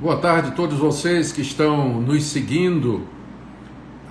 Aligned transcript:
Boa 0.00 0.16
tarde 0.16 0.50
a 0.50 0.52
todos 0.52 0.78
vocês 0.78 1.32
que 1.32 1.40
estão 1.40 2.00
nos 2.00 2.22
seguindo 2.26 3.04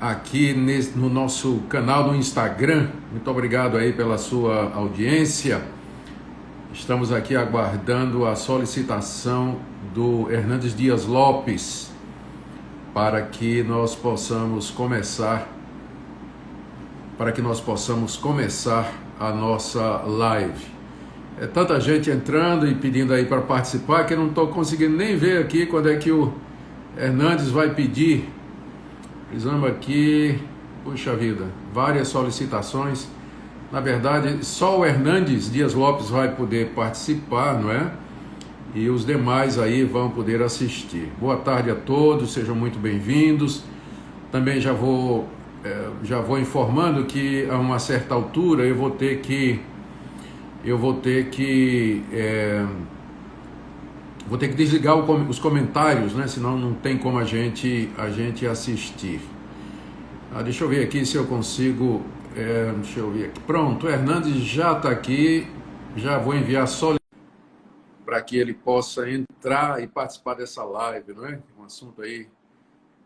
aqui 0.02 0.54
no 0.54 1.10
nosso 1.10 1.62
canal 1.70 2.08
no 2.08 2.14
Instagram. 2.14 2.90
Muito 3.10 3.32
obrigado 3.32 3.78
aí 3.78 3.94
pela 3.94 4.18
sua 4.18 4.70
audiência. 4.74 5.62
Estamos 6.74 7.14
aqui 7.14 7.38
aguardando 7.38 8.26
a 8.26 8.36
solicitação 8.36 9.60
do 9.96 10.30
Hernandes 10.30 10.76
Dias 10.76 11.06
Lopes 11.06 11.90
para 12.94 13.22
que 13.22 13.64
nós 13.64 13.96
possamos 13.96 14.70
começar 14.70 15.48
para 17.18 17.32
que 17.32 17.42
nós 17.42 17.62
possamos 17.62 18.18
começar 18.18 18.92
a 19.18 19.32
nossa 19.32 20.04
live. 20.06 20.77
É 21.40 21.46
tanta 21.46 21.80
gente 21.80 22.10
entrando 22.10 22.68
e 22.68 22.74
pedindo 22.74 23.14
aí 23.14 23.24
para 23.24 23.42
participar 23.42 24.06
que 24.06 24.14
eu 24.16 24.18
não 24.18 24.30
estou 24.30 24.48
conseguindo 24.48 24.98
nem 24.98 25.16
ver 25.16 25.40
aqui 25.40 25.68
quando 25.68 25.88
é 25.88 25.96
que 25.96 26.12
o 26.12 26.34
Hernandes 26.98 27.50
vai 27.50 27.76
pedir. 27.76 28.28
Precisamos 29.30 29.70
aqui, 29.70 30.40
puxa 30.84 31.16
vida, 31.16 31.46
várias 31.72 32.08
solicitações. 32.08 33.08
Na 33.72 33.80
verdade, 33.80 34.44
só 34.44 34.80
o 34.80 34.86
Hernandes 34.86 35.52
Dias 35.52 35.76
Lopes 35.76 36.10
vai 36.10 36.34
poder 36.34 36.70
participar, 36.70 37.62
não 37.62 37.72
é? 37.72 37.92
E 38.74 38.90
os 38.90 39.06
demais 39.06 39.60
aí 39.60 39.84
vão 39.84 40.10
poder 40.10 40.42
assistir. 40.42 41.12
Boa 41.20 41.38
tarde 41.38 41.70
a 41.70 41.76
todos, 41.76 42.34
sejam 42.34 42.56
muito 42.56 42.80
bem-vindos. 42.80 43.62
Também 44.32 44.60
já 44.60 44.74
vou, 44.74 45.28
é, 45.64 45.88
já 46.04 46.20
vou 46.20 46.40
informando 46.40 47.04
que 47.04 47.48
a 47.48 47.58
uma 47.60 47.78
certa 47.78 48.16
altura 48.16 48.64
eu 48.64 48.76
vou 48.76 48.90
ter 48.90 49.20
que 49.20 49.60
eu 50.68 50.78
vou 50.78 50.96
ter 50.96 51.30
que 51.30 52.04
é, 52.12 52.62
vou 54.28 54.38
ter 54.38 54.50
que 54.50 54.54
desligar 54.54 54.98
o, 54.98 55.30
os 55.30 55.40
comentários, 55.40 56.14
né? 56.14 56.28
Senão 56.28 56.58
não 56.58 56.74
tem 56.74 56.98
como 56.98 57.18
a 57.18 57.24
gente 57.24 57.90
a 57.98 58.10
gente 58.10 58.46
assistir. 58.46 59.22
Ah, 60.36 60.44
deixa 60.44 60.66
eu 60.66 60.70
ver 60.70 60.84
aqui 60.84 61.06
se 61.06 61.16
eu 61.16 61.26
consigo. 61.26 62.06
É, 62.36 62.74
deixa 62.74 63.00
eu 63.00 63.10
ver 63.10 63.28
aqui. 63.28 63.40
Pronto, 63.40 63.88
o 63.88 63.90
Hernandes 63.90 64.36
já 64.44 64.74
está 64.74 64.92
aqui. 64.92 65.48
Já 65.96 66.18
vou 66.18 66.36
enviar 66.36 66.68
só 66.68 66.98
para 68.06 68.22
que 68.22 68.38
ele 68.38 68.54
possa 68.54 69.10
entrar 69.10 69.82
e 69.82 69.88
participar 69.88 70.34
dessa 70.34 70.66
live, 70.66 71.14
não 71.14 71.26
é? 71.26 71.40
Um 71.58 71.64
assunto 71.64 72.02
aí 72.02 72.28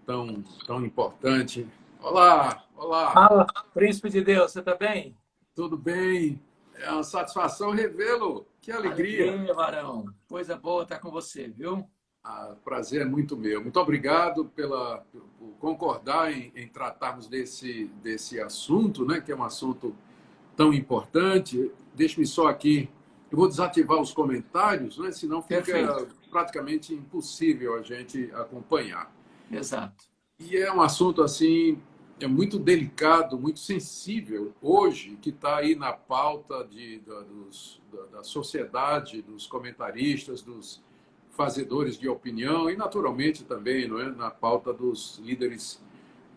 tão 0.03 0.43
tão 0.65 0.83
importante. 0.83 1.67
Olá, 2.01 2.63
olá. 2.75 3.11
Fala, 3.11 3.45
príncipe 3.71 4.09
de 4.09 4.21
Deus, 4.21 4.51
você 4.51 4.59
está 4.59 4.73
bem? 4.73 5.15
Tudo 5.53 5.77
bem. 5.77 6.41
É 6.83 6.91
uma 6.91 7.03
satisfação 7.03 7.71
revê-lo. 7.71 8.47
Que 8.59 8.71
alegria. 8.71 9.29
Alegria, 9.29 9.53
Varão. 9.53 10.05
Coisa 10.27 10.55
boa 10.55 10.83
estar 10.83 10.99
com 10.99 11.11
você, 11.11 11.47
viu? 11.47 11.87
Ah, 12.23 12.55
prazer 12.63 13.01
é 13.01 13.05
muito 13.05 13.35
meu. 13.35 13.61
Muito 13.61 13.79
obrigado 13.79 14.45
pela, 14.45 14.99
por 15.39 15.49
concordar 15.59 16.31
em, 16.31 16.51
em, 16.55 16.67
tratarmos 16.67 17.27
desse, 17.27 17.85
desse 18.03 18.39
assunto, 18.39 19.03
né, 19.05 19.19
que 19.19 19.31
é 19.31 19.35
um 19.35 19.43
assunto 19.43 19.95
tão 20.55 20.71
importante. 20.71 21.71
Deixe-me 21.95 22.27
só 22.27 22.47
aqui, 22.47 22.87
eu 23.31 23.37
vou 23.37 23.47
desativar 23.47 23.99
os 23.99 24.13
comentários, 24.13 24.99
né, 24.99 25.11
senão 25.11 25.41
fica 25.41 25.63
Perfeito. 25.63 26.15
praticamente 26.29 26.93
impossível 26.93 27.75
a 27.75 27.81
gente 27.81 28.29
acompanhar. 28.33 29.11
Exato. 29.49 30.05
E 30.39 30.57
é 30.57 30.71
um 30.71 30.81
assunto 30.81 31.23
assim 31.23 31.81
é 32.25 32.27
muito 32.27 32.59
delicado, 32.59 33.37
muito 33.37 33.59
sensível 33.59 34.53
hoje, 34.61 35.17
que 35.21 35.29
está 35.29 35.57
aí 35.57 35.75
na 35.75 35.93
pauta 35.93 36.63
de, 36.63 36.99
da, 36.99 37.21
dos, 37.21 37.81
da, 37.91 38.17
da, 38.17 38.23
sociedade, 38.23 39.21
dos 39.21 39.47
comentaristas, 39.47 40.41
dos 40.41 40.81
fazedores 41.31 41.97
de 41.97 42.07
opinião 42.07 42.69
e, 42.69 42.75
naturalmente, 42.75 43.43
também 43.43 43.87
não 43.87 43.99
é, 43.99 44.09
na 44.11 44.29
pauta 44.29 44.73
dos 44.73 45.19
líderes 45.23 45.81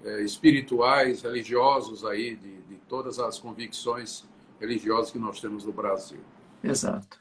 é, 0.05 0.23
espirituais, 0.23 1.23
religiosos 1.23 2.05
aí, 2.05 2.37
de, 2.37 2.63
de 2.63 2.77
todas 2.89 3.19
as 3.19 3.39
convicções 3.39 4.25
religiosas 4.61 5.11
que 5.11 5.19
nós 5.19 5.41
temos 5.41 5.65
no 5.65 5.73
Brasil. 5.73 6.21
Exato. 6.63 7.19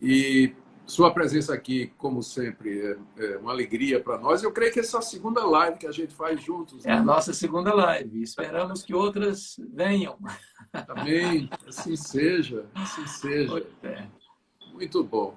E 0.00 0.54
sua 0.86 1.12
presença 1.12 1.54
aqui, 1.54 1.92
como 1.96 2.22
sempre, 2.22 2.96
é, 3.18 3.24
é 3.24 3.38
uma 3.38 3.52
alegria 3.52 4.00
para 4.00 4.18
nós. 4.18 4.42
Eu 4.42 4.52
creio 4.52 4.72
que 4.72 4.80
essa 4.80 4.98
é 4.98 5.00
a 5.00 5.02
segunda 5.02 5.44
live 5.44 5.78
que 5.78 5.86
a 5.86 5.92
gente 5.92 6.14
faz 6.14 6.42
juntos. 6.42 6.84
Né? 6.84 6.92
É 6.92 6.94
a 6.94 7.02
nossa 7.02 7.32
segunda 7.32 7.72
live. 7.72 8.22
Esperamos 8.22 8.82
que 8.82 8.94
outras 8.94 9.58
venham. 9.72 10.18
Amém. 10.88 11.48
Assim 11.66 11.96
seja. 11.96 12.66
Assim 12.74 13.06
seja. 13.06 13.66
É. 13.82 14.06
Muito 14.72 15.02
bom. 15.02 15.34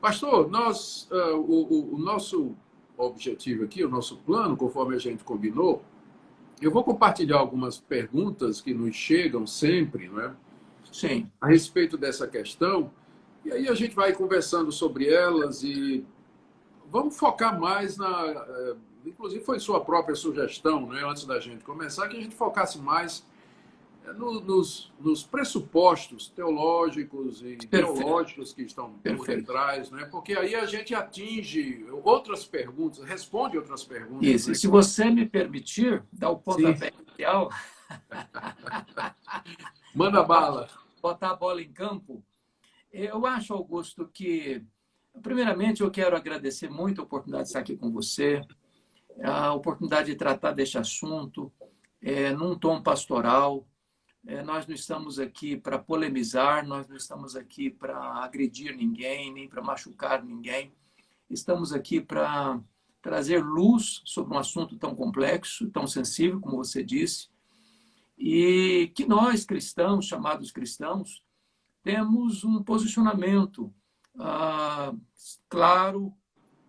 Pastor, 0.00 0.50
nós, 0.50 1.08
uh, 1.10 1.36
o, 1.36 1.94
o, 1.94 1.98
nosso 1.98 2.54
objetivo 2.96 3.64
aqui, 3.64 3.84
o 3.84 3.88
nosso 3.88 4.18
plano, 4.18 4.56
conforme 4.56 4.96
a 4.96 4.98
gente 4.98 5.22
combinou, 5.22 5.82
eu 6.60 6.70
vou 6.70 6.82
compartilhar 6.82 7.38
algumas 7.38 7.78
perguntas 7.78 8.60
que 8.60 8.74
nos 8.74 8.94
chegam 8.94 9.46
sempre, 9.46 10.08
não 10.08 10.20
é? 10.20 10.32
Sim. 10.90 11.30
A 11.40 11.46
respeito 11.46 11.96
dessa 11.96 12.26
questão. 12.26 12.90
E 13.44 13.52
aí 13.52 13.68
a 13.68 13.74
gente 13.74 13.94
vai 13.94 14.12
conversando 14.12 14.72
sobre 14.72 15.08
elas 15.08 15.62
e 15.62 16.04
vamos 16.90 17.16
focar 17.16 17.60
mais 17.60 17.96
na. 17.96 18.26
Eh, 18.26 18.76
inclusive, 19.04 19.44
foi 19.44 19.60
sua 19.60 19.84
própria 19.84 20.14
sugestão, 20.14 20.86
né, 20.86 21.04
antes 21.04 21.26
da 21.26 21.38
gente 21.38 21.62
começar, 21.62 22.08
que 22.08 22.16
a 22.16 22.20
gente 22.20 22.34
focasse 22.34 22.78
mais 22.78 23.22
eh, 24.06 24.12
no, 24.14 24.40
nos, 24.40 24.90
nos, 24.98 25.22
pressupostos 25.22 26.28
teológicos 26.28 27.42
e 27.42 27.56
Perfeito. 27.56 27.94
teológicos 27.94 28.54
que 28.54 28.62
estão 28.62 28.92
por 28.92 29.26
detrás, 29.26 29.90
né? 29.90 30.08
porque 30.10 30.32
aí 30.32 30.54
a 30.54 30.64
gente 30.64 30.94
atinge 30.94 31.84
outras 32.02 32.46
perguntas, 32.46 33.04
responde 33.04 33.58
outras 33.58 33.84
perguntas. 33.84 34.26
Isso, 34.26 34.48
né? 34.48 34.52
e 34.52 34.56
se 34.56 34.66
você 34.66 35.10
me 35.10 35.26
permitir, 35.26 36.02
dar 36.10 36.30
o 36.30 36.38
pontapé 36.38 36.94
inicial. 36.98 37.50
Manda 39.94 40.22
bala. 40.22 40.70
Botar 41.02 41.32
a 41.32 41.36
bola 41.36 41.60
em 41.60 41.70
campo 41.70 42.24
eu 42.94 43.26
acho, 43.26 43.52
Augusto, 43.52 44.06
que, 44.06 44.64
primeiramente, 45.20 45.82
eu 45.82 45.90
quero 45.90 46.16
agradecer 46.16 46.70
muito 46.70 47.00
a 47.00 47.04
oportunidade 47.04 47.44
de 47.44 47.48
estar 47.48 47.60
aqui 47.60 47.76
com 47.76 47.90
você, 47.90 48.40
a 49.22 49.52
oportunidade 49.52 50.12
de 50.12 50.16
tratar 50.16 50.52
deste 50.52 50.78
assunto 50.78 51.52
é, 52.00 52.32
num 52.32 52.56
tom 52.56 52.80
pastoral. 52.80 53.66
É, 54.26 54.42
nós 54.42 54.66
não 54.66 54.74
estamos 54.74 55.18
aqui 55.18 55.56
para 55.56 55.78
polemizar, 55.78 56.66
nós 56.66 56.86
não 56.88 56.96
estamos 56.96 57.36
aqui 57.36 57.68
para 57.68 57.98
agredir 58.24 58.76
ninguém, 58.76 59.32
nem 59.32 59.48
para 59.48 59.60
machucar 59.60 60.24
ninguém. 60.24 60.72
Estamos 61.28 61.72
aqui 61.72 62.00
para 62.00 62.60
trazer 63.02 63.44
luz 63.44 64.02
sobre 64.04 64.34
um 64.34 64.38
assunto 64.38 64.78
tão 64.78 64.94
complexo, 64.94 65.68
tão 65.70 65.86
sensível, 65.86 66.40
como 66.40 66.56
você 66.56 66.82
disse, 66.82 67.28
e 68.16 68.90
que 68.94 69.04
nós, 69.04 69.44
cristãos, 69.44 70.06
chamados 70.06 70.50
cristãos, 70.50 71.22
temos 71.84 72.42
um 72.44 72.62
posicionamento 72.62 73.72
ah, 74.18 74.94
claro, 75.48 76.12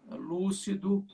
lúcido, 0.09 1.05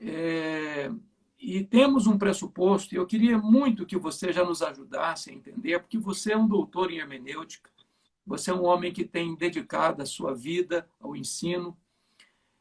é, 0.00 0.90
e 1.38 1.62
temos 1.62 2.06
um 2.06 2.16
pressuposto, 2.16 2.94
e 2.94 2.98
eu 2.98 3.06
queria 3.06 3.36
muito 3.36 3.84
que 3.84 3.98
você 3.98 4.32
já 4.32 4.42
nos 4.42 4.62
ajudasse 4.62 5.30
a 5.30 5.34
entender, 5.34 5.78
porque 5.78 5.98
você 5.98 6.32
é 6.32 6.36
um 6.36 6.48
doutor 6.48 6.90
em 6.90 6.98
hermenêutica, 6.98 7.70
você 8.26 8.50
é 8.50 8.54
um 8.54 8.64
homem 8.64 8.92
que 8.92 9.04
tem 9.04 9.36
dedicado 9.36 10.02
a 10.02 10.06
sua 10.06 10.34
vida 10.34 10.88
ao 10.98 11.14
ensino. 11.14 11.76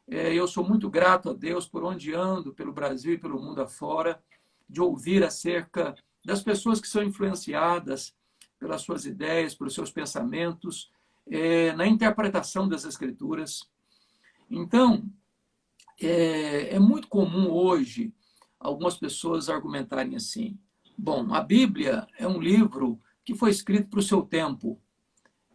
É, 0.05 0.33
eu 0.33 0.45
sou 0.45 0.67
muito 0.67 0.89
grato 0.89 1.29
a 1.29 1.33
Deus 1.33 1.65
por 1.65 1.85
onde 1.85 2.13
ando, 2.13 2.53
pelo 2.53 2.73
Brasil 2.73 3.13
e 3.13 3.17
pelo 3.17 3.41
mundo 3.41 3.61
afora, 3.61 4.21
de 4.67 4.81
ouvir 4.81 5.23
acerca 5.23 5.95
das 6.25 6.43
pessoas 6.43 6.81
que 6.81 6.87
são 6.89 7.01
influenciadas 7.01 8.13
pelas 8.63 8.81
suas 8.81 9.05
ideias, 9.05 9.53
pelos 9.53 9.73
seus 9.73 9.91
pensamentos, 9.91 10.89
é, 11.29 11.73
na 11.73 11.85
interpretação 11.85 12.65
das 12.65 12.85
Escrituras. 12.85 13.69
Então, 14.49 15.03
é, 16.01 16.75
é 16.75 16.79
muito 16.79 17.09
comum 17.09 17.51
hoje 17.51 18.13
algumas 18.57 18.95
pessoas 18.95 19.49
argumentarem 19.49 20.15
assim: 20.15 20.57
bom, 20.97 21.33
a 21.33 21.41
Bíblia 21.41 22.07
é 22.17 22.25
um 22.25 22.39
livro 22.39 22.97
que 23.25 23.35
foi 23.35 23.49
escrito 23.49 23.89
para 23.89 23.99
o 23.99 24.03
seu 24.03 24.21
tempo. 24.21 24.79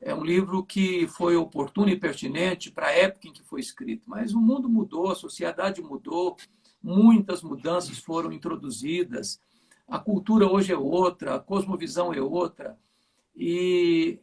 É 0.00 0.14
um 0.14 0.22
livro 0.22 0.62
que 0.64 1.08
foi 1.08 1.34
oportuno 1.34 1.88
e 1.88 1.99
pertinente 1.99 2.70
para 2.70 2.88
a 2.88 2.93
época 2.93 3.26
em 3.26 3.32
que 3.32 3.43
foi 3.43 3.60
escrito. 3.60 4.05
Mas 4.06 4.34
o 4.34 4.40
mundo 4.40 4.69
mudou, 4.69 5.10
a 5.10 5.14
sociedade 5.14 5.81
mudou, 5.81 6.37
muitas 6.82 7.43
mudanças 7.43 7.99
foram 7.99 8.31
introduzidas. 8.31 9.40
A 9.88 9.99
cultura 9.99 10.46
hoje 10.46 10.72
é 10.72 10.78
outra, 10.78 11.34
a 11.34 11.40
cosmovisão 11.40 12.12
é 12.12 12.20
outra. 12.20 12.78
E 13.38 14.20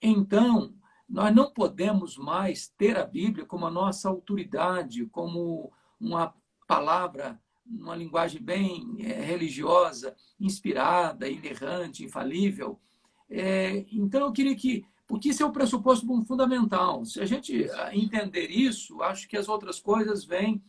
então, 0.00 0.72
nós 1.08 1.34
não 1.34 1.50
podemos 1.50 2.16
mais 2.16 2.68
ter 2.68 2.96
a 2.96 3.04
Bíblia 3.04 3.44
como 3.44 3.66
a 3.66 3.70
nossa 3.70 4.08
autoridade, 4.08 5.06
como 5.06 5.72
uma 5.98 6.32
palavra, 6.68 7.40
uma 7.66 7.96
linguagem 7.96 8.40
bem 8.40 8.96
é, 9.00 9.20
religiosa, 9.22 10.14
inspirada, 10.38 11.28
inerrante, 11.28 12.04
infalível. 12.04 12.78
É, 13.28 13.84
então, 13.90 14.20
eu 14.20 14.32
queria 14.32 14.54
que. 14.54 14.84
Porque 15.06 15.30
isso 15.30 15.42
é 15.42 15.46
o 15.46 15.52
pressuposto 15.52 16.06
fundamental. 16.24 17.04
Se 17.04 17.20
a 17.20 17.26
gente 17.26 17.70
ah, 17.72 17.94
entender 17.94 18.50
isso, 18.50 19.02
acho 19.02 19.28
que 19.28 19.36
as 19.36 19.48
outras 19.48 19.78
coisas 19.78 20.24
vêm 20.24 20.62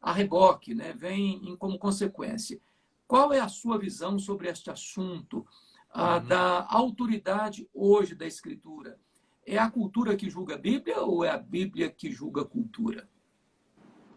a 0.00 0.12
reboque, 0.12 0.74
né? 0.74 0.94
em, 1.10 1.54
como 1.56 1.78
consequência. 1.78 2.60
Qual 3.06 3.32
é 3.32 3.40
a 3.40 3.48
sua 3.48 3.78
visão 3.78 4.18
sobre 4.18 4.48
este 4.48 4.70
assunto 4.70 5.46
uhum. 5.94 6.26
da 6.26 6.66
autoridade 6.68 7.68
hoje 7.72 8.14
da 8.14 8.26
Escritura? 8.26 8.98
É 9.46 9.58
a 9.58 9.70
cultura 9.70 10.16
que 10.16 10.30
julga 10.30 10.54
a 10.54 10.58
Bíblia 10.58 11.00
ou 11.00 11.24
é 11.24 11.30
a 11.30 11.38
Bíblia 11.38 11.90
que 11.90 12.10
julga 12.10 12.42
a 12.42 12.46
cultura? 12.46 13.08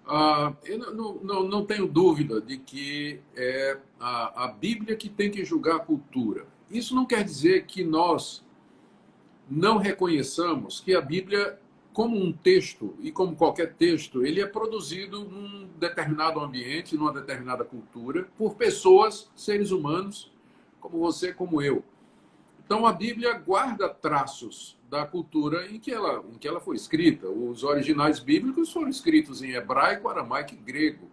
Ah, 0.06 0.54
eu 0.64 0.80
não, 0.80 1.16
não, 1.16 1.44
não, 1.44 1.66
tenho 1.66 1.86
dúvida 1.86 2.40
de 2.40 2.58
que 2.58 3.20
é 3.36 3.78
a, 4.00 4.46
a 4.46 4.48
Bíblia 4.48 4.96
que 4.96 5.10
tem 5.10 5.30
que 5.30 5.44
julgar 5.44 5.76
a 5.76 5.80
cultura. 5.80 6.48
Isso 6.72 6.96
não 6.96 7.06
quer 7.06 7.26
dizer 7.26 7.66
que 7.66 7.84
nós 7.84 8.46
não 9.50 9.78
reconheçamos 9.78 10.80
que 10.80 10.96
a 10.96 11.02
Bíblia, 11.02 11.60
como 11.92 12.18
um 12.18 12.32
texto, 12.32 12.96
e 13.02 13.12
como 13.12 13.36
qualquer 13.36 13.74
texto, 13.74 14.26
ele 14.26 14.40
é 14.40 14.48
produzido 14.48 15.26
num 15.26 15.68
determinado 15.78 16.40
ambiente, 16.40 16.96
numa 16.96 17.12
determinada 17.12 17.66
cultura, 17.66 18.30
por 18.38 18.56
pessoas, 18.56 19.30
seres 19.36 19.72
humanos, 19.72 20.32
como 20.90 21.00
você, 21.00 21.34
como 21.34 21.62
eu. 21.62 21.84
Então 22.66 22.86
a 22.86 22.94
Bíblia 22.94 23.34
guarda 23.34 23.88
traços 23.88 24.78
da 24.90 25.06
cultura 25.06 25.68
em 25.68 25.80
que 25.80 25.92
ela, 25.92 26.24
em 26.34 26.38
que 26.38 26.48
ela 26.48 26.60
foi 26.60 26.76
escrita. 26.76 27.28
Os 27.28 27.64
originais 27.64 28.20
bíblicos 28.20 28.72
foram 28.72 28.90
escritos 28.90 29.42
em 29.42 29.52
hebraico, 29.52 30.08
aramaico 30.08 30.54
e 30.54 30.58
grego, 30.58 31.08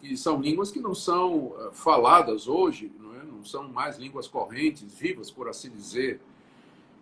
que 0.00 0.16
são 0.16 0.40
línguas 0.40 0.70
que 0.70 0.80
não 0.80 0.94
são 0.94 1.54
eh, 1.58 1.70
faladas 1.72 2.46
hoje, 2.46 2.92
não, 2.98 3.14
é? 3.14 3.24
não 3.24 3.44
são 3.44 3.68
mais 3.68 3.98
línguas 3.98 4.28
correntes, 4.28 4.94
vivas, 4.98 5.30
por 5.30 5.48
assim 5.48 5.70
dizer. 5.70 6.20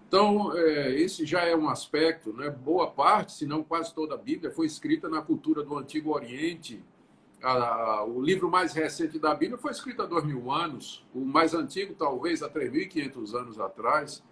Então, 0.09 0.57
é, 0.57 0.95
esse 1.01 1.27
já 1.27 1.43
é 1.43 1.57
um 1.57 1.69
aspecto, 1.69 2.33
né? 2.33 2.49
boa 2.49 2.89
parte, 2.89 3.33
se 3.33 3.47
não 3.47 3.65
quase 3.65 3.93
toda 3.93 4.15
a 4.15 4.19
Bíblia, 4.19 4.51
foi 4.51 4.67
escrita 4.67 5.09
na 5.09 5.21
cultura 5.21 5.65
do 5.65 5.77
Antigo 5.77 6.13
Oriente. 6.13 6.81
A, 7.45 8.03
o 8.05 8.23
livro 8.23 8.51
mais 8.51 8.73
recente 8.73 9.19
da 9.19 9.35
Bíblia 9.35 9.59
foi 9.59 9.71
escrito 9.71 10.01
há 10.01 10.07
dois 10.07 10.25
mil 10.25 10.51
anos, 10.51 11.05
o 11.15 11.21
mais 11.21 11.53
antigo, 11.53 11.95
talvez, 11.95 12.43
há 12.43 12.49
3.500 12.49 13.35
anos 13.35 13.61
atrás. 13.61 14.23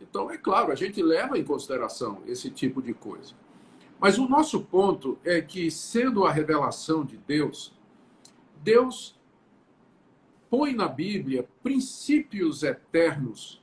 Então, 0.00 0.30
é 0.30 0.38
claro, 0.38 0.72
a 0.72 0.74
gente 0.74 1.02
leva 1.02 1.38
em 1.38 1.44
consideração 1.44 2.22
esse 2.26 2.50
tipo 2.50 2.80
de 2.80 2.94
coisa. 2.94 3.34
Mas 4.00 4.16
o 4.16 4.26
nosso 4.26 4.62
ponto 4.62 5.18
é 5.24 5.42
que, 5.42 5.70
sendo 5.70 6.24
a 6.24 6.32
revelação 6.32 7.04
de 7.04 7.18
Deus, 7.18 7.74
Deus 8.62 9.18
põe 10.48 10.72
na 10.72 10.88
Bíblia 10.88 11.46
princípios 11.62 12.62
eternos 12.62 13.62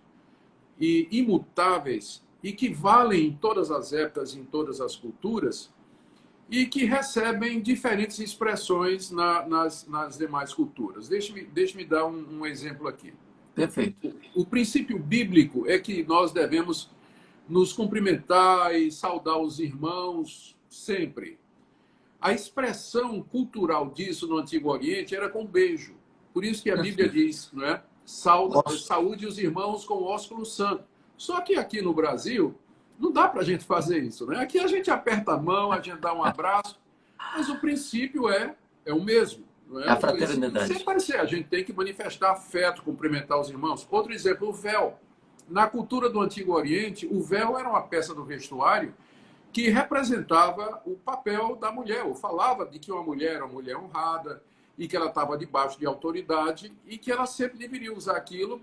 e 0.80 1.08
imutáveis 1.10 2.24
e 2.44 2.52
que 2.52 2.72
valem 2.72 3.28
em 3.28 3.34
todas 3.34 3.72
as 3.72 3.92
épocas, 3.94 4.36
em 4.36 4.44
todas 4.44 4.80
as 4.80 4.96
culturas, 4.96 5.74
e 6.50 6.66
que 6.66 6.86
recebem 6.86 7.62
diferentes 7.62 8.20
expressões 8.20 9.10
na, 9.10 9.48
nas, 9.48 9.88
nas 9.88 10.18
demais 10.18 10.54
culturas. 10.54 11.08
Deixe-me 11.10 11.44
deixe 11.44 11.84
dar 11.86 12.06
um, 12.06 12.40
um 12.40 12.46
exemplo 12.46 12.88
aqui. 12.88 13.14
Perfeito. 13.54 14.14
O 14.36 14.46
princípio 14.46 15.00
bíblico 15.00 15.66
é 15.68 15.80
que 15.80 16.04
nós 16.04 16.32
devemos 16.32 16.90
nos 17.48 17.72
cumprimentar 17.74 18.76
e 18.76 18.92
saudar 18.92 19.40
os 19.40 19.60
irmãos 19.60 20.56
sempre. 20.70 21.40
A 22.20 22.34
expressão 22.34 23.22
cultural 23.22 23.90
disso 23.90 24.28
no 24.28 24.38
Antigo 24.38 24.70
Oriente 24.70 25.16
era 25.16 25.30
com 25.30 25.46
beijo. 25.46 25.96
Por 26.34 26.44
isso 26.44 26.62
que 26.62 26.70
a 26.70 26.76
Bíblia 26.76 27.08
diz, 27.08 27.50
não 27.54 27.66
é? 27.66 27.82
Saúde, 28.04 28.80
saúde 28.80 29.26
os 29.26 29.40
irmãos 29.40 29.86
com 29.86 30.04
ósculo 30.04 30.46
santo. 30.46 30.84
Só 31.18 31.42
que 31.42 31.56
aqui 31.56 31.82
no 31.82 31.94
Brasil, 31.94 32.56
não 33.00 33.12
dá 33.12 33.28
para 33.28 33.42
a 33.42 33.44
gente 33.44 33.64
fazer 33.64 34.00
isso, 34.00 34.26
né? 34.26 34.40
Aqui 34.40 34.60
a 34.60 34.68
gente 34.68 34.90
aperta 34.90 35.34
a 35.34 35.38
mão, 35.38 35.72
a 35.72 35.82
gente 35.82 36.00
dá 36.00 36.14
um 36.14 36.24
abraço, 36.24 36.80
mas 37.18 37.50
o 37.50 37.60
princípio 37.60 38.30
é, 38.30 38.56
é 38.86 38.94
o 38.94 39.04
mesmo. 39.04 39.46
Não 39.68 39.82
é? 39.82 39.90
A 39.90 39.96
fraternidade. 39.96 40.68
Sem 40.68 40.84
parecer, 40.84 41.20
a 41.20 41.26
gente 41.26 41.48
tem 41.48 41.64
que 41.64 41.74
manifestar 41.74 42.32
afeto, 42.32 42.84
cumprimentar 42.84 43.40
os 43.40 43.50
irmãos. 43.50 43.88
Outro 43.90 44.14
exemplo, 44.14 44.50
o 44.50 44.54
véu. 44.54 45.00
Na 45.48 45.68
cultura 45.68 46.10
do 46.10 46.20
Antigo 46.20 46.54
Oriente, 46.54 47.06
o 47.06 47.22
véu 47.22 47.58
era 47.58 47.70
uma 47.70 47.82
peça 47.82 48.16
do 48.16 48.24
vestuário 48.24 48.94
que 49.52 49.70
representava 49.70 50.82
o 50.86 50.96
papel 50.96 51.56
da 51.56 51.72
mulher, 51.72 52.04
ou 52.04 52.16
falava 52.16 52.66
de 52.66 52.80
que 52.80 52.92
uma 52.92 53.04
mulher 53.04 53.36
era 53.36 53.46
uma 53.46 53.54
mulher 53.54 53.78
honrada 53.78 54.44
e 54.78 54.88
que 54.88 54.96
ela 54.98 55.08
estava 55.08 55.38
debaixo 55.38 55.80
de 55.80 55.86
autoridade 55.86 56.74
e 56.86 56.98
que 56.98 57.12
ela 57.12 57.26
sempre 57.26 57.58
deveria 57.58 57.94
usar 57.94 58.18
aquilo 58.18 58.62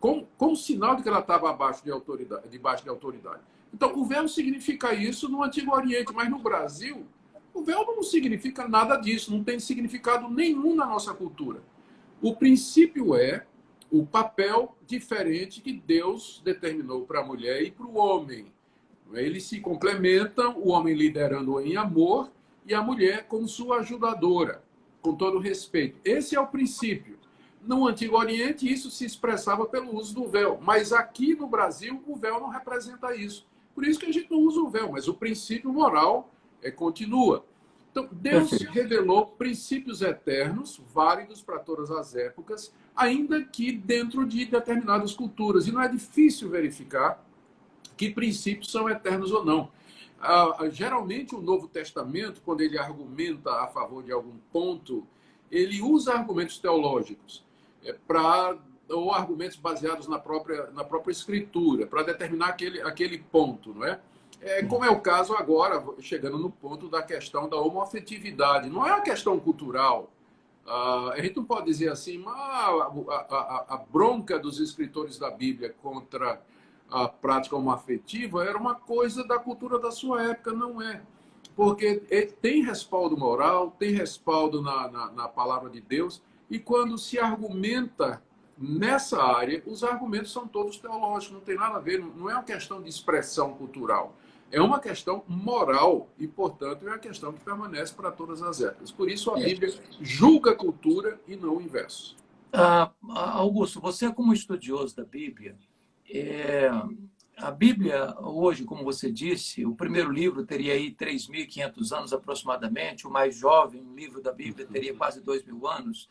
como, 0.00 0.28
como 0.36 0.54
sinal 0.56 0.96
de 0.96 1.02
que 1.02 1.08
ela 1.08 1.20
estava 1.20 1.50
abaixo 1.50 1.82
de 1.82 1.90
autoridade, 1.90 2.48
debaixo 2.48 2.82
de 2.82 2.90
autoridade. 2.90 3.40
Então, 3.72 3.98
o 3.98 4.04
véu 4.04 4.26
significa 4.28 4.94
isso 4.94 5.28
no 5.28 5.42
Antigo 5.42 5.74
Oriente, 5.74 6.12
mas 6.14 6.30
no 6.30 6.38
Brasil, 6.38 7.06
o 7.52 7.62
véu 7.62 7.84
não 7.86 8.02
significa 8.02 8.66
nada 8.66 8.96
disso, 8.96 9.30
não 9.30 9.42
tem 9.42 9.58
significado 9.58 10.30
nenhum 10.30 10.74
na 10.74 10.86
nossa 10.86 11.12
cultura. 11.12 11.62
O 12.20 12.34
princípio 12.36 13.16
é 13.16 13.46
o 13.90 14.04
papel 14.04 14.76
diferente 14.86 15.60
que 15.60 15.72
Deus 15.72 16.42
determinou 16.44 17.06
para 17.06 17.20
a 17.20 17.24
mulher 17.24 17.62
e 17.62 17.70
para 17.70 17.86
o 17.86 17.96
homem. 17.96 18.52
Eles 19.12 19.44
se 19.44 19.60
complementam, 19.60 20.58
o 20.58 20.68
homem 20.68 20.94
liderando 20.94 21.60
em 21.60 21.76
amor 21.76 22.30
e 22.66 22.74
a 22.74 22.82
mulher 22.82 23.26
como 23.26 23.48
sua 23.48 23.78
ajudadora, 23.78 24.62
com 25.00 25.14
todo 25.14 25.38
respeito. 25.38 25.98
Esse 26.04 26.36
é 26.36 26.40
o 26.40 26.46
princípio. 26.46 27.18
No 27.62 27.88
Antigo 27.88 28.16
Oriente, 28.16 28.70
isso 28.70 28.90
se 28.90 29.04
expressava 29.04 29.66
pelo 29.66 29.96
uso 29.96 30.14
do 30.14 30.28
véu, 30.28 30.58
mas 30.62 30.92
aqui 30.92 31.34
no 31.34 31.46
Brasil, 31.46 32.02
o 32.06 32.14
véu 32.14 32.38
não 32.38 32.48
representa 32.48 33.14
isso. 33.16 33.47
Por 33.78 33.86
isso 33.86 34.00
que 34.00 34.06
a 34.06 34.12
gente 34.12 34.28
não 34.28 34.40
usa 34.40 34.58
o 34.58 34.68
véu, 34.68 34.90
mas 34.90 35.06
o 35.06 35.14
princípio 35.14 35.72
moral 35.72 36.34
é, 36.60 36.68
continua. 36.68 37.46
Então, 37.92 38.08
Deus 38.10 38.50
revelou 38.50 39.24
princípios 39.24 40.02
eternos, 40.02 40.80
válidos 40.92 41.42
para 41.42 41.60
todas 41.60 41.88
as 41.88 42.16
épocas, 42.16 42.74
ainda 42.96 43.40
que 43.40 43.70
dentro 43.70 44.26
de 44.26 44.44
determinadas 44.46 45.14
culturas. 45.14 45.68
E 45.68 45.70
não 45.70 45.80
é 45.80 45.86
difícil 45.86 46.50
verificar 46.50 47.24
que 47.96 48.10
princípios 48.10 48.72
são 48.72 48.90
eternos 48.90 49.30
ou 49.30 49.44
não. 49.44 49.70
Ah, 50.20 50.68
geralmente, 50.72 51.36
o 51.36 51.40
Novo 51.40 51.68
Testamento, 51.68 52.42
quando 52.44 52.62
ele 52.62 52.76
argumenta 52.76 53.62
a 53.62 53.68
favor 53.68 54.02
de 54.02 54.10
algum 54.10 54.38
ponto, 54.52 55.06
ele 55.52 55.80
usa 55.80 56.14
argumentos 56.14 56.58
teológicos 56.58 57.44
é, 57.84 57.92
para 57.92 58.58
ou 58.88 59.12
argumentos 59.12 59.56
baseados 59.56 60.08
na 60.08 60.18
própria, 60.18 60.70
na 60.70 60.84
própria 60.84 61.12
escritura, 61.12 61.86
para 61.86 62.02
determinar 62.02 62.48
aquele, 62.48 62.80
aquele 62.82 63.18
ponto, 63.18 63.74
não 63.74 63.84
é? 63.84 64.00
É, 64.40 64.62
como 64.62 64.84
é 64.84 64.90
o 64.90 65.00
caso 65.00 65.34
agora, 65.34 65.84
chegando 66.00 66.38
no 66.38 66.50
ponto 66.50 66.88
da 66.88 67.02
questão 67.02 67.48
da 67.48 67.56
homoafetividade. 67.56 68.70
Não 68.70 68.86
é 68.86 68.92
uma 68.92 69.00
questão 69.00 69.38
cultural. 69.38 70.10
Uh, 70.64 71.10
a 71.12 71.20
gente 71.20 71.36
não 71.36 71.44
pode 71.44 71.66
dizer 71.66 71.90
assim, 71.90 72.22
ah, 72.26 72.92
a, 73.08 73.14
a, 73.14 73.66
a, 73.74 73.76
bronca 73.90 74.38
dos 74.38 74.60
escritores 74.60 75.18
da 75.18 75.30
Bíblia 75.30 75.74
contra 75.82 76.40
a 76.90 77.08
prática 77.08 77.56
homoafetiva 77.56 78.44
era 78.44 78.56
uma 78.56 78.74
coisa 78.74 79.26
da 79.26 79.38
cultura 79.38 79.78
da 79.78 79.90
sua 79.90 80.22
época. 80.22 80.52
Não 80.52 80.80
é. 80.80 81.02
Porque 81.56 81.96
tem 82.40 82.62
respaldo 82.62 83.16
moral, 83.16 83.74
tem 83.76 83.92
respaldo 83.92 84.62
na, 84.62 84.88
na, 84.88 85.10
na 85.10 85.28
palavra 85.28 85.68
de 85.68 85.80
Deus, 85.80 86.22
e 86.48 86.58
quando 86.58 86.96
se 86.96 87.18
argumenta 87.18 88.22
nessa 88.58 89.22
área, 89.22 89.62
os 89.66 89.84
argumentos 89.84 90.32
são 90.32 90.46
todos 90.46 90.78
teológicos, 90.78 91.34
não 91.34 91.40
tem 91.40 91.56
nada 91.56 91.76
a 91.76 91.80
ver, 91.80 92.00
não 92.00 92.28
é 92.28 92.34
uma 92.34 92.42
questão 92.42 92.82
de 92.82 92.88
expressão 92.88 93.54
cultural 93.54 94.16
é 94.50 94.60
uma 94.60 94.80
questão 94.80 95.22
moral 95.26 96.08
e, 96.18 96.26
portanto, 96.26 96.86
é 96.86 96.90
uma 96.90 96.98
questão 96.98 97.32
que 97.32 97.40
permanece 97.40 97.92
para 97.94 98.10
todas 98.10 98.42
as 98.42 98.60
épocas. 98.60 98.90
Por 98.90 99.10
isso, 99.10 99.32
a 99.34 99.40
é. 99.40 99.44
Bíblia 99.44 99.72
julga 100.00 100.52
a 100.52 100.56
cultura 100.56 101.20
e 101.26 101.36
não 101.36 101.56
o 101.56 101.62
inverso. 101.62 102.16
Ah, 102.52 102.90
Augusto, 103.10 103.80
você, 103.80 104.10
como 104.10 104.32
estudioso 104.32 104.96
da 104.96 105.04
Bíblia, 105.04 105.56
é, 106.08 106.70
a 107.36 107.50
Bíblia, 107.50 108.16
hoje, 108.20 108.64
como 108.64 108.82
você 108.82 109.12
disse, 109.12 109.66
o 109.66 109.74
primeiro 109.74 110.10
livro 110.10 110.44
teria 110.46 110.72
aí 110.72 110.94
3.500 110.94 111.96
anos 111.96 112.12
aproximadamente, 112.12 113.06
o 113.06 113.10
mais 113.10 113.36
jovem 113.36 113.84
livro 113.94 114.22
da 114.22 114.32
Bíblia 114.32 114.66
teria 114.66 114.94
quase 114.94 115.20
2 115.20 115.44
mil 115.44 115.66
anos. 115.66 116.08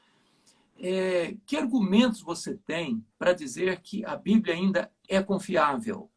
É, 0.79 1.35
que 1.45 1.57
argumentos 1.57 2.21
você 2.21 2.55
tem 2.55 3.03
para 3.17 3.33
dizer 3.33 3.81
que 3.81 4.05
a 4.05 4.15
Bíblia 4.15 4.53
ainda 4.53 4.91
é 5.07 5.21
confiável? 5.21 6.09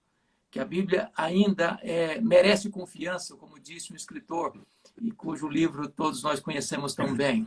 que 0.51 0.59
a 0.59 0.65
Bíblia 0.65 1.11
ainda 1.17 1.79
é, 1.81 2.21
merece 2.21 2.71
confiança, 2.71 3.37
como 3.37 3.61
disse 3.61 3.93
um 3.93 3.97
escritor, 3.97 4.61
e 5.01 5.13
cujo 5.13 5.49
livro 5.49 5.89
todos 5.89 6.23
nós 6.23 6.41
conhecemos 6.41 6.95
tão 6.95 7.15
bem. 7.15 7.47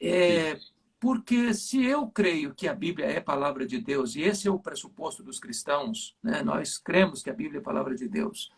É, 0.00 0.56
porque 1.00 1.52
se 1.52 1.84
eu 1.84 2.06
creio 2.06 2.54
que 2.54 2.68
a 2.68 2.74
Bíblia 2.74 3.06
é 3.06 3.20
palavra 3.20 3.66
de 3.66 3.80
Deus, 3.80 4.14
e 4.14 4.22
esse 4.22 4.46
é 4.46 4.50
o 4.50 4.60
pressuposto 4.60 5.22
dos 5.22 5.40
cristãos, 5.40 6.16
né? 6.22 6.42
nós 6.42 6.78
cremos 6.78 7.22
que 7.22 7.30
a 7.30 7.34
Bíblia 7.34 7.58
é 7.58 7.62
palavra 7.62 7.96
de 7.96 8.08
Deus. 8.08 8.52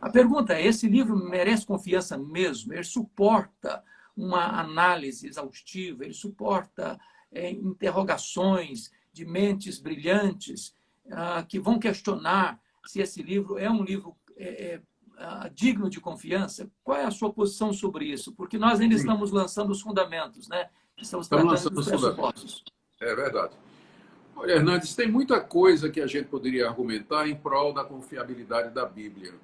A 0.00 0.08
pergunta 0.08 0.54
é: 0.54 0.66
esse 0.66 0.88
livro 0.88 1.16
merece 1.16 1.66
confiança 1.66 2.16
mesmo? 2.16 2.72
Ele 2.72 2.82
suporta 2.82 3.84
uma 4.16 4.60
análise 4.60 5.26
exaustiva, 5.26 6.04
ele 6.04 6.14
suporta 6.14 6.98
é, 7.32 7.50
interrogações 7.50 8.90
de 9.12 9.24
mentes 9.24 9.78
brilhantes 9.78 10.74
ah, 11.10 11.44
que 11.46 11.58
vão 11.58 11.78
questionar 11.78 12.60
se 12.86 13.00
esse 13.00 13.22
livro 13.22 13.58
é 13.58 13.70
um 13.70 13.82
livro 13.82 14.16
é, 14.36 14.74
é, 14.74 14.76
uh, 14.76 15.50
digno 15.54 15.88
de 15.88 16.00
confiança? 16.00 16.70
Qual 16.82 16.96
é 16.96 17.04
a 17.04 17.10
sua 17.10 17.32
posição 17.32 17.72
sobre 17.72 18.06
isso? 18.06 18.32
Porque 18.32 18.58
nós 18.58 18.80
ainda 18.80 18.94
Sim. 18.94 19.02
estamos 19.02 19.30
lançando 19.30 19.70
os 19.70 19.80
fundamentos, 19.80 20.48
né? 20.48 20.68
Estamos, 20.96 21.26
estamos 21.26 21.48
tratando 21.48 21.74
dos 21.74 21.88
pressupostos. 21.88 22.64
É 23.00 23.14
verdade. 23.14 23.54
Olha, 24.34 24.52
Hernandes, 24.52 24.94
tem 24.94 25.10
muita 25.10 25.40
coisa 25.40 25.90
que 25.90 26.00
a 26.00 26.06
gente 26.06 26.28
poderia 26.28 26.66
argumentar 26.68 27.28
em 27.28 27.36
prol 27.36 27.72
da 27.72 27.84
confiabilidade 27.84 28.74
da 28.74 28.86
Bíblia. 28.86 29.34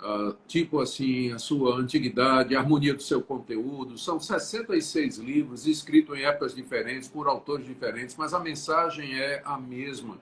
Uh, 0.00 0.34
tipo 0.46 0.80
assim, 0.80 1.30
a 1.30 1.38
sua 1.38 1.76
antiguidade, 1.76 2.56
a 2.56 2.60
harmonia 2.60 2.94
do 2.94 3.02
seu 3.02 3.20
conteúdo. 3.20 3.98
São 3.98 4.18
66 4.18 5.18
livros 5.18 5.66
escritos 5.66 6.18
em 6.18 6.22
épocas 6.22 6.54
diferentes, 6.54 7.06
por 7.06 7.28
autores 7.28 7.66
diferentes, 7.66 8.16
mas 8.16 8.32
a 8.32 8.40
mensagem 8.40 9.20
é 9.20 9.42
a 9.44 9.58
mesma. 9.58 10.18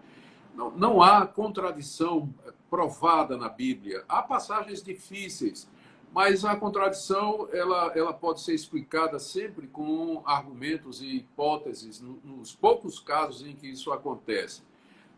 Não, 0.52 0.72
não 0.72 1.00
há 1.00 1.24
contradição 1.24 2.34
provada 2.68 3.36
na 3.36 3.48
Bíblia. 3.48 4.04
Há 4.08 4.20
passagens 4.20 4.82
difíceis, 4.82 5.68
mas 6.12 6.44
a 6.44 6.56
contradição 6.56 7.48
ela, 7.52 7.92
ela 7.94 8.12
pode 8.12 8.40
ser 8.40 8.54
explicada 8.54 9.20
sempre 9.20 9.68
com 9.68 10.22
argumentos 10.26 11.00
e 11.00 11.18
hipóteses, 11.18 12.00
nos 12.00 12.52
poucos 12.52 12.98
casos 12.98 13.46
em 13.46 13.54
que 13.54 13.68
isso 13.68 13.92
acontece. 13.92 14.62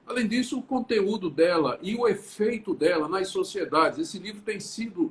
Além 0.07 0.27
disso, 0.27 0.59
o 0.59 0.63
conteúdo 0.63 1.31
dela 1.31 1.79
e 1.81 1.95
o 1.95 2.09
efeito 2.09 2.75
dela 2.75 3.09
nas 3.09 3.29
sociedades. 3.29 3.99
Esse 3.99 4.19
livro 4.19 4.41
tem 4.43 4.59
sido 4.59 5.11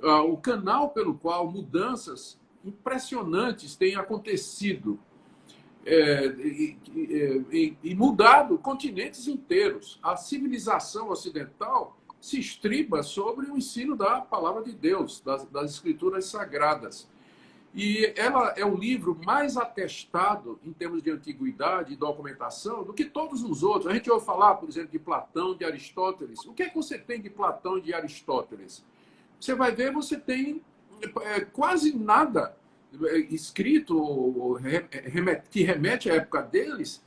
uh, 0.00 0.32
o 0.32 0.36
canal 0.36 0.90
pelo 0.90 1.14
qual 1.14 1.50
mudanças 1.50 2.38
impressionantes 2.64 3.74
têm 3.74 3.96
acontecido 3.96 4.98
é, 5.84 6.26
e, 6.26 6.78
e, 6.94 7.76
e, 7.82 7.94
mudado 7.94 8.56
continentes 8.56 9.26
inteiros. 9.26 9.98
A 10.02 10.16
civilização 10.16 11.10
ocidental 11.10 11.98
se 12.20 12.38
estriba 12.38 13.02
sobre 13.02 13.50
o 13.50 13.56
ensino 13.56 13.96
da 13.96 14.20
palavra 14.20 14.62
de 14.62 14.72
Deus, 14.72 15.20
das, 15.20 15.44
das 15.46 15.72
escrituras 15.72 16.26
sagradas. 16.26 17.08
E 17.74 18.12
ela 18.16 18.52
é 18.56 18.64
o 18.64 18.76
livro 18.76 19.18
mais 19.24 19.56
atestado 19.56 20.60
em 20.62 20.72
termos 20.72 21.02
de 21.02 21.10
antiguidade 21.10 21.94
e 21.94 21.96
documentação 21.96 22.84
do 22.84 22.92
que 22.92 23.04
todos 23.04 23.42
os 23.42 23.62
outros. 23.62 23.86
A 23.86 23.94
gente 23.94 24.10
ouve 24.10 24.26
falar, 24.26 24.56
por 24.56 24.68
exemplo, 24.68 24.90
de 24.90 24.98
Platão, 24.98 25.54
de 25.54 25.64
Aristóteles. 25.64 26.44
O 26.44 26.52
que 26.52 26.64
é 26.64 26.68
que 26.68 26.74
você 26.74 26.98
tem 26.98 27.20
de 27.20 27.30
Platão 27.30 27.78
e 27.78 27.80
de 27.80 27.94
Aristóteles? 27.94 28.84
Você 29.40 29.54
vai 29.54 29.72
ver, 29.74 29.90
você 29.90 30.18
tem 30.18 30.62
é, 31.22 31.40
quase 31.40 31.96
nada 31.96 32.54
é, 33.04 33.16
escrito 33.18 34.60
que 35.50 35.62
remete 35.62 36.10
à 36.10 36.16
época 36.16 36.42
deles 36.42 37.02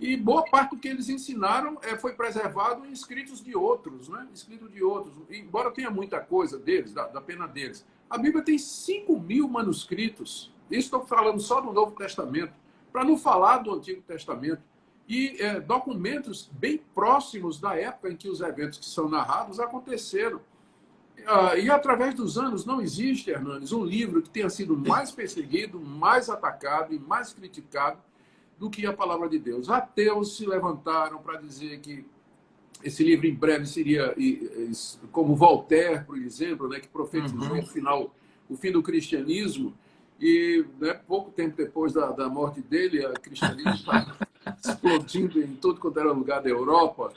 e 0.00 0.16
boa 0.16 0.42
parte 0.42 0.70
do 0.70 0.78
que 0.78 0.88
eles 0.88 1.10
ensinaram 1.10 1.78
é, 1.82 1.94
foi 1.94 2.14
preservado 2.14 2.86
em 2.86 2.90
escritos 2.90 3.44
de 3.44 3.54
outros, 3.54 4.08
né? 4.08 4.26
Escritos 4.32 4.72
de 4.72 4.82
outros. 4.82 5.14
Embora 5.28 5.70
tenha 5.70 5.90
muita 5.90 6.18
coisa 6.18 6.58
deles, 6.58 6.94
da, 6.94 7.06
da 7.06 7.20
pena 7.20 7.46
deles, 7.46 7.84
a 8.08 8.16
Bíblia 8.16 8.42
tem 8.42 8.56
5 8.56 9.20
mil 9.20 9.46
manuscritos. 9.46 10.50
Estou 10.70 11.04
falando 11.04 11.38
só 11.38 11.60
do 11.60 11.70
Novo 11.70 11.94
Testamento, 11.94 12.54
para 12.90 13.04
não 13.04 13.18
falar 13.18 13.58
do 13.58 13.74
Antigo 13.74 14.00
Testamento. 14.00 14.62
E 15.06 15.36
é, 15.38 15.60
documentos 15.60 16.48
bem 16.50 16.78
próximos 16.94 17.60
da 17.60 17.76
época 17.76 18.10
em 18.10 18.16
que 18.16 18.28
os 18.28 18.40
eventos 18.40 18.78
que 18.78 18.86
são 18.86 19.06
narrados 19.06 19.60
aconteceram. 19.60 20.40
Ah, 21.26 21.56
e 21.58 21.68
através 21.68 22.14
dos 22.14 22.38
anos 22.38 22.64
não 22.64 22.80
existe, 22.80 23.30
Hernandes, 23.30 23.70
um 23.70 23.84
livro 23.84 24.22
que 24.22 24.30
tenha 24.30 24.48
sido 24.48 24.74
mais 24.74 25.10
perseguido, 25.10 25.78
mais 25.78 26.30
atacado 26.30 26.94
e 26.94 26.98
mais 26.98 27.34
criticado 27.34 27.98
do 28.60 28.68
que 28.68 28.84
a 28.84 28.92
palavra 28.92 29.26
de 29.26 29.38
Deus. 29.38 29.70
Ateus 29.70 30.36
se 30.36 30.44
levantaram 30.44 31.18
para 31.18 31.40
dizer 31.40 31.80
que 31.80 32.04
esse 32.84 33.02
livro 33.02 33.26
em 33.26 33.34
breve 33.34 33.66
seria 33.66 34.14
como 35.10 35.34
Voltaire, 35.34 36.04
por 36.04 36.18
exemplo, 36.18 36.68
né, 36.68 36.78
que 36.78 36.88
profetizou 36.88 37.52
uhum. 37.52 37.60
o 37.60 37.66
final, 37.66 38.14
o 38.50 38.56
fim 38.56 38.70
do 38.70 38.82
cristianismo. 38.82 39.74
E 40.20 40.66
né, 40.78 40.92
pouco 40.92 41.30
tempo 41.30 41.56
depois 41.56 41.94
da, 41.94 42.12
da 42.12 42.28
morte 42.28 42.60
dele, 42.60 43.04
o 43.06 43.14
cristianismo 43.14 43.70
está 43.70 44.14
explodindo 44.62 45.42
em 45.42 45.54
todo 45.56 45.80
quanto 45.80 45.98
era 45.98 46.12
lugar 46.12 46.42
da 46.42 46.50
Europa. 46.50 47.14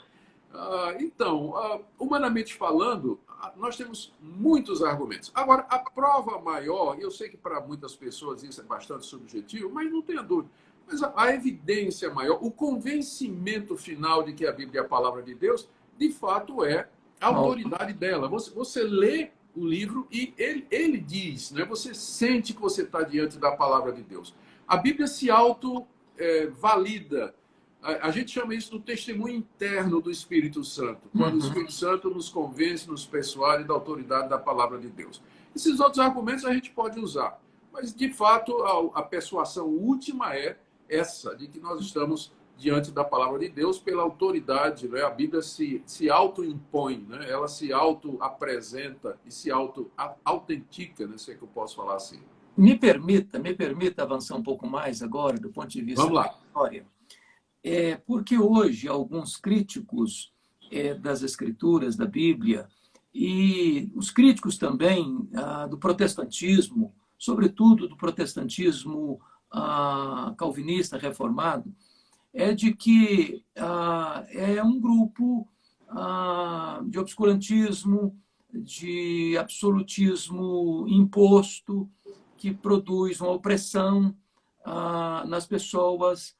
Ah, 0.50 0.94
então, 0.98 1.54
ah, 1.58 1.80
humanamente 1.98 2.54
falando, 2.54 3.20
ah, 3.28 3.52
nós 3.56 3.76
temos 3.76 4.14
muitos 4.18 4.82
argumentos. 4.82 5.30
Agora, 5.34 5.66
a 5.68 5.78
prova 5.78 6.40
maior, 6.40 6.98
eu 6.98 7.10
sei 7.10 7.28
que 7.28 7.36
para 7.36 7.60
muitas 7.60 7.94
pessoas 7.94 8.42
isso 8.42 8.62
é 8.62 8.64
bastante 8.64 9.04
subjetivo, 9.04 9.68
mas 9.70 9.92
não 9.92 10.00
tenha 10.00 10.22
dúvida. 10.22 10.50
Mas 10.86 11.02
a, 11.02 11.12
a 11.16 11.34
evidência 11.34 12.12
maior, 12.12 12.38
o 12.42 12.50
convencimento 12.50 13.76
final 13.76 14.22
de 14.22 14.32
que 14.32 14.46
a 14.46 14.52
Bíblia 14.52 14.82
é 14.82 14.84
a 14.84 14.88
palavra 14.88 15.22
de 15.22 15.34
Deus, 15.34 15.68
de 15.96 16.12
fato 16.12 16.64
é 16.64 16.88
a 17.20 17.28
autoridade 17.28 17.92
dela. 17.92 18.28
Você, 18.28 18.50
você 18.50 18.82
lê 18.82 19.30
o 19.54 19.64
livro 19.64 20.06
e 20.10 20.34
ele, 20.36 20.66
ele 20.70 20.98
diz, 20.98 21.52
né? 21.52 21.64
você 21.64 21.94
sente 21.94 22.52
que 22.52 22.60
você 22.60 22.82
está 22.82 23.02
diante 23.02 23.38
da 23.38 23.52
palavra 23.52 23.92
de 23.92 24.02
Deus. 24.02 24.34
A 24.66 24.76
Bíblia 24.76 25.06
se 25.06 25.30
auto-valida. 25.30 27.34
É, 27.82 27.86
a, 27.86 28.08
a, 28.08 28.10
gente 28.10 28.32
chama 28.32 28.54
isso 28.54 28.70
do 28.70 28.80
testemunho 28.80 29.34
interno 29.34 30.00
do 30.00 30.10
Espírito 30.10 30.64
Santo, 30.64 31.08
quando 31.16 31.34
uhum. 31.34 31.40
o 31.40 31.46
Espírito 31.46 31.72
Santo 31.72 32.10
nos 32.10 32.28
convence, 32.28 32.88
nos 32.88 33.06
persuade 33.06 33.64
da 33.64 33.74
autoridade 33.74 34.28
da 34.28 34.38
palavra 34.38 34.78
de 34.78 34.88
Deus. 34.88 35.22
Esses 35.54 35.78
outros 35.78 36.00
argumentos 36.00 36.44
a 36.44 36.52
gente 36.52 36.70
pode 36.70 36.98
usar, 36.98 37.40
mas 37.72 37.94
de 37.94 38.12
fato 38.12 38.56
a, 38.62 39.00
a 39.00 39.02
persuasão 39.02 39.66
última 39.66 40.34
é 40.34 40.58
essa, 40.88 41.34
de 41.36 41.48
que 41.48 41.58
nós 41.58 41.80
estamos 41.80 42.32
diante 42.56 42.92
da 42.92 43.04
palavra 43.04 43.38
de 43.38 43.48
Deus 43.48 43.78
pela 43.78 44.02
autoridade. 44.02 44.88
Né? 44.88 45.02
A 45.02 45.10
Bíblia 45.10 45.42
se, 45.42 45.82
se 45.86 46.10
auto-impõe, 46.10 47.04
né? 47.08 47.28
ela 47.28 47.48
se 47.48 47.72
auto-apresenta 47.72 49.18
e 49.24 49.32
se 49.32 49.50
auto-autentica, 49.50 51.06
né? 51.06 51.18
se 51.18 51.32
é 51.32 51.34
que 51.34 51.42
eu 51.42 51.48
posso 51.48 51.76
falar 51.76 51.96
assim. 51.96 52.20
Me 52.56 52.78
permita, 52.78 53.38
me 53.38 53.52
permita 53.52 54.02
avançar 54.02 54.36
um 54.36 54.42
pouco 54.42 54.66
mais 54.66 55.02
agora 55.02 55.38
do 55.38 55.50
ponto 55.50 55.68
de 55.68 55.82
vista 55.82 56.02
Vamos 56.02 56.16
lá. 56.16 56.28
da 56.28 56.38
história. 56.46 56.86
É, 57.62 57.96
porque 57.96 58.38
hoje 58.38 58.86
alguns 58.86 59.36
críticos 59.36 60.32
é, 60.70 60.94
das 60.94 61.22
escrituras, 61.22 61.96
da 61.96 62.06
Bíblia, 62.06 62.68
e 63.12 63.90
os 63.94 64.10
críticos 64.10 64.58
também 64.58 65.28
ah, 65.34 65.66
do 65.66 65.78
protestantismo, 65.78 66.92
sobretudo 67.16 67.88
do 67.88 67.96
protestantismo 67.96 69.20
calvinista 70.36 70.98
reformado 70.98 71.74
é 72.32 72.52
de 72.52 72.74
que 72.74 73.44
ah, 73.56 74.24
é 74.28 74.62
um 74.62 74.80
grupo 74.80 75.48
ah, 75.88 76.82
de 76.86 76.98
obscurantismo, 76.98 78.18
de 78.52 79.36
absolutismo 79.38 80.86
imposto, 80.88 81.88
que 82.36 82.52
produz 82.52 83.20
uma 83.20 83.30
opressão 83.30 84.14
nas 85.26 85.46
pessoas. 85.46 86.36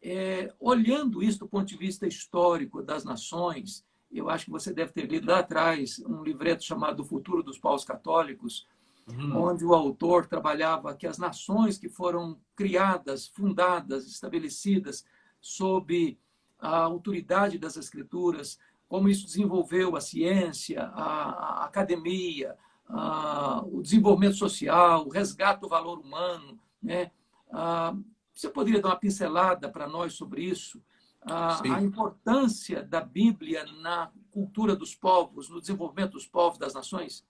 É, 0.00 0.52
olhando 0.60 1.22
isso 1.22 1.40
do 1.40 1.48
ponto 1.48 1.66
de 1.66 1.76
vista 1.76 2.06
histórico 2.06 2.82
das 2.82 3.04
nações, 3.04 3.84
eu 4.10 4.30
acho 4.30 4.46
que 4.46 4.50
você 4.50 4.72
deve 4.72 4.92
ter 4.92 5.06
lido 5.06 5.26
lá 5.26 5.40
atrás 5.40 5.98
um 6.06 6.22
livreto 6.22 6.64
chamado 6.64 7.00
O 7.00 7.04
Futuro 7.04 7.42
dos 7.42 7.58
Paus 7.58 7.84
Católicos, 7.84 8.66
uhum. 9.10 9.48
onde 9.48 9.64
o 9.64 9.74
autor 9.74 10.26
trabalhava 10.26 10.94
que 10.94 11.06
as 11.06 11.18
nações 11.18 11.78
que 11.78 11.88
foram 11.88 12.38
criadas, 12.54 13.26
fundadas, 13.28 14.06
estabelecidas 14.06 15.04
sob 15.40 16.18
a 16.58 16.78
autoridade 16.78 17.58
das 17.58 17.76
escrituras, 17.76 18.58
como 18.88 19.08
isso 19.08 19.26
desenvolveu 19.26 19.96
a 19.96 20.00
ciência, 20.00 20.82
a, 20.82 21.62
a 21.62 21.64
academia, 21.64 22.56
a, 22.88 23.62
o 23.66 23.82
desenvolvimento 23.82 24.36
social, 24.36 25.06
o 25.06 25.10
resgate 25.10 25.60
do 25.60 25.68
valor 25.68 25.98
humano. 25.98 26.58
Né? 26.82 27.10
A, 27.52 27.94
você 28.32 28.48
poderia 28.48 28.80
dar 28.80 28.88
uma 28.90 28.96
pincelada 28.96 29.68
para 29.68 29.86
nós 29.86 30.14
sobre 30.14 30.42
isso? 30.42 30.82
A, 31.20 31.60
a, 31.74 31.82
importância 31.82 32.82
da 32.82 33.00
Bíblia 33.00 33.64
na 33.82 34.10
cultura 34.30 34.74
dos 34.74 34.94
povos, 34.94 35.48
no 35.48 35.60
desenvolvimento 35.60 36.12
dos 36.12 36.26
povos, 36.26 36.58
das 36.58 36.72
nações? 36.72 37.26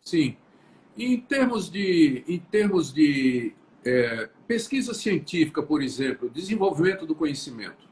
Sim. 0.00 0.36
Em 0.98 1.20
termos 1.20 1.70
de, 1.70 2.24
em 2.26 2.38
termos 2.38 2.92
de 2.92 3.52
é, 3.84 4.28
pesquisa 4.48 4.94
científica, 4.94 5.62
por 5.62 5.82
exemplo, 5.82 6.30
desenvolvimento 6.30 7.04
do 7.04 7.14
conhecimento, 7.14 7.86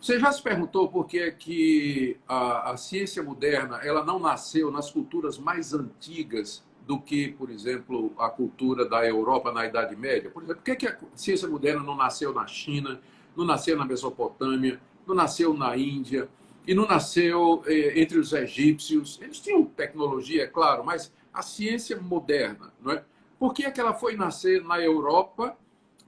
você 0.00 0.18
já 0.20 0.30
se 0.30 0.40
perguntou 0.40 0.88
por 0.88 1.06
que, 1.06 1.18
é 1.18 1.30
que 1.30 2.16
a, 2.28 2.70
a, 2.70 2.76
ciência 2.76 3.20
moderna 3.22 3.80
ela 3.82 4.04
não 4.04 4.20
nasceu 4.20 4.70
nas 4.70 4.90
culturas 4.90 5.38
mais 5.38 5.74
antigas 5.74 6.64
do 6.86 7.00
que, 7.00 7.32
por 7.32 7.50
exemplo, 7.50 8.12
a 8.16 8.28
cultura 8.28 8.88
da 8.88 9.04
Europa 9.04 9.52
na 9.52 9.66
Idade 9.66 9.96
Média? 9.96 10.30
Por 10.30 10.42
exemplo, 10.44 10.62
por 10.62 10.64
que, 10.64 10.76
que 10.76 10.86
a 10.86 10.96
ciência 11.16 11.48
moderna 11.48 11.82
não 11.82 11.96
nasceu 11.96 12.32
na 12.32 12.46
China, 12.46 13.00
não 13.36 13.44
nasceu 13.44 13.76
na 13.76 13.84
Mesopotâmia, 13.84 14.80
não 15.06 15.14
nasceu 15.14 15.52
na 15.52 15.76
Índia 15.76 16.28
e 16.66 16.74
não 16.74 16.86
nasceu 16.86 17.62
eh, 17.66 18.00
entre 18.00 18.18
os 18.18 18.32
egípcios? 18.32 19.18
Eles 19.20 19.40
tinham 19.40 19.64
tecnologia, 19.64 20.44
é 20.44 20.46
claro, 20.46 20.84
mas 20.84 21.12
a 21.38 21.42
ciência 21.42 21.96
moderna, 22.00 22.72
não 22.82 22.90
é? 22.90 23.04
Por 23.38 23.54
que, 23.54 23.64
é 23.64 23.70
que 23.70 23.80
ela 23.80 23.94
foi 23.94 24.16
nascer 24.16 24.64
na 24.64 24.80
Europa 24.80 25.56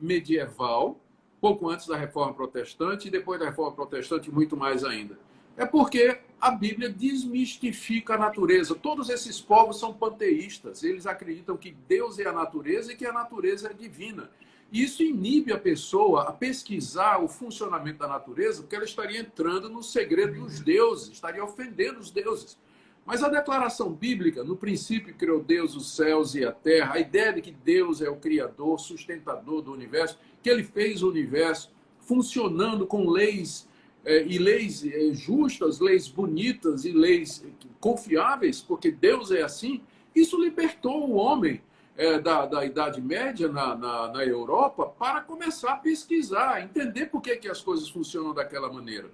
medieval, 0.01 0.99
pouco 1.41 1.69
antes 1.71 1.87
da 1.87 1.97
Reforma 1.97 2.35
Protestante 2.35 3.07
e 3.07 3.11
depois 3.13 3.39
da 3.39 3.47
Reforma 3.47 3.71
Protestante 3.71 4.29
muito 4.29 4.57
mais 4.57 4.83
ainda? 4.83 5.17
É 5.57 5.65
porque 5.65 6.19
a 6.41 6.51
Bíblia 6.51 6.89
desmistifica 6.91 8.15
a 8.15 8.19
natureza. 8.19 8.75
Todos 8.75 9.09
esses 9.09 9.41
povos 9.41 9.79
são 9.79 9.95
panteístas. 9.95 10.83
Eles 10.83 11.07
acreditam 11.07 11.57
que 11.57 11.77
Deus 11.87 12.19
é 12.19 12.27
a 12.27 12.33
natureza 12.33 12.93
e 12.93 12.97
que 12.97 13.07
a 13.07 13.13
natureza 13.13 13.71
é 13.71 13.73
divina. 13.73 14.29
E 14.73 14.83
isso 14.83 15.01
inibe 15.03 15.53
a 15.53 15.59
pessoa 15.59 16.25
a 16.25 16.33
pesquisar 16.33 17.23
o 17.23 17.29
funcionamento 17.29 18.01
da 18.01 18.09
natureza, 18.09 18.63
porque 18.63 18.75
ela 18.75 18.85
estaria 18.85 19.21
entrando 19.21 19.69
no 19.69 19.83
segredo 19.83 20.41
dos 20.41 20.59
deuses, 20.59 21.11
estaria 21.11 21.45
ofendendo 21.45 22.01
os 22.01 22.11
deuses. 22.11 22.59
Mas 23.05 23.23
a 23.23 23.29
declaração 23.29 23.93
bíblica, 23.93 24.45
no 24.45 24.57
princípio 24.57 25.15
criou 25.15 25.43
Deus 25.43 25.75
os 25.75 25.95
céus 25.97 26.35
e 26.35 26.45
a 26.45 26.53
terra, 26.53 26.95
a 26.95 27.01
ideia 27.01 27.33
de 27.33 27.41
que 27.41 27.51
Deus 27.51 28.01
é 28.01 28.09
o 28.09 28.17
criador, 28.17 28.79
sustentador 28.79 29.63
do 29.63 29.73
universo, 29.73 30.19
que 30.43 30.49
ele 30.49 30.63
fez 30.63 31.03
o 31.03 31.09
universo 31.09 31.73
funcionando 32.01 32.87
com 32.87 33.09
leis 33.09 33.69
é, 34.05 34.25
e 34.25 34.39
leis 34.39 34.85
é, 34.85 35.13
justas, 35.13 35.79
leis 35.79 36.09
bonitas 36.09 36.85
e 36.85 36.93
leis 36.93 37.45
confiáveis, 37.79 38.61
porque 38.61 38.91
Deus 38.91 39.31
é 39.31 39.43
assim, 39.43 39.83
isso 40.15 40.41
libertou 40.41 41.09
o 41.09 41.15
homem 41.15 41.61
é, 41.97 42.19
da, 42.19 42.47
da 42.47 42.65
Idade 42.65 43.01
Média 43.01 43.49
na, 43.49 43.77
na, 43.77 44.09
na, 44.09 44.25
Europa 44.25 44.87
para 44.87 45.21
começar 45.21 45.73
a 45.73 45.77
pesquisar, 45.77 46.63
entender 46.63 47.07
por 47.07 47.21
que, 47.21 47.37
que 47.37 47.49
as 47.49 47.61
coisas 47.61 47.89
funcionam 47.89 48.33
daquela 48.33 48.73
maneira. 48.73 49.11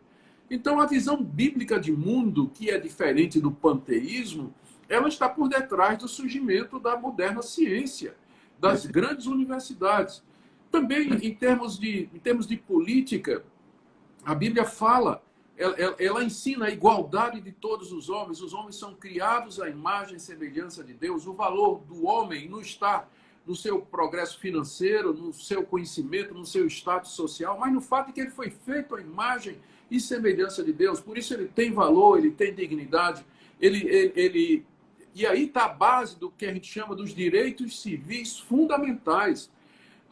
Então, 0.50 0.80
a 0.80 0.86
visão 0.86 1.22
bíblica 1.22 1.78
de 1.78 1.90
mundo, 1.90 2.50
que 2.54 2.70
é 2.70 2.78
diferente 2.78 3.40
do 3.40 3.50
panteísmo, 3.50 4.54
ela 4.88 5.08
está 5.08 5.28
por 5.28 5.48
detrás 5.48 5.98
do 5.98 6.06
surgimento 6.06 6.78
da 6.78 6.96
moderna 6.96 7.42
ciência, 7.42 8.16
das 8.58 8.86
grandes 8.86 9.26
universidades. 9.26 10.22
Também, 10.70 11.12
em 11.22 11.34
termos 11.34 11.78
de, 11.78 12.08
em 12.14 12.18
termos 12.18 12.46
de 12.46 12.56
política, 12.56 13.44
a 14.24 14.34
Bíblia 14.34 14.64
fala, 14.64 15.22
ela, 15.56 15.96
ela, 15.98 16.24
ensina 16.24 16.66
a 16.66 16.70
igualdade 16.70 17.40
de 17.40 17.50
todos 17.50 17.92
os 17.92 18.08
homens. 18.08 18.40
Os 18.40 18.54
homens 18.54 18.76
são 18.76 18.94
criados 18.94 19.60
à 19.60 19.68
imagem 19.68 20.16
e 20.16 20.20
semelhança 20.20 20.84
de 20.84 20.92
Deus. 20.92 21.26
O 21.26 21.32
valor 21.32 21.80
do 21.80 22.06
homem 22.06 22.48
não 22.48 22.60
está 22.60 23.08
no 23.46 23.54
seu 23.54 23.80
progresso 23.80 24.38
financeiro, 24.38 25.14
no 25.14 25.32
seu 25.32 25.64
conhecimento, 25.64 26.34
no 26.34 26.44
seu 26.44 26.66
status 26.66 27.12
social, 27.12 27.58
mas 27.58 27.72
no 27.72 27.80
fato 27.80 28.08
de 28.08 28.12
que 28.12 28.20
ele 28.20 28.30
foi 28.30 28.50
feito 28.50 28.96
à 28.96 29.00
imagem 29.00 29.58
e 29.90 30.00
semelhança 30.00 30.62
de 30.62 30.72
Deus. 30.72 31.00
Por 31.00 31.16
isso 31.16 31.34
ele 31.34 31.48
tem 31.48 31.72
valor, 31.72 32.18
ele 32.18 32.30
tem 32.30 32.54
dignidade. 32.54 33.24
Ele, 33.60 33.86
ele, 33.88 34.12
ele... 34.16 34.66
E 35.14 35.26
aí 35.26 35.44
está 35.44 35.64
a 35.64 35.68
base 35.68 36.18
do 36.18 36.30
que 36.30 36.44
a 36.44 36.52
gente 36.52 36.66
chama 36.66 36.94
dos 36.94 37.14
direitos 37.14 37.80
civis 37.80 38.38
fundamentais. 38.38 39.50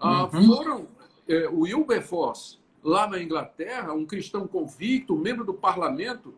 Ah, 0.01 0.25
uhum. 0.25 0.47
Foram 0.47 0.89
é, 1.29 1.49
o 1.49 1.61
Wilberforce, 1.61 2.59
lá 2.83 3.07
na 3.07 3.23
Inglaterra, 3.23 3.93
um 3.93 4.07
cristão 4.07 4.47
convicto, 4.47 5.17
membro 5.17 5.45
do 5.45 5.55
parlamento, 5.55 6.35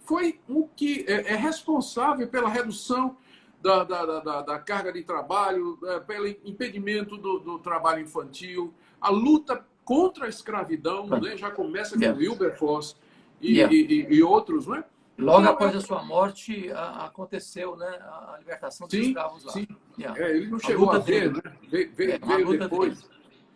foi 0.00 0.40
o 0.48 0.66
que 0.68 1.04
é, 1.06 1.32
é 1.32 1.36
responsável 1.36 2.26
pela 2.28 2.48
redução 2.48 3.16
da, 3.60 3.84
da, 3.84 4.20
da, 4.20 4.42
da, 4.42 4.58
carga 4.58 4.92
de 4.92 5.02
trabalho, 5.02 5.78
é, 5.84 6.00
pelo 6.00 6.26
impedimento 6.26 7.16
do, 7.16 7.38
do, 7.40 7.58
trabalho 7.58 8.02
infantil, 8.02 8.72
a 9.00 9.10
luta 9.10 9.66
contra 9.88 10.26
a 10.26 10.28
escravidão, 10.28 11.06
né? 11.06 11.34
já 11.34 11.50
começa 11.50 11.94
com 11.94 12.02
yeah. 12.02 12.20
Wilberforce 12.20 12.94
e, 13.40 13.54
yeah. 13.54 13.74
e, 13.74 13.86
e, 13.86 14.16
e, 14.16 14.22
outros, 14.22 14.66
né? 14.66 14.84
Logo 15.16 15.48
após 15.48 15.74
a 15.74 15.80
sua 15.80 16.04
morte, 16.04 16.70
a, 16.72 17.06
aconteceu 17.06 17.74
né, 17.74 17.86
a 17.86 18.36
libertação 18.38 18.86
dos 18.86 18.94
sim, 18.94 19.06
escravos 19.06 19.44
lá. 19.44 19.52
Sim. 19.52 19.66
Yeah. 19.98 20.22
É, 20.22 20.36
ele 20.36 20.48
não 20.48 20.58
chegou 20.58 20.90
a 20.90 20.98
ver, 20.98 21.32
né? 21.32 21.40
veio, 21.70 21.90
veio, 21.94 22.12
é, 22.12 22.18
veio 22.18 22.58
depois. 22.58 23.08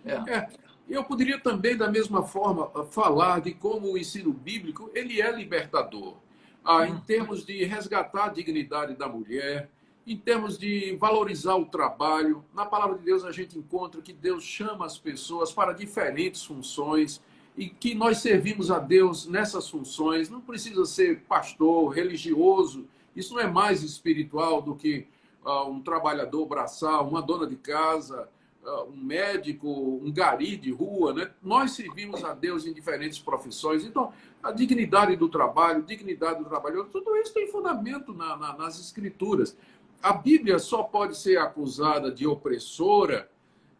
É. 0.07 0.49
Eu 0.88 1.05
poderia 1.05 1.38
também, 1.38 1.77
da 1.77 1.90
mesma 1.90 2.23
forma, 2.23 2.71
falar 2.87 3.42
de 3.42 3.53
como 3.53 3.92
o 3.92 3.99
ensino 3.99 4.33
bíblico 4.33 4.90
ele 4.95 5.21
é 5.21 5.31
libertador, 5.31 6.16
ah, 6.64 6.87
em 6.87 6.99
termos 7.01 7.45
de 7.45 7.62
resgatar 7.64 8.25
a 8.25 8.29
dignidade 8.31 8.97
da 8.97 9.07
mulher, 9.07 9.68
em 10.07 10.17
termos 10.17 10.59
de 10.59 10.97
valorizar 10.97 11.57
o 11.57 11.67
trabalho. 11.67 12.45
Na 12.55 12.67
palavra 12.67 12.99
de 12.99 13.05
Deus 13.05 13.25
a 13.25 13.33
gente 13.33 13.59
encontra 13.59 14.03
que 14.03 14.12
Deus 14.12 14.43
chama 14.43 14.85
as 14.85 14.99
pessoas 14.99 15.53
para 15.53 15.73
diferentes 15.73 16.45
funções 16.45 17.21
e 17.57 17.69
que 17.69 17.95
nós 17.95 18.19
servimos 18.19 18.71
a 18.71 18.79
Deus 18.79 19.27
nessas 19.27 19.69
funções. 19.69 20.29
Não 20.29 20.41
precisa 20.41 20.85
ser 20.85 21.21
pastor, 21.23 21.91
religioso. 21.91 22.87
Isso 23.15 23.35
não 23.35 23.41
é 23.41 23.47
mais 23.47 23.83
espiritual 23.83 24.62
do 24.62 24.75
que 24.75 25.07
uh, 25.45 25.69
um 25.69 25.81
trabalhador 25.81 26.47
braçal, 26.47 27.07
uma 27.07 27.21
dona 27.21 27.47
de 27.47 27.57
casa, 27.57 28.29
uh, 28.65 28.91
um 28.91 28.97
médico, 28.97 29.69
um 30.03 30.11
gari 30.11 30.57
de 30.57 30.73
rua. 30.73 31.12
Né? 31.12 31.31
Nós 31.43 31.73
servimos 31.73 32.25
a 32.25 32.33
Deus 32.33 32.67
em 32.67 32.73
diferentes 32.73 33.19
profissões. 33.19 33.85
Então, 33.85 34.12
a 34.43 34.51
dignidade 34.51 35.15
do 35.15 35.29
trabalho, 35.29 35.83
dignidade 35.83 36.38
do 36.43 36.49
trabalhador, 36.49 36.87
tudo 36.87 37.15
isso 37.17 37.35
tem 37.35 37.47
fundamento 37.49 38.15
na, 38.15 38.37
na, 38.37 38.57
nas 38.57 38.81
escrituras 38.81 39.57
a 40.03 40.12
Bíblia 40.12 40.59
só 40.59 40.83
pode 40.83 41.17
ser 41.17 41.38
acusada 41.38 42.11
de 42.11 42.27
opressora 42.27 43.31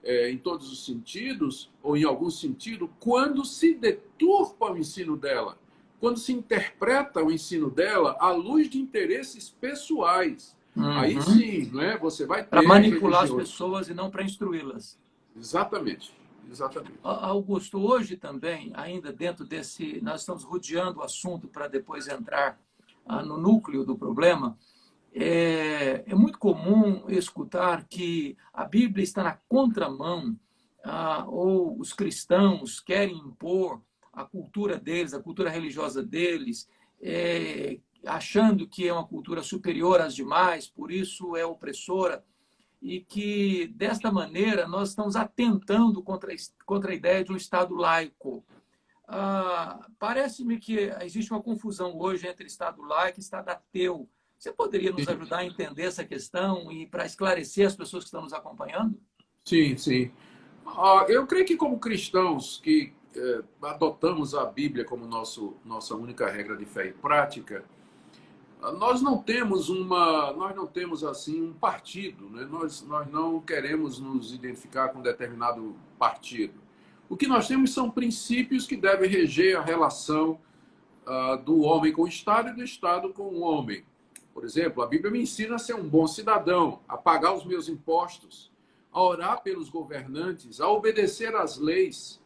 é, 0.03 0.31
em 0.31 0.39
todos 0.39 0.71
os 0.71 0.85
sentidos, 0.85 1.71
ou 1.83 1.97
em 1.97 2.05
algum 2.05 2.31
sentido, 2.31 2.91
quando 3.01 3.45
se 3.45 3.75
deturpa 3.75 4.71
o 4.71 4.77
ensino 4.77 5.17
dela, 5.17 5.59
quando 6.01 6.19
se 6.19 6.33
interpreta 6.33 7.23
o 7.23 7.31
ensino 7.31 7.71
dela 7.71 8.17
à 8.19 8.31
luz 8.31 8.69
de 8.69 8.81
interesses 8.81 9.51
pessoais. 9.51 10.57
Uhum. 10.75 10.99
Aí 10.99 11.21
sim, 11.23 11.71
né, 11.73 11.99
você 11.99 12.27
vai 12.27 12.43
ter. 12.43 12.51
Para 12.51 12.63
manipular 12.63 13.25
as 13.25 13.31
pessoas 13.31 13.89
e 13.89 13.95
não 13.95 14.11
para 14.11 14.25
instruí-las. 14.25 14.99
Exatamente. 15.37 16.13
Exatamente. 16.51 16.99
Augusto, 17.03 17.79
hoje 17.79 18.17
também, 18.17 18.73
ainda 18.75 19.13
dentro 19.13 19.45
desse. 19.45 20.01
Nós 20.03 20.21
estamos 20.21 20.43
rodeando 20.45 20.99
o 20.99 21.03
assunto 21.03 21.47
para 21.47 21.69
depois 21.69 22.09
entrar 22.09 22.61
ah, 23.07 23.23
no 23.23 23.39
núcleo 23.39 23.85
do 23.85 23.97
problema 23.97 24.59
é, 25.15 26.05
é 26.07 26.15
muito 26.15 26.39
comum 26.39 27.05
escutar 27.09 27.85
que 27.85 28.37
a 28.53 28.65
Bíblia 28.65 29.05
está 29.05 29.23
na 29.23 29.39
contramão, 29.49 30.37
ah, 30.85 31.25
ou 31.29 31.79
os 31.79 31.93
cristãos 31.93 32.81
querem 32.81 33.17
impor 33.17 33.81
a 34.13 34.25
cultura 34.25 34.79
deles, 34.79 35.15
a 35.15 35.23
cultura 35.23 35.51
religiosa 35.51 36.03
deles, 36.03 36.69
é, 37.01 37.79
achando 38.07 38.67
que 38.67 38.89
é 38.89 38.93
uma 38.93 39.07
cultura 39.07 39.43
superior 39.43 40.01
às 40.01 40.15
demais, 40.15 40.67
por 40.67 40.91
isso 40.91 41.37
é 41.37 41.45
opressora, 41.45 42.25
e 42.81 43.01
que 43.01 43.69
desta 43.77 44.11
maneira 44.11 44.67
nós 44.67 44.89
estamos 44.89 45.15
atentando 45.15 46.03
contra, 46.03 46.35
contra 46.67 46.91
a 46.91 46.95
ideia 46.95 47.23
de 47.23 47.33
um 47.33 47.37
Estado 47.37 47.75
laico. 47.75 48.45
Ah, 49.07 49.87
Parece-me 49.99 50.59
que 50.59 50.91
existe 51.03 51.31
uma 51.31 51.43
confusão 51.43 51.97
hoje 51.97 52.27
entre 52.27 52.47
Estado 52.47 52.83
laico 52.83 53.21
e 53.21 53.23
Estado 53.23 53.51
ateu. 53.51 54.09
Você 54.43 54.51
poderia 54.51 54.91
nos 54.91 55.07
ajudar 55.07 55.39
a 55.39 55.47
entender 55.47 55.85
essa 55.85 56.05
questão 56.05 56.73
e 56.73 56.85
para 56.85 57.07
esclarecer 57.07 57.65
as 57.65 57.77
pessoas 57.77 58.03
que 58.03 58.09
estão 58.09 58.23
nos 58.23 58.33
acompanhando? 58.33 59.01
Sim, 59.45 59.77
sim. 59.77 60.11
Uh, 60.67 61.05
eu 61.07 61.25
creio 61.29 61.47
que 61.47 61.57
como 61.57 61.79
cristãos 61.79 62.61
que 62.61 62.93
uh, 63.15 63.45
adotamos 63.65 64.35
a 64.35 64.45
Bíblia 64.45 64.85
como 64.85 65.07
nosso, 65.07 65.57
nossa 65.65 65.95
única 65.95 66.29
regra 66.29 66.57
de 66.57 66.65
fé 66.65 66.89
e 66.89 66.93
prática, 66.93 67.65
uh, 68.61 68.73
nós 68.73 69.01
não 69.01 69.17
temos 69.17 69.69
uma, 69.69 70.33
nós 70.33 70.57
não 70.57 70.67
temos 70.67 71.05
assim 71.05 71.41
um 71.41 71.53
partido, 71.53 72.29
né? 72.29 72.45
nós, 72.45 72.83
nós 72.83 73.09
não 73.09 73.41
queremos 73.41 74.01
nos 74.01 74.35
identificar 74.35 74.89
com 74.89 75.01
determinado 75.01 75.77
partido. 75.97 76.61
O 77.09 77.17
que 77.17 77.29
nós 77.29 77.47
temos 77.47 77.73
são 77.73 77.89
princípios 77.89 78.67
que 78.67 78.77
devem 78.77 79.09
reger 79.09 79.57
a 79.57 79.63
relação 79.63 80.41
ah, 81.07 81.37
do 81.37 81.61
homem 81.61 81.93
com 81.93 82.03
o 82.03 82.09
Estado 82.09 82.49
e 82.49 82.55
do 82.55 82.65
Estado 82.65 83.13
com 83.13 83.23
o 83.23 83.41
homem. 83.43 83.85
Por 84.33 84.45
exemplo, 84.45 84.83
a 84.83 84.87
Bíblia 84.87 85.11
me 85.11 85.23
ensina 85.23 85.57
a 85.57 85.59
ser 85.59 85.75
um 85.75 85.89
bom 85.89 86.07
cidadão, 86.07 86.81
a 86.89 86.97
pagar 86.97 87.35
os 87.35 87.45
meus 87.45 87.69
impostos, 87.69 88.51
a 88.93 89.03
orar 89.03 89.43
pelos 89.43 89.69
governantes, 89.69 90.61
a 90.61 90.69
obedecer 90.69 91.35
às 91.35 91.59
leis, 91.59 92.21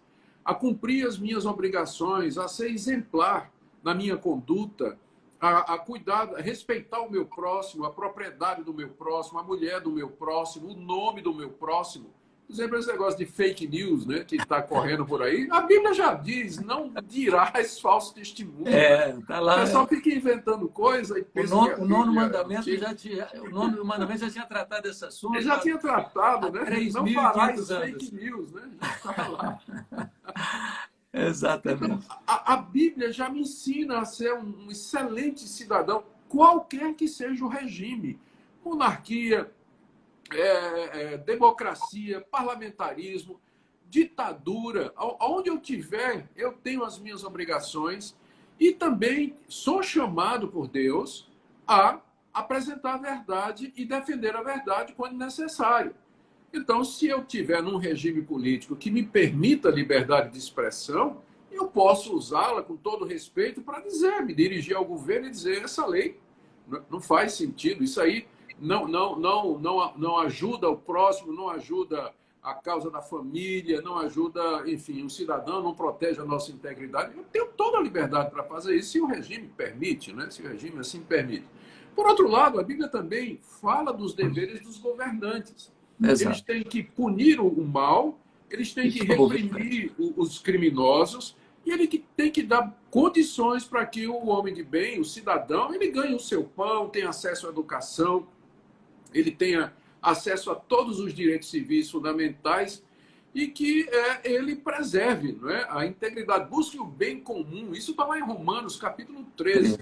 a 0.45 0.55
cumprir 0.55 1.07
as 1.07 1.19
minhas 1.19 1.45
obrigações, 1.45 2.39
a 2.39 2.49
ser 2.49 2.71
exemplar 2.71 3.53
na 3.83 3.95
minha 3.95 4.17
conduta, 4.17 4.99
a, 5.41 5.75
a, 5.75 5.79
cuidar, 5.79 6.35
a 6.35 6.41
respeitar 6.41 7.01
o 7.01 7.11
meu 7.11 7.27
próximo, 7.27 7.85
a 7.85 7.91
propriedade 7.91 8.63
do 8.63 8.73
meu 8.73 8.89
próximo, 8.89 9.39
a 9.39 9.43
mulher 9.43 9.81
do 9.81 9.91
meu 9.91 10.09
próximo, 10.09 10.69
o 10.69 10.77
nome 10.77 11.21
do 11.21 11.35
meu 11.35 11.51
próximo. 11.51 12.13
Por 12.47 12.53
exemplo, 12.53 12.79
esse 12.79 12.89
negócio 12.89 13.19
de 13.19 13.27
fake 13.27 13.67
news, 13.67 14.07
né, 14.07 14.21
que 14.21 14.37
está 14.37 14.63
correndo 14.63 15.05
por 15.05 15.21
aí, 15.21 15.49
a 15.51 15.63
Bíblia 15.63 15.93
já 15.93 16.15
diz, 16.15 16.61
não 16.61 16.93
dirás 17.05 17.81
falso 17.81 18.15
testemunho. 18.15 18.69
É, 18.69 19.19
tá 19.27 19.41
lá. 19.41 19.57
O 19.57 19.61
pessoal 19.61 19.89
fica 19.89 20.11
inventando 20.11 20.69
coisa 20.69 21.19
e 21.19 21.25
pensa 21.25 21.55
o, 21.55 21.61
nono, 21.61 21.83
o 21.83 21.89
nono 21.89 22.15
mandamento 22.15 22.77
já 22.77 22.95
tinha, 22.95 23.29
o 23.35 23.51
nono 23.51 23.85
mandamento 23.85 24.21
já 24.21 24.31
tinha 24.31 24.47
tratado 24.47 24.83
desse 24.83 25.05
assunto. 25.05 25.35
Ele 25.35 25.45
já 25.45 25.59
tinha 25.59 25.77
tratado, 25.77 26.53
né? 26.53 26.65
Não 26.93 27.07
farás 27.09 27.69
fake 27.69 28.15
news, 28.15 28.53
né? 28.53 28.71
Tá 29.03 29.29
lá. 29.29 29.59
Exatamente. 31.13 31.85
Então, 31.85 32.01
a, 32.27 32.53
a, 32.53 32.57
Bíblia 32.59 33.11
já 33.11 33.29
me 33.29 33.41
ensina 33.41 34.01
a 34.01 34.05
ser 34.05 34.35
um, 34.35 34.67
um 34.67 34.71
excelente 34.71 35.49
cidadão, 35.49 36.05
qualquer 36.29 36.95
que 36.95 37.09
seja 37.09 37.45
o 37.45 37.49
regime. 37.49 38.21
Monarquia, 38.63 39.51
é, 40.33 41.15
é, 41.15 41.19
democracia, 41.19 42.21
parlamentarismo, 42.21 43.41
ditadura, 43.89 44.93
aonde 44.97 45.49
eu 45.49 45.59
tiver, 45.59 46.29
eu 46.37 46.53
tenho 46.53 46.85
as 46.85 46.99
minhas 46.99 47.25
obrigações 47.25 48.17
e 48.59 48.73
também 48.73 49.37
sou 49.49 49.83
chamado 49.83 50.49
por 50.49 50.67
Deus 50.67 51.31
a 51.67 52.01
apresentar 52.33 52.95
a 52.95 52.99
verdade 52.99 53.73
e 53.77 53.85
defender 53.85 54.35
a 54.35 54.43
verdade 54.43 54.93
quando 54.95 55.17
necessário. 55.17 55.95
Então, 56.53 56.85
se 56.85 57.07
eu 57.07 57.25
tiver 57.25 57.63
num 57.63 57.77
regime 57.77 58.23
político 58.23 58.77
que 58.77 58.91
me 58.91 59.03
permita 59.03 59.69
liberdade 59.71 60.31
de 60.31 60.39
expressão, 60.39 61.23
eu 61.51 61.67
posso 61.69 62.15
usá-la 62.15 62.63
com 62.63 62.77
todo 62.77 63.05
respeito 63.05 63.63
para 63.63 63.81
dizer, 63.81 64.23
me 64.23 64.35
dirigir 64.35 64.77
ao 64.77 64.85
governo 64.85 65.29
e 65.29 65.31
dizer 65.31 65.63
essa 65.63 65.87
lei 65.87 66.19
não 66.91 67.01
faz 67.01 67.33
sentido, 67.35 67.85
isso 67.85 68.01
aí 68.01 68.27
não, 68.59 68.87
não, 68.87 69.19
não, 69.19 69.59
não, 69.59 69.93
não 69.97 70.19
ajuda 70.19 70.69
o 70.69 70.77
próximo, 70.77 71.33
não 71.33 71.49
ajuda 71.49 72.13
a 72.43 72.55
causa 72.55 72.89
da 72.91 73.03
família, 73.03 73.83
não 73.83 73.99
ajuda, 73.99 74.63
enfim, 74.67 75.05
o 75.05 75.11
cidadão, 75.11 75.63
não 75.63 75.75
protege 75.75 76.21
a 76.21 76.25
nossa 76.25 76.53
integridade. 76.53 77.13
Eu 77.17 77.25
tenho 77.25 77.49
toda 77.57 77.79
a 77.79 77.83
liberdade 77.83 78.31
para 78.31 78.45
fazer 78.45 78.77
isso 78.77 78.93
se 78.93 79.01
o 79.01 79.07
regime 79.07 79.51
permite, 79.57 80.13
né? 80.13 80.31
se 80.31 80.43
o 80.43 80.49
regime 80.49 80.79
assim 80.79 81.01
permite. 81.01 81.45
Por 81.95 82.07
outro 82.07 82.29
lado, 82.29 82.61
a 82.61 82.63
Bíblia 82.63 82.89
também 82.89 83.41
fala 83.61 83.93
dos 83.93 84.15
deveres 84.15 84.61
dos 84.61 84.79
governantes. 84.79 85.73
Exato. 86.01 86.31
Eles 86.31 86.41
têm 86.43 86.63
que 86.63 86.83
punir 86.85 87.41
o 87.41 87.65
mal, 87.65 88.19
eles 88.49 88.73
têm 88.73 88.91
que 88.91 89.03
reprimir 89.05 89.93
os 89.99 90.39
criminosos 90.39 91.37
e 91.65 91.73
ele 91.73 91.89
tem 92.17 92.31
que 92.31 92.45
dar 92.45 92.79
condições 92.91 93.65
para 93.65 93.85
que 93.85 94.07
o 94.07 94.27
homem 94.29 94.55
de 94.55 94.63
bem, 94.63 95.01
o 95.01 95.05
cidadão, 95.05 95.75
ele 95.75 95.91
ganhe 95.91 96.15
o 96.15 96.21
seu 96.21 96.45
pão, 96.45 96.89
tenha 96.89 97.09
acesso 97.09 97.49
à 97.49 97.51
educação, 97.51 98.29
ele 99.13 99.31
tenha 99.31 99.73
acesso 100.03 100.51
a 100.51 100.55
todos 100.55 101.01
os 101.01 101.13
direitos 101.13 101.51
civis 101.51 101.91
fundamentais 101.91 102.83
e 103.35 103.49
que 103.49 103.89
é, 103.91 104.33
ele 104.33 104.57
preserve 104.57 105.37
não 105.41 105.51
é? 105.51 105.67
a 105.69 105.85
integridade, 105.85 106.49
busque 106.49 106.79
o 106.79 106.85
bem 106.85 107.21
comum. 107.21 107.73
Isso 107.73 107.91
está 107.91 108.05
lá 108.05 108.19
em 108.19 108.23
Romanos, 108.23 108.77
capítulo 108.77 109.27
13. 109.37 109.79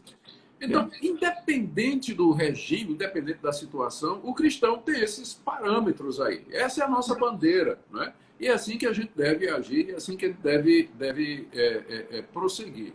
Então, 0.60 0.90
independente 1.02 2.14
do 2.14 2.32
regime, 2.32 2.92
independente 2.92 3.38
da 3.40 3.52
situação, 3.52 4.20
o 4.24 4.34
cristão 4.34 4.78
tem 4.78 5.00
esses 5.00 5.34
parâmetros 5.34 6.20
aí. 6.20 6.44
Essa 6.50 6.82
é 6.82 6.84
a 6.84 6.88
nossa 6.88 7.14
bandeira, 7.14 7.78
não 7.90 8.02
é? 8.02 8.14
E 8.40 8.48
é 8.48 8.52
assim 8.52 8.76
que 8.76 8.86
a 8.86 8.92
gente 8.92 9.12
deve 9.14 9.48
agir, 9.48 9.90
é 9.90 9.94
assim 9.94 10.16
que 10.16 10.24
a 10.24 10.28
gente 10.28 10.40
deve, 10.40 10.90
deve 10.98 11.48
é, 11.52 11.62
é, 11.62 12.18
é, 12.18 12.22
prosseguir. 12.22 12.92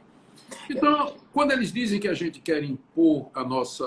Então, 0.69 1.15
quando 1.31 1.51
eles 1.51 1.71
dizem 1.71 1.99
que 1.99 2.07
a 2.07 2.13
gente 2.13 2.39
quer 2.39 2.63
impor 2.63 3.29
a 3.33 3.43
nossa 3.43 3.85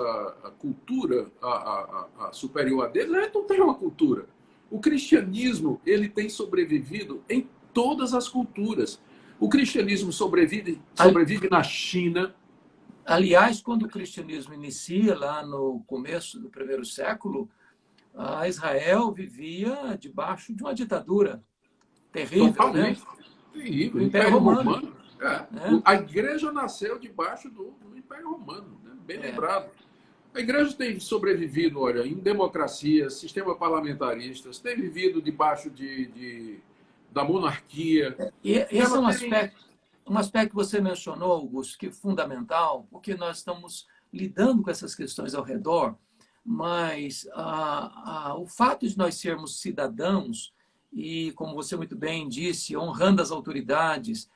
cultura 0.59 1.27
a, 1.41 1.49
a, 1.49 2.09
a 2.29 2.33
superior 2.33 2.85
a 2.85 2.89
deles, 2.89 3.13
a 3.15 3.23
gente 3.23 3.35
não 3.35 3.45
tem 3.45 3.61
uma 3.61 3.75
cultura. 3.75 4.27
O 4.71 4.81
cristianismo 4.81 5.81
ele 5.85 6.09
tem 6.09 6.29
sobrevivido 6.29 7.23
em 7.29 7.49
todas 7.73 8.15
as 8.15 8.29
culturas. 8.29 9.01
O 9.39 9.49
cristianismo 9.49 10.13
sobrevive, 10.13 10.81
sobrevive 10.95 11.49
na 11.51 11.63
China, 11.63 12.35
Aliás, 13.05 13.61
quando 13.61 13.85
o 13.85 13.89
cristianismo 13.89 14.55
inicia, 14.55 15.19
lá 15.19 15.45
no 15.45 15.83
começo 15.87 16.39
do 16.39 16.49
primeiro 16.49 16.85
século, 16.85 17.51
a 18.15 18.47
Israel 18.47 19.11
vivia 19.11 19.97
debaixo 19.99 20.55
de 20.55 20.63
uma 20.63 20.75
ditadura 20.75 21.43
terrível, 22.13 22.53
Totalmente. 22.53 23.01
né? 23.01 23.07
Terrível. 23.53 24.01
O 24.01 24.05
Império, 24.05 24.31
Romano. 24.31 24.63
Romano. 24.63 24.97
É. 25.23 25.35
É. 25.35 25.83
A 25.85 25.95
igreja 25.95 26.51
nasceu 26.53 26.99
debaixo 26.99 27.49
do, 27.49 27.71
do 27.83 27.97
Império 27.97 28.31
Romano, 28.31 28.81
né? 28.85 28.93
bem 29.07 29.19
é. 29.19 29.21
lembrado. 29.21 29.71
A 30.35 30.41
igreja 30.41 30.75
tem 30.75 30.99
sobrevivido, 30.99 31.81
olha, 31.81 32.07
em 32.07 32.15
democracia, 32.15 33.11
sistema 33.11 33.55
parlamentaristas, 33.55 34.59
tem 34.59 34.75
vivido 34.77 35.21
debaixo 35.21 35.71
de, 35.71 36.07
de 36.07 36.59
da 37.11 37.23
monarquia. 37.23 38.33
E 38.43 38.53
esse 38.53 38.95
é 38.95 38.99
um 38.99 39.07
tem... 39.07 39.09
aspecto 39.09 39.73
um 40.09 40.19
aspecto 40.19 40.51
que 40.51 40.57
você 40.57 40.81
mencionou, 40.81 41.33
Augusto, 41.33 41.79
que 41.79 41.87
é 41.87 41.93
fundamental, 41.93 42.87
porque 42.91 43.15
nós 43.15 43.39
estamos 43.39 43.87
lidando 44.13 44.63
com 44.63 44.71
essas 44.71 44.95
questões 44.95 45.35
ao 45.35 45.45
redor, 45.45 45.97
mas 46.45 47.27
o 48.37 48.47
fato 48.47 48.87
de 48.87 48.99
nós 48.99 49.15
sermos 49.15 49.61
cidadãos 49.61 50.53
e, 50.93 51.33
como 51.33 51.55
você 51.55 51.77
muito 51.77 51.97
bem 51.97 52.29
disse, 52.29 52.77
honrando 52.77 53.23
as 53.23 53.31
autoridades, 53.31 54.29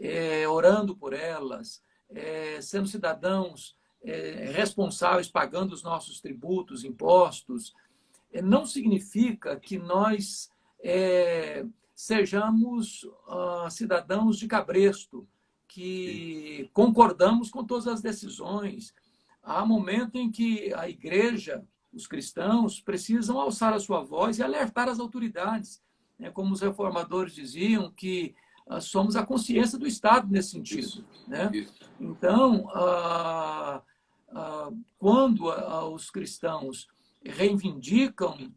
é, 0.00 0.48
orando 0.48 0.96
por 0.96 1.12
elas, 1.12 1.82
é, 2.10 2.60
sendo 2.60 2.88
cidadãos 2.88 3.76
é, 4.02 4.50
responsáveis, 4.54 5.28
pagando 5.28 5.72
os 5.72 5.82
nossos 5.82 6.20
tributos, 6.20 6.84
impostos, 6.84 7.74
é, 8.32 8.40
não 8.40 8.64
significa 8.66 9.58
que 9.58 9.78
nós 9.78 10.50
é, 10.82 11.64
sejamos 11.94 13.02
uh, 13.26 13.68
cidadãos 13.70 14.38
de 14.38 14.46
cabresto, 14.46 15.26
que 15.66 16.60
Sim. 16.62 16.70
concordamos 16.72 17.50
com 17.50 17.64
todas 17.64 17.88
as 17.88 18.00
decisões. 18.00 18.94
Há 19.42 19.66
momento 19.66 20.16
em 20.16 20.30
que 20.30 20.72
a 20.74 20.88
igreja, 20.88 21.66
os 21.92 22.06
cristãos, 22.06 22.80
precisam 22.80 23.38
alçar 23.40 23.72
a 23.74 23.80
sua 23.80 24.02
voz 24.02 24.38
e 24.38 24.42
alertar 24.42 24.88
as 24.88 25.00
autoridades. 25.00 25.82
Né? 26.18 26.30
Como 26.30 26.52
os 26.54 26.60
reformadores 26.60 27.34
diziam, 27.34 27.90
que 27.90 28.34
somos 28.80 29.16
a 29.16 29.24
consciência 29.24 29.78
do 29.78 29.86
Estado 29.86 30.28
nesse 30.30 30.50
sentido. 30.50 30.80
Isso. 30.80 31.04
Né? 31.26 31.50
Isso. 31.52 31.74
Então, 32.00 32.66
uh, 32.66 33.82
quando 34.98 35.46
os 35.92 36.10
cristãos 36.10 36.86
reivindicam 37.24 38.52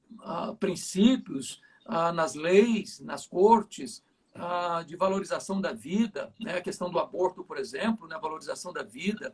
princípios 0.59 1.61
ah, 1.85 2.11
nas 2.11 2.35
leis, 2.35 2.99
nas 2.99 3.25
cortes, 3.25 4.03
ah, 4.33 4.83
de 4.87 4.95
valorização 4.95 5.59
da 5.59 5.73
vida, 5.73 6.33
né? 6.39 6.57
a 6.57 6.61
questão 6.61 6.89
do 6.89 6.99
aborto, 6.99 7.43
por 7.43 7.57
exemplo, 7.57 8.07
né? 8.07 8.15
a 8.15 8.19
valorização 8.19 8.71
da 8.71 8.83
vida, 8.83 9.33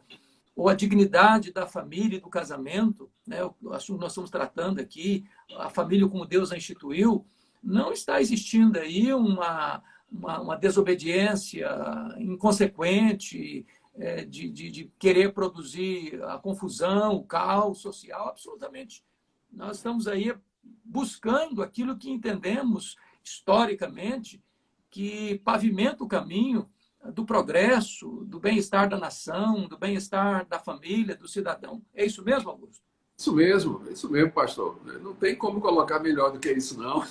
ou 0.56 0.68
a 0.68 0.74
dignidade 0.74 1.52
da 1.52 1.68
família 1.68 2.18
e 2.18 2.22
do 2.22 2.30
casamento, 2.30 3.10
né? 3.28 3.44
o 3.62 3.74
assunto 3.74 3.98
que 3.98 4.04
nós 4.04 4.12
estamos 4.12 4.32
tratando 4.32 4.80
aqui, 4.80 5.24
a 5.56 5.70
família 5.70 6.08
como 6.08 6.26
Deus 6.26 6.52
a 6.52 6.58
instituiu, 6.58 7.26
não 7.62 7.92
está 7.92 8.20
existindo 8.20 8.80
aí 8.80 9.14
uma, 9.14 9.84
uma, 10.12 10.40
uma 10.40 10.56
desobediência 10.56 11.70
inconsequente, 12.18 13.66
é, 13.96 14.24
de, 14.24 14.50
de, 14.50 14.70
de, 14.70 14.92
querer 15.00 15.34
produzir 15.34 16.24
a 16.24 16.38
confusão, 16.38 17.16
o 17.16 17.24
caos 17.24 17.80
social, 17.80 18.30
absolutamente. 18.30 19.04
Nós 19.52 19.78
estamos 19.78 20.08
aí 20.08 20.36
buscando 20.84 21.64
aquilo 21.64 21.98
que 21.98 22.12
entendemos 22.12 22.96
historicamente 23.24 24.44
que 24.90 25.40
pavimenta 25.40 26.04
o 26.04 26.08
caminho 26.08 26.70
do 27.14 27.26
progresso, 27.26 28.26
do 28.26 28.40
bem-estar 28.40 28.90
da 28.90 28.98
nação, 28.98 29.68
do 29.68 29.78
bem-estar 29.78 30.46
da 30.48 30.60
família, 30.60 31.16
do 31.16 31.28
cidadão. 31.28 31.84
É 31.94 32.06
isso 32.06 32.24
mesmo, 32.24 32.50
Augusto? 32.50 32.87
Isso 33.18 33.34
mesmo, 33.34 33.82
isso 33.90 34.12
mesmo, 34.12 34.32
pastor. 34.32 34.80
Não 35.02 35.16
tem 35.16 35.36
como 35.36 35.60
colocar 35.60 36.00
melhor 36.00 36.32
do 36.32 36.40
que 36.40 36.52
isso, 36.52 36.80
não. 36.80 37.04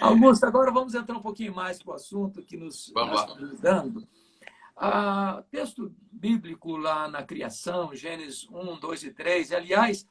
Augusto, 0.00 0.44
agora 0.44 0.70
vamos 0.70 0.94
entrar 0.94 1.16
um 1.16 1.22
pouquinho 1.22 1.54
mais 1.54 1.82
para 1.82 1.92
o 1.92 1.94
assunto 1.94 2.42
que 2.42 2.56
nos 2.56 2.88
está 2.88 3.36
dando. 3.60 4.06
Ah, 4.74 5.44
texto 5.50 5.94
bíblico 6.10 6.78
lá 6.78 7.06
na 7.06 7.22
criação, 7.22 7.94
Gênesis 7.94 8.48
1, 8.50 8.80
2 8.80 9.04
e 9.04 9.10
3. 9.10 9.52
Aliás, 9.52 10.06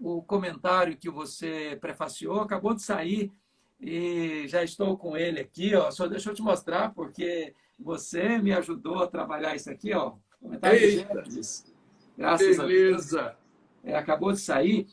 o 0.00 0.22
comentário 0.22 0.96
que 0.96 1.10
você 1.10 1.76
prefaciou 1.78 2.40
acabou 2.40 2.74
de 2.74 2.80
sair 2.80 3.30
e 3.78 4.46
já 4.48 4.64
estou 4.64 4.96
com 4.96 5.14
ele 5.14 5.40
aqui, 5.40 5.74
ó. 5.74 5.90
Só 5.90 6.06
deixa 6.06 6.30
eu 6.30 6.34
te 6.34 6.40
mostrar 6.40 6.94
porque 6.94 7.54
você 7.78 8.38
me 8.38 8.54
ajudou 8.54 9.02
a 9.02 9.06
trabalhar 9.06 9.54
isso 9.54 9.70
aqui, 9.70 9.92
ó. 9.92 10.14
Comentário 10.40 10.78
Eita. 10.78 11.22
de 11.22 11.30
Gênesis. 11.30 11.75
Graças 12.16 12.56
Beleza. 12.56 13.20
a 13.20 13.24
Deus. 13.24 13.36
É, 13.84 13.96
acabou 13.96 14.32
de 14.32 14.40
sair. 14.40 14.86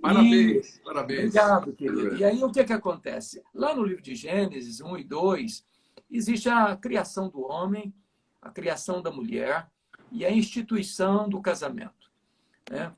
Parabéns, 0.00 0.76
e... 0.76 0.82
parabéns. 0.82 1.18
Obrigado, 1.20 1.72
querido. 1.72 2.16
E 2.16 2.24
aí 2.24 2.42
o 2.42 2.52
que, 2.52 2.64
que 2.64 2.72
acontece? 2.72 3.42
Lá 3.52 3.74
no 3.74 3.82
livro 3.82 4.02
de 4.02 4.14
Gênesis 4.14 4.80
1 4.80 4.98
e 4.98 5.04
2, 5.04 5.64
existe 6.10 6.48
a 6.48 6.76
criação 6.76 7.28
do 7.28 7.42
homem, 7.42 7.92
a 8.40 8.50
criação 8.50 9.02
da 9.02 9.10
mulher 9.10 9.68
e 10.12 10.24
a 10.24 10.30
instituição 10.30 11.28
do 11.28 11.40
casamento. 11.40 12.10
Né? 12.70 12.92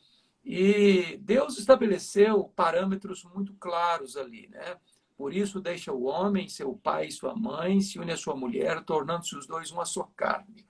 E 0.44 1.18
Deus 1.22 1.58
estabeleceu 1.58 2.44
parâmetros 2.54 3.24
muito 3.24 3.54
claros 3.54 4.16
ali, 4.16 4.48
né? 4.48 4.76
Por 5.16 5.34
isso 5.34 5.60
deixa 5.60 5.92
o 5.92 6.04
homem, 6.04 6.48
seu 6.48 6.74
pai 6.74 7.08
e 7.08 7.12
sua 7.12 7.36
mãe, 7.36 7.80
se 7.82 7.98
une 7.98 8.12
à 8.12 8.16
sua 8.16 8.34
mulher, 8.34 8.82
tornando-se 8.82 9.36
os 9.36 9.46
dois 9.46 9.70
uma 9.70 9.84
só 9.84 10.10
carne. 10.16 10.66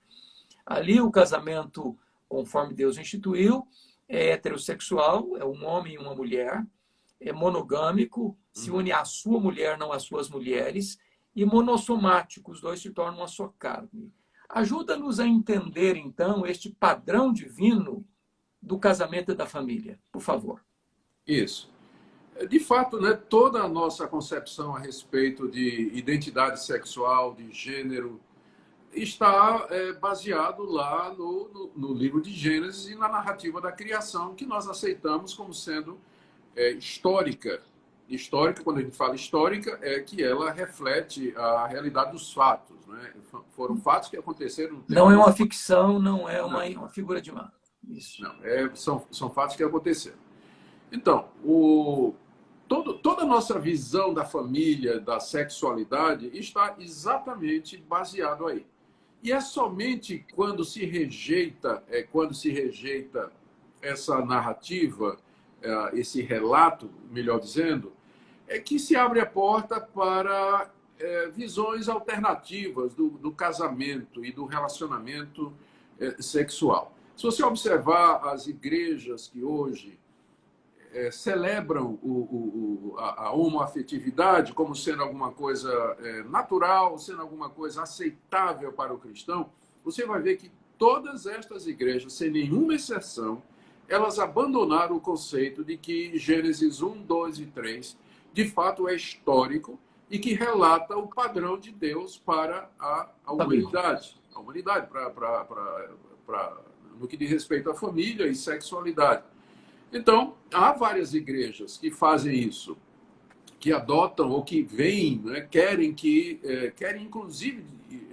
Ali 0.65 0.99
o 0.99 1.09
casamento, 1.09 1.97
conforme 2.31 2.73
Deus 2.73 2.97
instituiu, 2.97 3.67
é 4.07 4.29
heterossexual, 4.29 5.35
é 5.35 5.43
um 5.43 5.65
homem 5.65 5.95
e 5.95 5.97
uma 5.97 6.15
mulher, 6.15 6.65
é 7.19 7.33
monogâmico, 7.33 8.37
se 8.53 8.71
uhum. 8.71 8.77
une 8.77 8.93
à 8.93 9.03
sua 9.03 9.37
mulher, 9.37 9.77
não 9.77 9.91
às 9.91 10.03
suas 10.03 10.29
mulheres, 10.29 10.97
e 11.35 11.43
monossomático, 11.43 12.51
os 12.53 12.61
dois 12.61 12.81
se 12.81 12.89
tornam 12.89 13.17
uma 13.17 13.27
só 13.27 13.53
carne. 13.59 14.13
Ajuda-nos 14.47 15.19
a 15.19 15.27
entender, 15.27 15.97
então, 15.97 16.45
este 16.45 16.69
padrão 16.69 17.33
divino 17.33 18.05
do 18.61 18.79
casamento 18.79 19.33
e 19.33 19.35
da 19.35 19.45
família, 19.45 19.99
por 20.09 20.21
favor. 20.21 20.63
Isso. 21.27 21.69
De 22.47 22.61
fato, 22.61 22.99
né, 22.99 23.13
toda 23.13 23.61
a 23.61 23.67
nossa 23.67 24.07
concepção 24.07 24.73
a 24.73 24.79
respeito 24.79 25.49
de 25.49 25.91
identidade 25.93 26.63
sexual, 26.63 27.35
de 27.35 27.51
gênero, 27.51 28.21
está 28.93 29.67
é, 29.69 29.93
baseado 29.93 30.63
lá 30.63 31.13
no, 31.13 31.49
no, 31.49 31.71
no, 31.75 31.93
livro 31.93 32.21
de 32.21 32.31
Gênesis 32.31 32.89
e 32.89 32.95
na 32.95 33.07
narrativa 33.07 33.61
da 33.61 33.71
criação, 33.71 34.35
que 34.35 34.45
nós 34.45 34.67
aceitamos 34.67 35.33
como 35.33 35.53
sendo 35.53 35.99
é, 36.55 36.71
histórica. 36.71 37.61
Histórica, 38.09 38.61
quando 38.61 38.79
a 38.79 38.81
gente 38.81 38.95
fala 38.95 39.15
histórica, 39.15 39.79
é 39.81 40.01
que 40.01 40.21
ela 40.21 40.51
reflete 40.51 41.33
a 41.37 41.65
realidade 41.67 42.11
dos 42.11 42.33
fatos. 42.33 42.75
Né? 42.85 43.13
Foram 43.51 43.77
fatos 43.77 44.09
que 44.09 44.17
aconteceram. 44.17 44.83
Não 44.89 45.09
é 45.09 45.15
uma 45.15 45.31
ficção, 45.31 45.97
não 45.97 46.27
é 46.27 46.43
uma, 46.43 46.65
uma 46.65 46.89
figura 46.89 47.21
de 47.21 47.31
mar. 47.31 47.53
Isso. 47.87 48.21
Não, 48.21 48.35
é, 48.43 48.69
são, 48.75 49.05
são 49.11 49.29
fatos 49.29 49.55
que 49.55 49.63
aconteceram. 49.63 50.17
Então, 50.91 51.29
o, 51.41 52.13
todo, 52.67 52.95
toda 52.95 53.23
a 53.23 53.25
nossa 53.25 53.57
visão 53.57 54.13
da 54.13 54.25
família, 54.25 54.99
da 54.99 55.19
sexualidade, 55.19 56.29
está 56.37 56.75
exatamente 56.79 57.77
baseado 57.77 58.45
aí. 58.47 58.65
E 59.23 59.31
é 59.31 59.39
somente 59.39 60.25
quando 60.33 60.65
se 60.65 60.85
rejeita, 60.85 61.83
é 61.89 62.01
quando 62.01 62.33
se 62.33 62.49
rejeita 62.49 63.31
essa 63.81 64.23
narrativa, 64.25 65.17
é, 65.61 65.99
esse 65.99 66.21
relato, 66.21 66.89
melhor 67.11 67.39
dizendo, 67.39 67.93
é 68.47 68.59
que 68.59 68.79
se 68.79 68.95
abre 68.95 69.19
a 69.19 69.25
porta 69.25 69.79
para 69.79 70.71
é, 70.99 71.27
visões 71.29 71.87
alternativas 71.87 72.93
do, 72.93 73.09
do, 73.09 73.31
casamento 73.31 74.25
e 74.25 74.31
do 74.31 74.45
relacionamento 74.45 75.53
é, 75.99 76.21
sexual. 76.21 76.95
Se 77.15 77.23
você 77.23 77.43
observar 77.43 78.27
as 78.27 78.47
igrejas 78.47 79.27
que 79.27 79.43
hoje 79.43 79.99
é, 80.93 81.11
celebram 81.11 81.99
o, 82.01 82.93
o, 82.93 82.95
a, 82.97 83.27
a 83.27 83.31
homoafetividade 83.31 84.53
como 84.53 84.75
sendo 84.75 85.01
alguma 85.03 85.31
coisa 85.31 85.71
é, 85.99 86.23
natural, 86.23 86.97
sendo 86.97 87.21
alguma 87.21 87.49
coisa 87.49 87.83
aceitável 87.83 88.71
para 88.73 88.93
o 88.93 88.97
cristão, 88.97 89.49
você 89.83 90.05
vai 90.05 90.21
ver 90.21 90.37
que 90.37 90.51
todas 90.77 91.25
estas 91.25 91.67
igrejas, 91.67 92.13
sem 92.13 92.29
nenhuma 92.29 92.75
exceção, 92.75 93.41
elas 93.87 94.19
abandonaram 94.19 94.95
o 94.95 95.01
conceito 95.01 95.63
de 95.63 95.77
que 95.77 96.17
Gênesis 96.17 96.81
1, 96.81 97.03
2 97.03 97.39
e 97.39 97.45
3 97.47 97.97
de 98.33 98.47
fato 98.47 98.87
é 98.87 98.95
histórico 98.95 99.77
e 100.09 100.17
que 100.19 100.33
relata 100.33 100.97
o 100.97 101.07
padrão 101.07 101.57
de 101.57 101.71
Deus 101.71 102.17
para 102.17 102.69
a, 102.79 103.09
a 103.25 103.33
humanidade. 103.33 104.19
A 104.33 104.39
humanidade, 104.39 104.87
pra, 104.87 105.09
pra, 105.09 105.45
pra, 106.25 106.57
no 106.99 107.07
que 107.07 107.17
diz 107.17 107.29
respeito 107.29 107.69
à 107.69 107.73
família 107.73 108.27
e 108.27 108.35
sexualidade. 108.35 109.23
Então, 109.91 110.35
há 110.53 110.71
várias 110.71 111.13
igrejas 111.13 111.77
que 111.77 111.91
fazem 111.91 112.33
isso, 112.33 112.77
que 113.59 113.73
adotam 113.73 114.29
ou 114.29 114.43
que 114.43 114.61
vêm, 114.61 115.21
né, 115.23 115.41
querem 115.41 115.93
que, 115.93 116.39
é, 116.43 116.71
querem 116.71 117.03
inclusive 117.03 117.63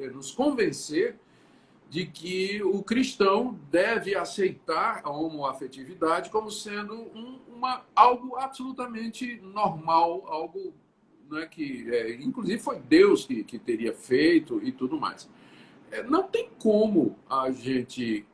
é, 0.01 0.09
nos 0.09 0.33
convencer 0.33 1.17
de 1.89 2.05
que 2.05 2.63
o 2.63 2.83
cristão 2.83 3.59
deve 3.71 4.15
aceitar 4.15 5.01
a 5.05 5.11
homoafetividade 5.11 6.29
como 6.29 6.51
sendo 6.51 6.95
um, 6.95 7.39
uma, 7.57 7.83
algo 7.95 8.37
absolutamente 8.37 9.41
normal, 9.41 10.25
algo 10.27 10.75
né, 11.31 11.47
que, 11.47 11.89
é, 11.91 12.15
inclusive, 12.17 12.59
foi 12.59 12.79
Deus 12.81 13.25
que, 13.25 13.43
que 13.45 13.59
teria 13.59 13.95
feito 13.95 14.61
e 14.63 14.73
tudo 14.73 14.99
mais. 14.99 15.29
É, 15.91 16.03
não 16.03 16.25
tem 16.25 16.51
como 16.59 17.17
a 17.29 17.51
gente 17.51 18.27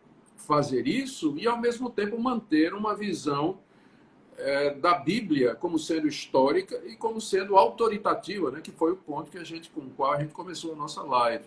fazer 0.44 0.86
isso 0.86 1.34
e, 1.38 1.46
ao 1.46 1.58
mesmo 1.58 1.90
tempo, 1.90 2.18
manter 2.20 2.74
uma 2.74 2.94
visão 2.94 3.58
é, 4.36 4.74
da 4.74 4.94
Bíblia 4.94 5.54
como 5.54 5.78
sendo 5.78 6.08
histórica 6.08 6.80
e 6.86 6.96
como 6.96 7.20
sendo 7.20 7.56
autoritativa, 7.56 8.50
né, 8.50 8.60
que 8.60 8.72
foi 8.72 8.92
o 8.92 8.96
ponto 8.96 9.30
que 9.30 9.38
a 9.38 9.44
gente, 9.44 9.70
com 9.70 9.80
o 9.80 9.90
qual 9.90 10.12
a 10.12 10.20
gente 10.20 10.32
começou 10.32 10.72
a 10.72 10.76
nossa 10.76 11.02
live. 11.02 11.44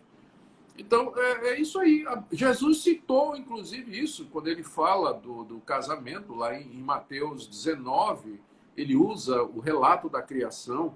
Então, 0.77 1.11
é, 1.17 1.49
é 1.49 1.59
isso 1.59 1.79
aí. 1.79 2.05
Jesus 2.31 2.83
citou, 2.83 3.35
inclusive, 3.35 3.97
isso 3.97 4.27
quando 4.31 4.47
ele 4.47 4.63
fala 4.63 5.13
do, 5.13 5.43
do 5.43 5.59
casamento, 5.59 6.35
lá 6.35 6.57
em, 6.57 6.71
em 6.71 6.81
Mateus 6.81 7.47
19, 7.47 8.39
ele 8.75 8.95
usa 8.95 9.41
o 9.41 9.59
relato 9.59 10.07
da 10.07 10.21
criação. 10.21 10.95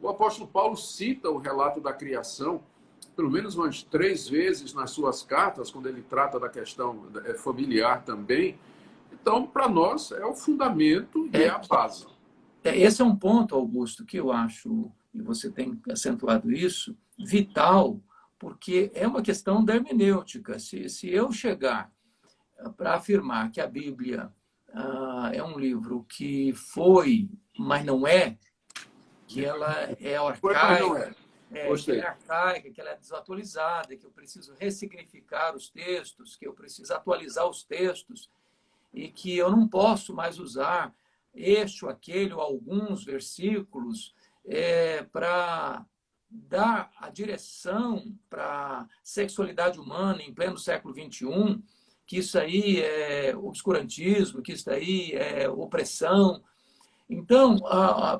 O 0.00 0.08
apóstolo 0.08 0.48
Paulo 0.48 0.76
cita 0.76 1.30
o 1.30 1.38
relato 1.38 1.80
da 1.80 1.92
criação 1.92 2.62
pelo 3.14 3.30
menos 3.30 3.56
umas 3.56 3.82
três 3.82 4.28
vezes 4.28 4.72
nas 4.74 4.90
suas 4.90 5.22
cartas, 5.22 5.70
quando 5.70 5.88
ele 5.88 6.02
trata 6.02 6.40
da 6.40 6.48
questão 6.48 7.06
é, 7.24 7.34
familiar 7.34 8.04
também. 8.04 8.58
Então, 9.12 9.46
para 9.46 9.68
nós, 9.68 10.10
é 10.12 10.24
o 10.24 10.34
fundamento 10.34 11.28
e 11.32 11.36
é, 11.36 11.44
é 11.44 11.48
a 11.48 11.58
base. 11.58 12.06
É, 12.64 12.78
esse 12.78 13.02
é 13.02 13.04
um 13.04 13.14
ponto, 13.14 13.54
Augusto, 13.54 14.04
que 14.04 14.16
eu 14.16 14.32
acho, 14.32 14.90
e 15.14 15.20
você 15.20 15.50
tem 15.50 15.80
acentuado 15.90 16.50
isso, 16.50 16.96
vital, 17.18 18.00
porque 18.38 18.90
é 18.94 19.06
uma 19.06 19.22
questão 19.22 19.64
da 19.64 19.76
hermenêutica. 19.76 20.58
Se, 20.58 20.88
se 20.88 21.08
eu 21.08 21.30
chegar 21.30 21.92
para 22.76 22.94
afirmar 22.94 23.50
que 23.50 23.60
a 23.60 23.66
Bíblia 23.66 24.32
ah, 24.72 25.30
é 25.32 25.42
um 25.42 25.58
livro 25.58 26.04
que 26.08 26.52
foi, 26.54 27.28
mas 27.58 27.84
não 27.84 28.06
é, 28.06 28.38
que 29.26 29.44
ela 29.44 29.70
é 30.00 30.16
arcaica, 30.16 31.14
é, 31.54 31.74
que 31.74 31.90
ela 31.90 32.00
é 32.00 32.06
arcaica, 32.06 32.70
que 32.70 32.80
ela 32.80 32.90
é 32.90 32.96
desatualizada, 32.96 33.96
que 33.96 34.04
eu 34.04 34.10
preciso 34.10 34.54
ressignificar 34.58 35.54
os 35.54 35.68
textos, 35.68 36.36
que 36.36 36.46
eu 36.46 36.52
preciso 36.52 36.92
atualizar 36.92 37.48
os 37.48 37.62
textos 37.62 38.30
e 38.92 39.08
que 39.08 39.36
eu 39.36 39.50
não 39.50 39.66
posso 39.66 40.14
mais 40.14 40.38
usar 40.38 40.94
este 41.34 41.84
ou 41.84 41.90
aquele 41.90 42.32
ou 42.32 42.40
alguns 42.40 43.04
versículos 43.04 44.14
é, 44.44 45.02
para 45.04 45.86
dar 46.28 46.90
a 46.98 47.10
direção 47.10 48.16
para 48.28 48.80
a 48.80 48.88
sexualidade 49.02 49.78
humana 49.78 50.22
em 50.22 50.32
pleno 50.32 50.56
século 50.56 50.94
XXI, 50.94 51.62
que 52.06 52.18
isso 52.18 52.38
aí 52.38 52.80
é 52.80 53.36
obscurantismo, 53.36 54.42
que 54.42 54.52
isso 54.52 54.70
aí 54.70 55.12
é 55.12 55.48
opressão, 55.48 56.42
então, 57.12 57.58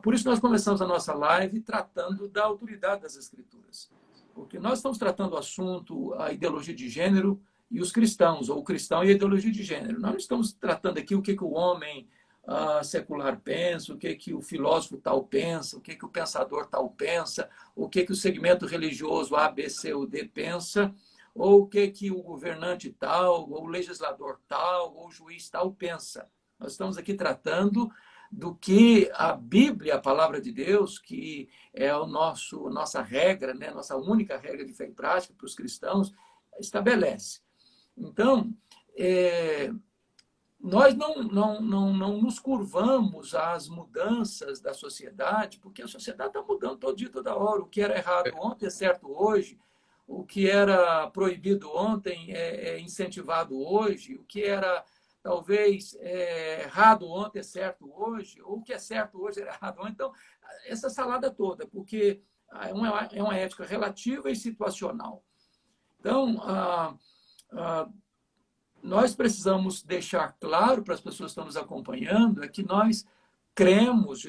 por 0.02 0.14
isso 0.14 0.28
nós 0.28 0.38
começamos 0.38 0.83
a 0.83 0.87
nossa 0.87 1.14
live 1.14 1.61
tratando 1.61 2.28
da 2.28 2.44
autoridade 2.44 3.02
das 3.02 3.16
Escrituras. 3.16 3.90
Porque 4.35 4.59
nós 4.59 4.78
estamos 4.78 4.98
tratando 4.98 5.33
o 5.33 5.38
assunto, 5.38 6.14
a 6.14 6.33
ideologia 6.33 6.74
de 6.74 6.88
gênero 6.88 7.40
e 7.70 7.81
os 7.81 7.90
cristãos, 7.90 8.48
ou 8.48 8.59
o 8.59 8.64
cristão 8.64 9.02
e 9.02 9.09
a 9.09 9.12
ideologia 9.12 9.50
de 9.50 9.62
gênero. 9.62 10.00
Nós 10.00 10.11
não 10.11 10.18
estamos 10.18 10.52
tratando 10.52 10.98
aqui 10.98 11.14
o 11.14 11.22
que, 11.22 11.35
que 11.35 11.44
o 11.44 11.52
homem 11.52 12.09
uh, 12.44 12.85
secular 12.85 13.40
pensa, 13.40 13.94
o 13.94 13.98
que, 13.98 14.14
que 14.14 14.35
o 14.35 14.42
filósofo 14.42 14.98
tal 14.98 15.24
pensa, 15.24 15.76
o 15.76 15.81
que, 15.81 15.94
que 15.94 16.05
o 16.05 16.09
pensador 16.09 16.66
tal 16.66 16.90
pensa, 16.90 17.48
o 17.74 17.88
que, 17.88 18.05
que 18.05 18.12
o 18.12 18.16
segmento 18.16 18.66
religioso 18.66 19.37
A, 19.37 19.50
B, 19.50 19.68
C 19.70 19.94
ou 19.94 20.07
D 20.07 20.24
pensa, 20.24 20.94
ou 21.35 21.62
o 21.62 21.66
que, 21.66 21.88
que 21.88 22.11
o 22.11 22.22
governante 22.22 22.94
tal, 22.98 23.50
ou 23.50 23.64
o 23.64 23.68
legislador 23.68 24.38
tal, 24.46 24.94
ou 24.94 25.09
o 25.09 25.11
juiz 25.11 25.48
tal 25.48 25.72
pensa. 25.72 26.28
Nós 26.59 26.72
estamos 26.72 26.98
aqui 26.98 27.14
tratando 27.14 27.90
do 28.33 28.55
que 28.55 29.11
a 29.12 29.35
Bíblia, 29.35 29.97
a 29.97 30.01
palavra 30.01 30.40
de 30.40 30.51
Deus, 30.51 30.99
que 30.99 31.51
é 31.75 31.95
o 31.95 32.07
nosso 32.07 32.71
nossa 32.71 33.03
regra, 33.03 33.53
né, 33.53 33.71
nossa 33.71 33.95
única 33.95 34.38
regra 34.38 34.64
de 34.64 34.73
fé 34.73 34.87
e 34.87 34.90
prática 34.90 35.35
para 35.37 35.45
os 35.45 35.55
cristãos, 35.55 36.11
estabelece. 36.59 37.40
Então, 37.95 38.51
é, 38.97 39.71
nós 40.59 40.95
não, 40.95 41.23
não, 41.23 41.61
não, 41.61 41.92
não 41.92 42.23
nos 42.23 42.38
curvamos 42.38 43.35
às 43.35 43.68
mudanças 43.68 44.61
da 44.62 44.73
sociedade, 44.73 45.59
porque 45.59 45.83
a 45.83 45.88
sociedade 45.88 46.31
está 46.31 46.42
mudando 46.42 46.79
todo 46.79 46.97
dia, 46.97 47.11
toda 47.11 47.37
hora. 47.37 47.61
O 47.61 47.66
que 47.66 47.83
era 47.83 47.99
errado 47.99 48.29
é. 48.29 48.33
ontem 48.35 48.64
é 48.64 48.71
certo 48.71 49.12
hoje, 49.12 49.59
o 50.07 50.25
que 50.25 50.49
era 50.49 51.07
proibido 51.11 51.71
ontem 51.71 52.33
é, 52.33 52.71
é 52.71 52.81
incentivado 52.81 53.61
hoje, 53.61 54.14
o 54.14 54.25
que 54.25 54.42
era 54.42 54.83
talvez 55.22 55.96
é, 56.00 56.62
errado 56.62 57.06
ontem 57.08 57.38
é 57.38 57.42
certo 57.42 57.90
hoje, 57.94 58.42
ou 58.42 58.58
o 58.58 58.62
que 58.62 58.72
é 58.72 58.78
certo 58.78 59.22
hoje 59.22 59.40
é 59.40 59.46
errado 59.46 59.78
ontem. 59.80 59.92
Então, 59.92 60.12
essa 60.66 60.90
salada 60.90 61.30
toda, 61.30 61.66
porque 61.66 62.20
é 62.61 62.72
uma, 62.72 63.08
é 63.12 63.22
uma 63.22 63.37
ética 63.37 63.64
relativa 63.64 64.30
e 64.30 64.37
situacional. 64.37 65.24
Então, 66.00 66.42
ah, 66.42 66.94
ah, 67.52 67.88
nós 68.82 69.14
precisamos 69.14 69.82
deixar 69.82 70.37
claro 70.40 70.82
para 70.82 70.94
as 70.94 71.00
pessoas 71.00 71.28
que 71.28 71.32
estão 71.32 71.44
nos 71.44 71.56
acompanhando 71.56 72.42
é 72.42 72.48
que 72.48 72.64
nós 72.64 73.06
cremos 73.54 74.26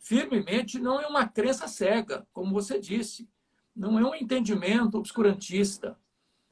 firmemente, 0.00 0.80
não 0.80 1.00
é 1.00 1.06
uma 1.06 1.28
crença 1.28 1.68
cega, 1.68 2.26
como 2.32 2.52
você 2.52 2.80
disse, 2.80 3.28
não 3.74 3.98
é 3.98 4.02
um 4.02 4.14
entendimento 4.14 4.98
obscurantista. 4.98 5.96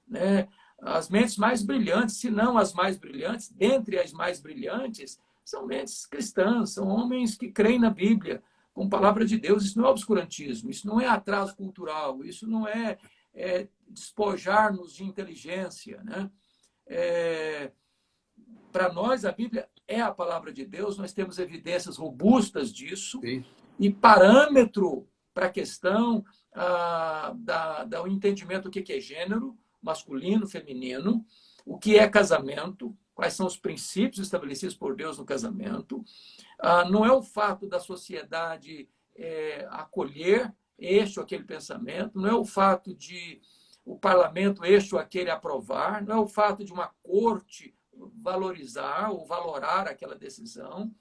Né? 0.06 0.48
As 0.80 1.08
mentes 1.08 1.36
mais 1.36 1.62
brilhantes, 1.62 2.16
se 2.16 2.30
não 2.30 2.56
as 2.56 2.72
mais 2.72 2.96
brilhantes, 2.96 3.50
dentre 3.50 3.98
as 3.98 4.12
mais 4.12 4.40
brilhantes, 4.40 5.18
são 5.44 5.66
mentes 5.66 6.06
cristãs, 6.06 6.74
são 6.74 6.88
homens 6.88 7.36
que 7.36 7.50
creem 7.50 7.78
na 7.78 7.90
Bíblia, 7.90 8.42
com 8.72 8.84
a 8.84 8.88
palavra 8.88 9.24
de 9.24 9.36
Deus. 9.36 9.64
Isso 9.64 9.78
não 9.78 9.86
é 9.86 9.90
obscurantismo, 9.90 10.70
isso 10.70 10.86
não 10.86 11.00
é 11.00 11.06
atraso 11.06 11.56
cultural, 11.56 12.24
isso 12.24 12.46
não 12.46 12.66
é, 12.66 12.98
é 13.34 13.68
despojar-nos 13.88 14.94
de 14.94 15.04
inteligência. 15.04 16.02
Né? 16.02 16.30
É, 16.86 17.72
Para 18.72 18.92
nós, 18.92 19.24
a 19.24 19.32
Bíblia 19.32 19.68
é 19.86 20.00
a 20.00 20.12
palavra 20.12 20.52
de 20.52 20.64
Deus, 20.64 20.96
nós 20.96 21.12
temos 21.12 21.38
evidências 21.38 21.96
robustas 21.96 22.72
disso, 22.72 23.20
Sim. 23.20 23.44
e 23.78 23.92
parâmetro 23.92 25.08
para 25.34 25.46
a 25.46 25.50
questão 25.50 26.24
ah, 26.52 27.32
da, 27.36 27.84
do 27.84 28.06
entendimento 28.06 28.64
do 28.64 28.70
que 28.70 28.92
é 28.92 29.00
gênero, 29.00 29.58
masculino, 29.82 30.48
feminino, 30.48 31.24
o 31.64 31.78
que 31.78 31.98
é 31.98 32.08
casamento, 32.08 32.96
quais 33.14 33.34
são 33.34 33.46
os 33.46 33.56
princípios 33.56 34.18
estabelecidos 34.18 34.74
por 34.74 34.96
Deus 34.96 35.18
no 35.18 35.24
casamento. 35.24 36.04
Ah, 36.58 36.84
não 36.84 37.04
é 37.04 37.12
o 37.12 37.22
fato 37.22 37.66
da 37.66 37.78
sociedade 37.78 38.88
é, 39.14 39.66
acolher 39.70 40.54
este 40.78 41.18
ou 41.18 41.24
aquele 41.24 41.44
pensamento, 41.44 42.18
não 42.18 42.28
é 42.28 42.34
o 42.34 42.44
fato 42.44 42.94
de 42.94 43.40
o 43.84 43.98
parlamento 43.98 44.64
este 44.64 44.94
ou 44.94 45.00
aquele 45.00 45.30
aprovar, 45.30 46.02
não 46.02 46.16
é 46.16 46.18
o 46.18 46.26
fato 46.26 46.64
de 46.64 46.72
uma 46.72 46.88
corte 47.02 47.74
valorizar 48.22 49.10
ou 49.10 49.26
valorar 49.26 49.86
aquela 49.86 50.14
decisão, 50.14 50.94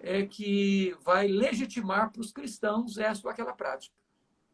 é 0.00 0.26
que 0.26 0.94
vai 1.02 1.26
legitimar 1.26 2.12
para 2.12 2.20
os 2.20 2.32
cristãos 2.32 2.98
esta 2.98 3.26
ou 3.26 3.30
aquela 3.30 3.54
prática. 3.54 3.94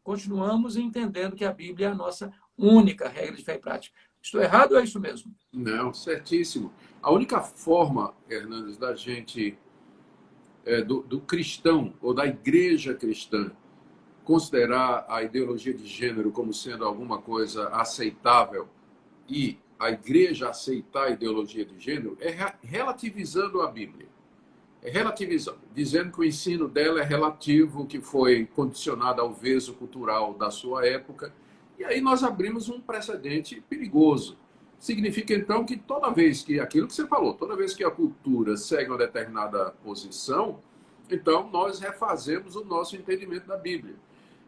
Continuamos 0.01 0.75
entendendo 0.75 1.35
que 1.35 1.45
a 1.45 1.53
Bíblia 1.53 1.87
é 1.87 1.91
a 1.91 1.95
nossa 1.95 2.31
única 2.57 3.07
regra 3.07 3.35
de 3.35 3.43
fé 3.43 3.55
e 3.55 3.59
prática. 3.59 3.95
Estou 4.21 4.41
errado 4.41 4.73
ou 4.73 4.79
é 4.79 4.83
isso 4.83 4.99
mesmo? 4.99 5.33
Não, 5.51 5.93
certíssimo. 5.93 6.71
A 7.01 7.11
única 7.11 7.41
forma, 7.41 8.13
Hernandes, 8.29 8.77
da 8.77 8.95
gente, 8.95 9.57
é, 10.65 10.81
do, 10.81 11.01
do 11.01 11.19
cristão 11.19 11.93
ou 12.01 12.13
da 12.13 12.25
igreja 12.25 12.93
cristã, 12.93 13.51
considerar 14.23 15.05
a 15.09 15.21
ideologia 15.21 15.73
de 15.73 15.85
gênero 15.85 16.31
como 16.31 16.53
sendo 16.53 16.85
alguma 16.85 17.21
coisa 17.21 17.67
aceitável 17.69 18.69
e 19.27 19.59
a 19.77 19.91
igreja 19.91 20.49
aceitar 20.49 21.07
a 21.07 21.09
ideologia 21.09 21.65
de 21.65 21.77
gênero 21.77 22.17
é 22.21 22.33
relativizando 22.61 23.61
a 23.61 23.67
Bíblia. 23.67 24.07
É 24.81 24.89
relativizando, 24.89 25.59
dizendo 25.73 26.11
que 26.11 26.19
o 26.19 26.23
ensino 26.23 26.67
dela 26.67 27.01
é 27.01 27.03
relativo, 27.03 27.85
que 27.85 28.01
foi 28.01 28.45
condicionado 28.45 29.21
ao 29.21 29.33
veso 29.33 29.73
cultural 29.73 30.33
da 30.33 30.51
sua 30.51 30.85
época. 30.85 31.33
E 31.83 31.85
aí 31.85 31.99
nós 31.99 32.23
abrimos 32.23 32.69
um 32.69 32.79
precedente 32.79 33.59
perigoso. 33.67 34.37
Significa 34.79 35.33
então 35.33 35.65
que 35.65 35.75
toda 35.75 36.09
vez 36.09 36.41
que 36.41 36.57
aquilo 36.57 36.87
que 36.87 36.93
você 36.93 37.05
falou, 37.05 37.33
toda 37.33 37.57
vez 37.57 37.73
que 37.73 37.83
a 37.83 37.91
cultura 37.91 38.55
segue 38.55 38.89
uma 38.89 38.97
determinada 38.97 39.71
posição, 39.83 40.61
então 41.09 41.49
nós 41.51 41.81
refazemos 41.81 42.55
o 42.55 42.63
nosso 42.63 42.95
entendimento 42.95 43.47
da 43.47 43.57
Bíblia. 43.57 43.95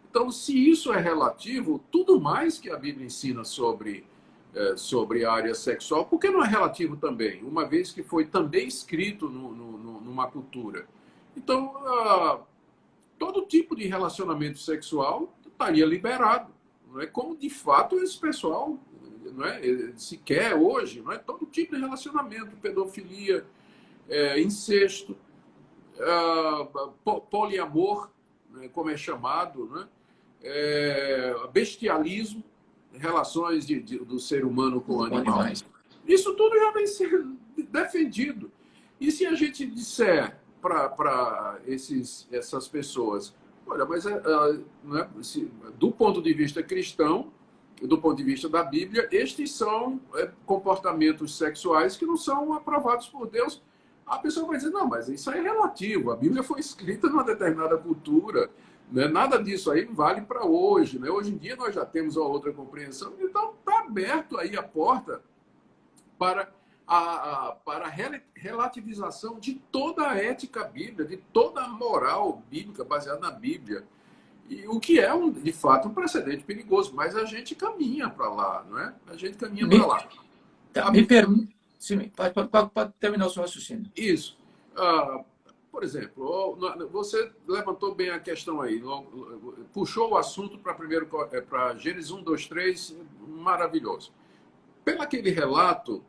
Então, 0.09 0.31
se 0.31 0.69
isso 0.69 0.93
é 0.93 1.01
relativo, 1.01 1.83
tudo 1.91 2.21
mais 2.21 2.57
que 2.57 2.69
a 2.69 2.77
Bíblia 2.77 3.05
ensina 3.05 3.43
sobre, 3.43 4.05
é, 4.53 4.77
sobre 4.77 5.25
a 5.25 5.33
área 5.33 5.53
sexual, 5.53 6.05
por 6.05 6.19
que 6.19 6.29
não 6.29 6.41
é 6.41 6.47
relativo 6.47 6.95
também? 6.95 7.43
Uma 7.43 7.67
vez 7.67 7.91
que 7.91 8.01
foi 8.01 8.23
também 8.23 8.65
escrito 8.65 9.29
no, 9.29 9.53
no, 9.53 9.99
numa 9.99 10.27
cultura. 10.31 10.87
Então, 11.35 11.75
uh, 11.83 12.39
todo 13.19 13.45
tipo 13.45 13.75
de 13.75 13.87
relacionamento 13.87 14.57
sexual 14.57 15.35
estaria 15.45 15.85
liberado. 15.85 16.54
Não 16.95 17.01
é 17.01 17.05
como 17.05 17.35
de 17.35 17.49
fato 17.49 17.99
esse 17.99 18.17
pessoal 18.17 18.79
não 19.33 19.45
é, 19.45 19.59
se 19.97 20.15
quer 20.15 20.55
hoje, 20.55 21.01
não 21.01 21.11
é 21.11 21.17
todo 21.17 21.45
tipo 21.45 21.75
de 21.75 21.81
relacionamento, 21.81 22.55
pedofilia, 22.61 23.45
é, 24.07 24.39
incesto, 24.39 25.17
uh, 25.97 27.21
poliamor, 27.29 28.09
né, 28.49 28.69
como 28.69 28.89
é 28.89 28.95
chamado, 28.95 29.65
né? 29.65 29.89
é, 30.41 31.35
bestialismo, 31.51 32.41
relações 32.93 33.67
de, 33.67 33.81
de, 33.81 33.97
do 33.97 34.17
ser 34.17 34.45
humano 34.45 34.79
com, 34.79 35.03
animais. 35.03 35.65
Isso 36.07 36.33
tudo 36.33 36.55
já 36.57 36.71
vem 36.71 36.87
sendo 36.87 37.37
defendido. 37.57 38.49
E 39.01 39.11
se 39.11 39.25
a 39.25 39.33
gente 39.33 39.65
disser 39.65 40.37
para 40.61 41.59
essas 42.31 42.69
pessoas, 42.69 43.35
olha, 43.65 43.85
mas 43.85 44.05
é, 44.05 44.13
é, 44.13 44.59
né, 44.83 45.09
do 45.77 45.91
ponto 45.91 46.21
de 46.21 46.33
vista 46.33 46.61
cristão, 46.61 47.31
do 47.81 47.97
ponto 47.97 48.15
de 48.15 48.23
vista 48.23 48.47
da 48.47 48.63
Bíblia, 48.63 49.07
estes 49.11 49.51
são 49.51 49.99
é, 50.15 50.31
comportamentos 50.45 51.37
sexuais 51.37 51.97
que 51.97 52.05
não 52.05 52.15
são 52.15 52.53
aprovados 52.53 53.07
por 53.07 53.27
Deus. 53.27 53.61
A 54.05 54.17
pessoa 54.19 54.47
vai 54.47 54.57
dizer, 54.57 54.69
não, 54.69 54.87
mas 54.87 55.09
isso 55.09 55.29
aí 55.29 55.39
é 55.39 55.43
relativo. 55.43 56.11
A 56.11 56.15
Bíblia 56.15 56.43
foi 56.43 56.59
escrita 56.59 57.09
numa 57.09 57.23
determinada 57.23 57.77
cultura. 57.77 58.49
Né? 58.91 59.07
Nada 59.07 59.41
disso 59.41 59.71
aí 59.71 59.85
vale 59.85 60.21
para 60.21 60.45
hoje. 60.45 60.99
Né? 60.99 61.09
Hoje 61.09 61.33
em 61.33 61.37
dia 61.37 61.55
nós 61.55 61.73
já 61.73 61.85
temos 61.85 62.15
uma 62.15 62.27
outra 62.27 62.53
compreensão, 62.53 63.13
então 63.19 63.53
está 63.59 63.79
aberto 63.79 64.37
aí 64.37 64.55
a 64.55 64.63
porta 64.63 65.21
para 66.17 66.49
a, 66.87 66.97
a, 66.97 67.51
para 67.51 67.87
a 67.87 67.93
relativização 68.35 69.39
de 69.39 69.55
toda 69.71 70.07
a 70.07 70.17
ética 70.17 70.63
bíblica, 70.63 71.05
de 71.05 71.17
toda 71.17 71.61
a 71.61 71.67
moral 71.67 72.43
bíblica 72.49 72.83
baseada 72.83 73.19
na 73.19 73.31
Bíblia. 73.31 73.83
E 74.47 74.67
o 74.67 74.79
que 74.79 74.99
é, 74.99 75.11
um, 75.13 75.31
de 75.31 75.51
fato, 75.51 75.87
um 75.87 75.93
precedente 75.93 76.43
perigoso, 76.43 76.93
mas 76.93 77.15
a 77.15 77.25
gente 77.25 77.55
caminha 77.55 78.09
para 78.09 78.29
lá, 78.29 78.65
não 78.69 78.79
é? 78.79 78.93
A 79.07 79.17
gente 79.17 79.37
caminha 79.37 79.67
para 79.67 79.85
lá. 79.85 80.07
Tá, 80.71 80.91
me 80.91 81.05
permite. 81.05 81.55
Sim, 81.79 82.09
pode, 82.09 82.33
pode, 82.33 82.69
pode, 82.69 82.93
terminar 82.99 83.25
o 83.25 83.29
seu 83.29 83.41
raciocínio. 83.41 83.91
Isso. 83.95 84.37
Ah, 84.75 85.23
por 85.71 85.83
exemplo, 85.83 86.57
você 86.91 87.31
levantou 87.47 87.93
bem 87.93 88.09
a 88.09 88.19
questão 88.19 88.61
aí, 88.61 88.81
puxou 89.73 90.11
o 90.11 90.17
assunto 90.17 90.57
para 90.57 90.73
primeiro 90.73 91.07
é, 91.31 91.41
para 91.41 91.75
Gênesis 91.75 92.11
1, 92.11 92.23
2, 92.23 92.47
3, 92.47 92.97
maravilhoso. 93.27 94.13
Pelo 94.85 95.01
aquele 95.01 95.31
relato, 95.31 96.01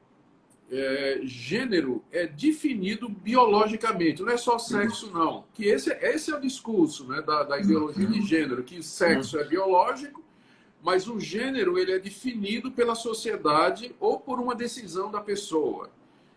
é, 0.71 1.21
gênero 1.23 2.03
é 2.11 2.27
definido 2.27 3.09
biologicamente, 3.09 4.23
não 4.23 4.33
é 4.33 4.37
só 4.37 4.59
sexo, 4.59 5.11
não. 5.13 5.45
Que 5.55 5.67
esse, 5.67 5.91
esse 5.93 6.31
é 6.31 6.37
o 6.37 6.41
discurso 6.41 7.07
né, 7.07 7.23
da, 7.23 7.45
da 7.45 7.59
ideologia 7.59 8.07
de 8.07 8.23
gênero, 8.23 8.63
que 8.65 8.83
sexo 8.83 9.39
é 9.39 9.45
biológico, 9.45 10.25
mas 10.83 11.09
o 11.09 11.19
gênero 11.19 11.79
ele 11.79 11.93
é 11.93 11.99
definido 11.99 12.71
pela 12.71 12.95
sociedade 12.95 13.95
ou 14.01 14.19
por 14.19 14.41
uma 14.41 14.55
decisão 14.55 15.11
da 15.11 15.21
pessoa. 15.21 15.91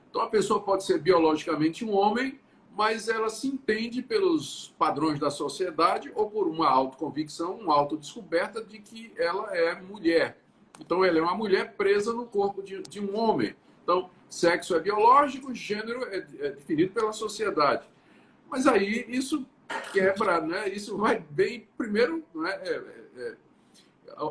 Então 0.10 0.22
a 0.22 0.28
pessoa 0.28 0.62
pode 0.62 0.86
ser 0.86 1.00
biologicamente 1.00 1.84
um 1.84 1.94
homem, 1.94 2.40
mas 2.76 3.10
ela 3.10 3.30
se 3.30 3.48
entende 3.48 4.02
pelos 4.02 4.74
padrões 4.78 5.20
da 5.20 5.30
sociedade 5.30 6.12
ou 6.16 6.30
por 6.30 6.48
uma 6.48 6.70
autoconvicção, 6.70 7.56
uma 7.56 7.76
autodescoberta 7.76 8.64
de 8.64 8.80
que 8.80 9.12
ela 9.18 9.56
é 9.56 9.76
mulher. 9.82 10.38
Então, 10.80 11.04
ela 11.04 11.20
é 11.20 11.22
uma 11.22 11.36
mulher 11.36 11.74
presa 11.74 12.14
no 12.14 12.26
corpo 12.26 12.64
de, 12.64 12.82
de 12.84 13.00
um 13.00 13.18
homem. 13.18 13.54
Então, 13.84 14.10
sexo 14.30 14.76
é 14.76 14.80
biológico, 14.80 15.54
gênero 15.54 16.06
é, 16.06 16.18
é 16.40 16.52
definido 16.52 16.94
pela 16.94 17.12
sociedade. 17.12 17.88
Mas 18.50 18.68
aí 18.68 19.06
isso 19.10 19.46
quebra, 19.92 20.42
né? 20.42 20.70
Isso 20.70 20.98
vai 20.98 21.20
bem. 21.30 21.68
Primeiro, 21.78 22.24
né? 22.34 22.52
É, 22.64 22.84
é, 23.18 23.36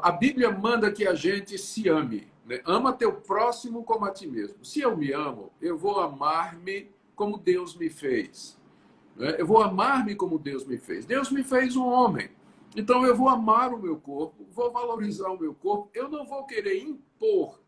a 0.02 0.12
Bíblia 0.12 0.50
manda 0.50 0.90
que 0.90 1.06
a 1.06 1.14
gente 1.14 1.58
se 1.58 1.88
ame. 1.88 2.28
Né? 2.46 2.60
Ama 2.64 2.92
teu 2.92 3.12
próximo 3.12 3.84
como 3.84 4.04
a 4.04 4.10
ti 4.10 4.26
mesmo. 4.26 4.64
Se 4.64 4.80
eu 4.80 4.96
me 4.96 5.12
amo, 5.12 5.52
eu 5.60 5.76
vou 5.76 6.00
amar-me 6.00 6.90
como 7.14 7.38
Deus 7.38 7.76
me 7.76 7.88
fez. 7.88 8.58
Né? 9.16 9.36
Eu 9.38 9.46
vou 9.46 9.62
amar-me 9.62 10.14
como 10.14 10.38
Deus 10.38 10.64
me 10.64 10.78
fez. 10.78 11.04
Deus 11.04 11.30
me 11.30 11.42
fez 11.42 11.76
um 11.76 11.86
homem. 11.86 12.30
Então 12.76 13.04
eu 13.04 13.16
vou 13.16 13.28
amar 13.28 13.72
o 13.72 13.78
meu 13.78 13.96
corpo, 13.96 14.46
vou 14.52 14.70
valorizar 14.70 15.30
o 15.30 15.38
meu 15.38 15.54
corpo. 15.54 15.90
Eu 15.94 16.08
não 16.08 16.26
vou 16.26 16.44
querer 16.44 16.82
impor 16.82 17.58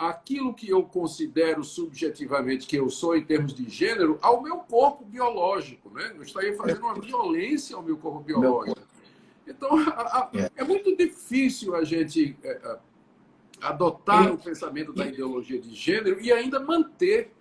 aquilo 0.00 0.54
que 0.54 0.70
eu 0.70 0.82
considero 0.82 1.62
subjetivamente 1.62 2.66
que 2.66 2.76
eu 2.76 2.88
sou 2.88 3.14
em 3.14 3.22
termos 3.22 3.52
de 3.52 3.68
gênero 3.68 4.18
ao 4.22 4.42
meu 4.42 4.56
corpo 4.56 5.04
biológico. 5.04 5.90
Né? 5.90 6.14
Eu 6.16 6.22
estaria 6.22 6.56
fazendo 6.56 6.80
uma 6.80 6.94
violência 6.94 7.76
ao 7.76 7.82
meu 7.82 7.98
corpo 7.98 8.20
biológico. 8.20 8.80
Então, 9.46 9.78
a, 9.78 10.00
a, 10.00 10.30
é. 10.32 10.50
é 10.56 10.64
muito 10.64 10.96
difícil 10.96 11.76
a 11.76 11.84
gente 11.84 12.34
é, 12.42 12.78
adotar 13.60 14.32
o 14.32 14.38
pensamento 14.38 14.90
da 14.90 15.06
ideologia 15.06 15.60
de 15.60 15.74
gênero 15.74 16.18
e 16.18 16.32
ainda 16.32 16.58
manter 16.58 17.34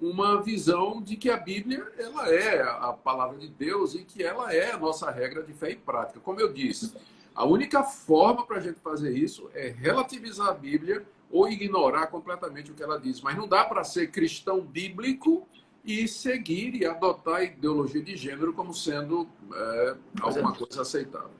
uma 0.00 0.40
visão 0.40 1.02
de 1.02 1.16
que 1.16 1.28
a 1.28 1.36
Bíblia 1.36 1.86
ela 1.98 2.32
é 2.32 2.62
a 2.62 2.94
palavra 2.94 3.36
de 3.36 3.48
Deus 3.48 3.94
e 3.94 4.04
que 4.04 4.22
ela 4.22 4.54
é 4.54 4.72
a 4.72 4.78
nossa 4.78 5.10
regra 5.10 5.42
de 5.42 5.52
fé 5.52 5.72
e 5.72 5.76
prática. 5.76 6.18
Como 6.20 6.40
eu 6.40 6.50
disse, 6.50 6.94
a 7.34 7.44
única 7.44 7.82
forma 7.82 8.46
para 8.46 8.56
a 8.56 8.60
gente 8.60 8.80
fazer 8.80 9.12
isso 9.12 9.50
é 9.52 9.68
relativizar 9.68 10.48
a 10.48 10.54
Bíblia 10.54 11.04
ou 11.30 11.48
ignorar 11.48 12.06
completamente 12.08 12.70
o 12.70 12.74
que 12.74 12.82
ela 12.82 13.00
diz. 13.00 13.20
Mas 13.20 13.36
não 13.36 13.48
dá 13.48 13.64
para 13.64 13.84
ser 13.84 14.10
cristão 14.10 14.60
bíblico 14.60 15.46
e 15.84 16.08
seguir 16.08 16.74
e 16.74 16.84
adotar 16.84 17.36
a 17.36 17.44
ideologia 17.44 18.02
de 18.02 18.16
gênero 18.16 18.52
como 18.52 18.74
sendo 18.74 19.28
é, 19.54 19.96
alguma 20.20 20.52
coisa 20.54 20.82
aceitável. 20.82 21.30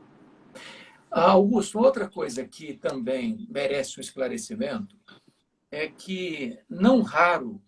Augusto, 1.10 1.78
outra 1.78 2.08
coisa 2.08 2.46
que 2.46 2.74
também 2.74 3.46
merece 3.50 3.98
um 3.98 4.00
esclarecimento 4.00 4.96
é 5.70 5.88
que, 5.88 6.58
não 6.68 7.02
raro, 7.02 7.60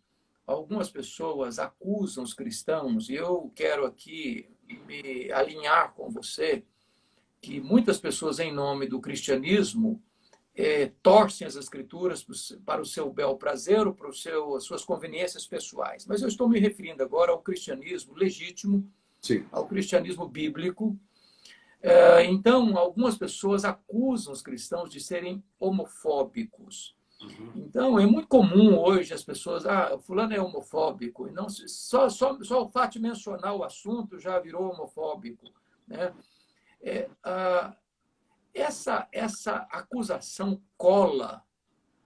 algumas 0.47 0.91
pessoas 0.91 1.59
acusam 1.59 2.25
os 2.25 2.35
cristãos, 2.35 3.09
e 3.09 3.15
eu 3.15 3.53
quero 3.55 3.85
aqui 3.85 4.49
me 4.87 5.31
alinhar 5.33 5.93
com 5.95 6.11
você, 6.11 6.65
que 7.41 7.61
muitas 7.61 7.99
pessoas, 7.99 8.39
em 8.39 8.53
nome 8.53 8.87
do 8.87 9.01
cristianismo, 9.01 10.03
é, 10.59 10.91
torcem 11.01 11.47
as 11.47 11.55
escrituras 11.55 12.27
para 12.67 12.83
o 12.83 12.85
seu 12.85 13.13
bel 13.13 13.37
prazer 13.37 13.87
ou 13.87 13.95
para 13.95 14.09
o 14.09 14.13
seu, 14.13 14.57
as 14.57 14.65
suas 14.65 14.85
conveniências 14.85 15.47
pessoais. 15.47 16.05
Mas 16.05 16.21
eu 16.21 16.27
estou 16.27 16.49
me 16.49 16.59
referindo 16.59 17.01
agora 17.01 17.31
ao 17.31 17.41
cristianismo 17.41 18.13
legítimo, 18.17 18.91
Sim. 19.21 19.47
ao 19.53 19.69
cristianismo 19.69 20.27
bíblico. 20.27 20.99
É, 21.81 22.25
então, 22.25 22.77
algumas 22.77 23.17
pessoas 23.17 23.65
acusam 23.65 24.33
os 24.33 24.43
cristãos 24.43 24.91
de 24.91 25.01
serem 25.01 25.45
homofóbicos. 25.61 26.97
Uhum. 27.23 27.53
Então, 27.55 27.97
é 28.01 28.05
muito 28.05 28.27
comum 28.27 28.77
hoje 28.77 29.15
as 29.15 29.23
pessoas, 29.23 29.65
ah, 29.65 29.97
fulano 30.01 30.35
é 30.35 30.41
homofóbico, 30.41 31.29
e 31.29 31.33
não 31.33 31.49
só, 31.49 32.09
só, 32.09 32.37
só 32.43 32.65
o 32.65 32.69
fato 32.69 32.95
de 32.95 32.99
mencionar 33.01 33.55
o 33.55 33.63
assunto 33.63 34.19
já 34.19 34.41
virou 34.41 34.73
homofóbico. 34.73 35.47
Né? 35.87 36.13
É, 36.83 37.09
ah, 37.23 37.77
essa, 38.55 39.09
essa 39.13 39.67
acusação 39.71 40.63
cola 40.77 41.43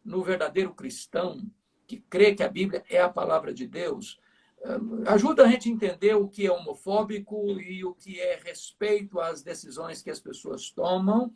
no 0.04 0.22
verdadeiro 0.22 0.74
cristão 0.74 1.50
que 1.86 1.98
crê 2.08 2.34
que 2.34 2.42
a 2.42 2.48
Bíblia 2.48 2.84
é 2.88 3.00
a 3.00 3.08
palavra 3.08 3.52
de 3.52 3.66
Deus, 3.66 4.18
ah, 4.64 5.12
ajuda 5.12 5.44
a 5.44 5.48
gente 5.48 5.68
a 5.68 5.72
entender 5.72 6.14
o 6.14 6.28
que 6.28 6.46
é 6.46 6.52
homofóbico 6.52 7.60
e 7.60 7.84
o 7.84 7.94
que 7.94 8.20
é 8.20 8.40
respeito 8.42 9.20
às 9.20 9.42
decisões 9.42 10.02
que 10.02 10.10
as 10.10 10.20
pessoas 10.20 10.70
tomam 10.70 11.32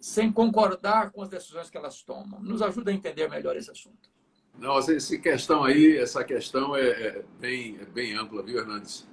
sem 0.00 0.30
concordar 0.30 1.10
com 1.10 1.22
as 1.22 1.28
decisões 1.28 1.70
que 1.70 1.76
elas 1.76 2.02
tomam. 2.02 2.40
Nos 2.40 2.62
ajuda 2.62 2.90
a 2.90 2.94
entender 2.94 3.28
melhor 3.28 3.56
esse 3.56 3.70
assunto. 3.70 4.10
Não, 4.58 4.78
essa 4.78 5.18
questão 5.18 5.64
aí, 5.64 5.98
essa 5.98 6.24
questão 6.24 6.74
é, 6.74 6.88
é 6.88 7.24
bem, 7.38 7.78
é 7.80 7.84
bem 7.84 8.14
ampla, 8.14 8.42
viu, 8.42 8.58
Hernandes? 8.58 9.06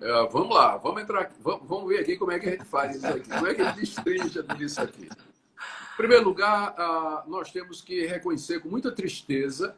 É, 0.00 0.28
vamos 0.28 0.54
lá, 0.54 0.76
vamos 0.76 1.02
entrar, 1.02 1.32
vamos, 1.40 1.66
vamos, 1.66 1.88
ver 1.88 2.00
aqui 2.00 2.16
como 2.16 2.30
é 2.30 2.38
que 2.38 2.48
a 2.48 2.52
gente 2.52 2.64
faz 2.64 2.96
isso 2.96 3.06
aqui, 3.06 3.28
como 3.28 3.46
é 3.46 3.54
que 3.54 3.62
a 3.62 3.72
gente 3.72 3.80
destrincha 3.80 4.42
tudo 4.42 4.62
isso 4.62 4.80
aqui. 4.80 5.04
Em 5.04 5.96
primeiro 5.96 6.24
lugar, 6.24 6.74
ah, 6.76 7.24
nós 7.26 7.50
temos 7.50 7.80
que 7.80 8.06
reconhecer 8.06 8.60
com 8.60 8.68
muita 8.68 8.92
tristeza 8.92 9.76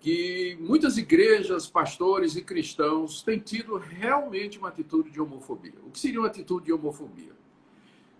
que 0.00 0.56
muitas 0.60 0.96
igrejas, 0.96 1.68
pastores 1.68 2.34
e 2.34 2.42
cristãos 2.42 3.22
têm 3.22 3.38
tido 3.38 3.76
realmente 3.76 4.58
uma 4.58 4.68
atitude 4.68 5.10
de 5.10 5.20
homofobia. 5.20 5.74
O 5.86 5.90
que 5.90 6.00
seria 6.00 6.18
uma 6.18 6.26
atitude 6.26 6.66
de 6.66 6.72
homofobia? 6.72 7.40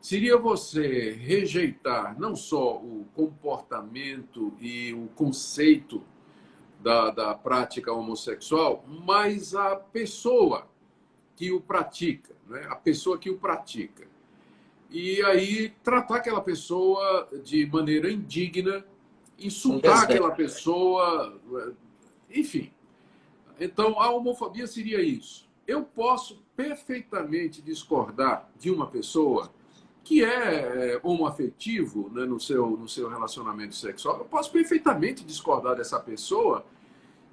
seria 0.01 0.37
você 0.39 1.13
rejeitar 1.13 2.19
não 2.19 2.35
só 2.35 2.77
o 2.77 3.07
comportamento 3.15 4.55
e 4.59 4.95
o 4.95 5.09
conceito 5.09 6.03
da, 6.81 7.11
da 7.11 7.35
prática 7.35 7.93
homossexual, 7.93 8.85
mas 9.05 9.55
a 9.55 9.77
pessoa 9.77 10.67
que 11.41 11.51
o 11.51 11.59
pratica, 11.59 12.37
né? 12.47 12.67
a 12.69 12.77
pessoa 12.77 13.17
que 13.17 13.31
o 13.31 13.39
pratica. 13.39 14.07
E 14.91 15.23
aí 15.23 15.73
tratar 15.83 16.17
aquela 16.17 16.43
pessoa 16.43 17.27
de 17.43 17.65
maneira 17.65 18.13
indigna, 18.13 18.85
insultar 19.39 20.03
aquela 20.03 20.33
pessoa, 20.33 21.41
enfim. 22.29 22.71
Então, 23.59 23.99
a 23.99 24.11
homofobia 24.11 24.67
seria 24.67 25.01
isso. 25.01 25.49
Eu 25.67 25.83
posso 25.83 26.43
perfeitamente 26.55 27.63
discordar 27.63 28.47
de 28.59 28.71
uma 28.71 28.87
pessoa 28.87 29.51
que 30.05 30.23
é, 30.23 30.97
é 30.97 31.01
homoafetivo 31.03 32.11
né, 32.13 32.27
no, 32.27 32.39
seu, 32.39 32.69
no 32.73 32.87
seu 32.87 33.09
relacionamento 33.09 33.75
sexual, 33.75 34.19
eu 34.19 34.25
posso 34.27 34.53
perfeitamente 34.53 35.25
discordar 35.25 35.75
dessa 35.75 35.99
pessoa 35.99 36.67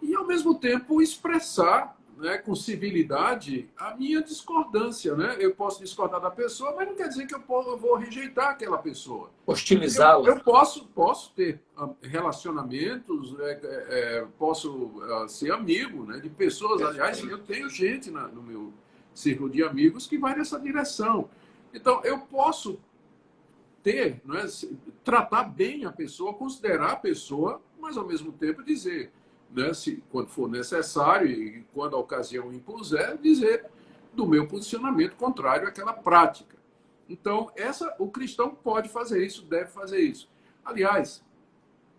e, 0.02 0.16
ao 0.16 0.26
mesmo 0.26 0.56
tempo, 0.56 1.02
expressar 1.02 1.97
né, 2.18 2.38
com 2.38 2.56
civilidade 2.56 3.70
a 3.78 3.96
minha 3.96 4.22
discordância. 4.22 5.16
Né? 5.16 5.38
Eu 5.40 5.54
posso 5.54 5.82
discordar 5.82 6.20
da 6.20 6.32
pessoa, 6.32 6.74
mas 6.76 6.88
não 6.88 6.96
quer 6.96 7.08
dizer 7.08 7.28
que 7.28 7.36
eu, 7.36 7.42
vou 7.48 7.96
rejeitar 7.96 8.50
aquela 8.50 8.78
pessoa. 8.78 9.30
Hostilizá-la. 9.46 10.28
Eu, 10.28 10.36
eu, 10.36 10.40
posso, 10.44 10.86
posso 10.88 11.32
ter 11.34 11.62
ah, 11.78 11.90
relacionamentos, 12.02 13.36
é, 13.40 13.60
é, 13.64 14.28
posso 14.38 14.72
uh, 14.74 15.30
ser 15.30 15.52
amigo 15.52 16.04
né, 16.06 16.20
de 16.20 16.30
pessoas. 16.30 16.82
Aliás, 16.82 17.20
eu 17.24 17.40
tenho 17.40 17.70
gente 17.70 18.10
na, 18.10 18.28
no 18.28 18.42
meu 18.42 18.74
círculo 19.14 19.50
de 19.50 19.64
amigos 19.64 20.08
que 20.08 20.18
vai 20.18 20.36
nessa 20.36 20.60
direção. 20.60 21.30
Então, 21.74 22.02
eu 22.04 22.20
posso 22.20 22.80
ter, 23.84 24.22
é, 24.34 24.68
tratar 25.04 25.44
bem 25.44 25.86
a 25.86 25.92
pessoa, 25.92 26.34
considerar 26.34 26.94
a 26.94 26.96
pessoa, 26.96 27.62
mas 27.80 27.96
ao 27.96 28.06
mesmo 28.06 28.32
tempo 28.32 28.64
dizer, 28.64 29.12
né, 29.52 29.74
se, 29.74 30.04
quando 30.10 30.30
for 30.30 30.50
necessário 30.50 31.30
e 31.30 31.66
quando 31.74 31.96
a 31.96 32.00
ocasião 32.00 32.54
impuser, 32.54 33.18
dizer 33.18 33.66
do 34.14 34.28
meu 34.28 34.48
posicionamento 34.48 35.16
contrário 35.16 35.68
àquela 35.68 35.94
prática. 35.94 36.58
Então, 37.10 37.52
essa, 37.56 37.96
o 38.00 38.10
cristão 38.10 38.54
pode 38.54 38.90
fazer 38.90 39.26
isso, 39.26 39.46
deve 39.46 39.70
fazer 39.70 40.00
isso. 40.00 40.30
Aliás, 40.66 41.24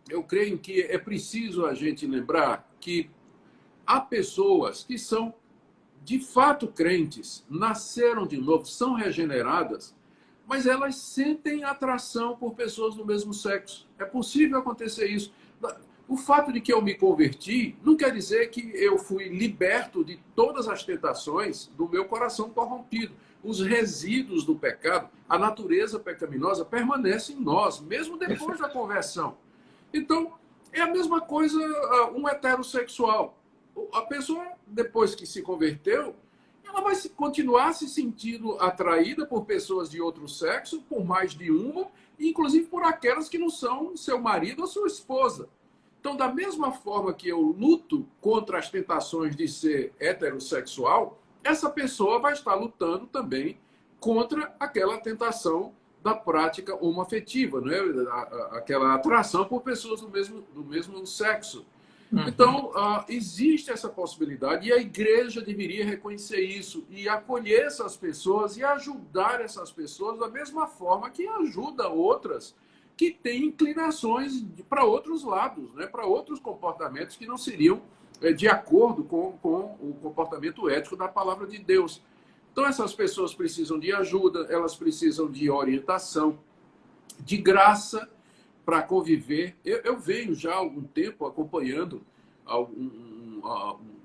eu 0.09 0.23
creio 0.23 0.59
que 0.59 0.83
é 0.83 0.99
preciso 0.99 1.65
a 1.65 1.75
gente 1.75 2.07
lembrar 2.07 2.69
que 2.81 3.11
há 3.87 4.01
pessoas 4.01 4.85
que 4.85 4.99
são 4.99 5.35
de 6.05 6.19
fato 6.19 6.69
crentes, 6.69 7.45
nasceram 7.49 8.27
de 8.27 8.39
novo, 8.39 8.65
são 8.67 8.95
regeneradas, 8.95 9.95
mas 10.47 10.67
elas 10.67 10.97
sentem 10.97 11.65
atração 11.65 12.37
por 12.37 12.55
pessoas 12.55 12.95
do 12.95 13.05
mesmo 13.05 13.35
sexo. 13.35 13.87
É 13.99 14.05
possível 14.05 14.59
acontecer 14.59 15.07
isso. 15.07 15.33
O 16.09 16.17
fato 16.17 16.53
de 16.53 16.61
que 16.61 16.73
eu 16.73 16.81
me 16.81 16.95
converti 16.95 17.77
não 17.85 17.95
quer 17.95 18.13
dizer 18.13 18.49
que 18.49 18.73
eu 18.75 18.99
fui 18.99 19.29
liberto 19.29 20.03
de 20.03 20.19
todas 20.35 20.67
as 20.67 20.83
tentações 20.83 21.67
do 21.77 21.89
meu 21.89 22.07
coração 22.07 22.49
corrompido. 22.49 23.15
Os 23.45 23.61
resíduos 23.61 24.45
do 24.45 24.57
pecado, 24.57 25.11
a 25.29 25.39
natureza 25.39 25.99
pecaminosa 26.01 26.65
permanece 26.65 27.35
em 27.35 27.41
nós, 27.41 27.79
mesmo 27.81 28.17
depois 28.17 28.59
da 28.59 28.69
conversão. 28.69 29.37
Então, 29.93 30.33
é 30.73 30.81
a 30.81 30.91
mesma 30.91 31.21
coisa 31.21 31.59
ah, 31.61 32.11
um 32.15 32.27
heterossexual 32.27 33.39
a 33.93 34.03
pessoa, 34.03 34.45
depois 34.67 35.15
que 35.15 35.27
se 35.27 35.43
converteu, 35.43 36.15
ela 36.65 36.81
vai 36.81 36.95
continuar 37.17 37.73
se 37.73 37.89
sentindo 37.89 38.59
atraída 38.61 39.27
por 39.27 39.45
pessoas 39.45 39.89
de 39.89 40.01
outro 40.01 40.29
sexo, 40.29 40.83
por 40.83 41.05
mais 41.05 41.33
de 41.33 41.51
uma, 41.51 41.89
inclusive 42.19 42.67
por 42.67 42.83
aquelas 42.85 43.29
que 43.29 43.39
não 43.39 43.49
são 43.49 43.97
seu 43.97 44.21
marido 44.21 44.63
ou 44.63 44.69
sua 44.69 44.87
esposa. 44.87 45.49
Então, 46.01 46.17
da 46.17 46.33
mesma 46.33 46.73
forma 46.73 47.13
que 47.13 47.29
eu 47.29 47.41
luto 47.41 48.07
contra 48.21 48.59
as 48.59 48.71
tentações 48.71 49.35
de 49.35 49.49
ser 49.49 49.93
heterossexual, 49.99 51.19
essa 51.43 51.69
pessoa 51.69 52.19
vai 52.19 52.33
estar 52.33 52.55
lutando 52.55 53.07
também 53.07 53.59
contra 53.99 54.55
aquela 54.61 54.99
tentação 54.99 55.73
da 56.03 56.15
prática 56.15 56.77
homoafetiva, 56.77 57.61
não 57.61 57.73
é? 57.73 58.57
aquela 58.57 58.95
atração 58.95 59.45
por 59.45 59.63
pessoas 59.63 60.01
do 60.01 60.09
mesmo, 60.09 60.43
do 60.55 60.65
mesmo 60.65 61.05
sexo. 61.07 61.67
Uhum. 62.11 62.29
Então, 62.29 62.67
uh, 62.71 63.05
existe 63.09 63.71
essa 63.71 63.89
possibilidade 63.89 64.69
e 64.69 64.73
a 64.73 64.79
igreja 64.79 65.43
deveria 65.43 65.85
reconhecer 65.85 66.41
isso 66.41 66.87
e 66.89 67.09
acolher 67.09 67.67
essas 67.67 67.97
pessoas 67.97 68.57
e 68.57 68.65
ajudar 68.65 69.41
essas 69.43 69.71
pessoas 69.71 70.19
da 70.19 70.29
mesma 70.29 70.67
forma 70.67 71.11
que 71.11 71.27
ajuda 71.27 71.89
outras 71.89 72.55
que 72.99 73.13
têm 73.13 73.45
inclinações 73.45 74.45
para 74.69 74.85
outros 74.85 75.23
lados, 75.23 75.73
né? 75.75 75.87
para 75.87 76.05
outros 76.05 76.41
comportamentos 76.41 77.17
que 77.17 77.27
não 77.27 77.39
seriam 77.39 77.81
é, 78.21 78.33
de 78.33 78.49
acordo 78.49 79.05
com, 79.05 79.39
com 79.41 79.77
o 79.81 79.97
comportamento 80.03 80.69
ético 80.69 80.97
da 80.97 81.07
palavra 81.07 81.47
de 81.47 81.59
Deus. 81.59 82.03
Então, 82.51 82.67
essas 82.67 82.93
pessoas 82.93 83.33
precisam 83.33 83.79
de 83.79 83.93
ajuda, 83.93 84.49
elas 84.51 84.75
precisam 84.75 85.31
de 85.31 85.49
orientação, 85.49 86.41
de 87.21 87.37
graça 87.37 88.11
para 88.67 88.83
conviver. 88.83 89.55
Eu, 89.65 89.79
eu, 89.85 89.97
venho 89.97 90.35
já 90.35 90.53
há 90.53 90.57
algum 90.57 90.83
tempo 90.83 91.25
acompanhando 91.25 92.03
algum, 92.45 93.41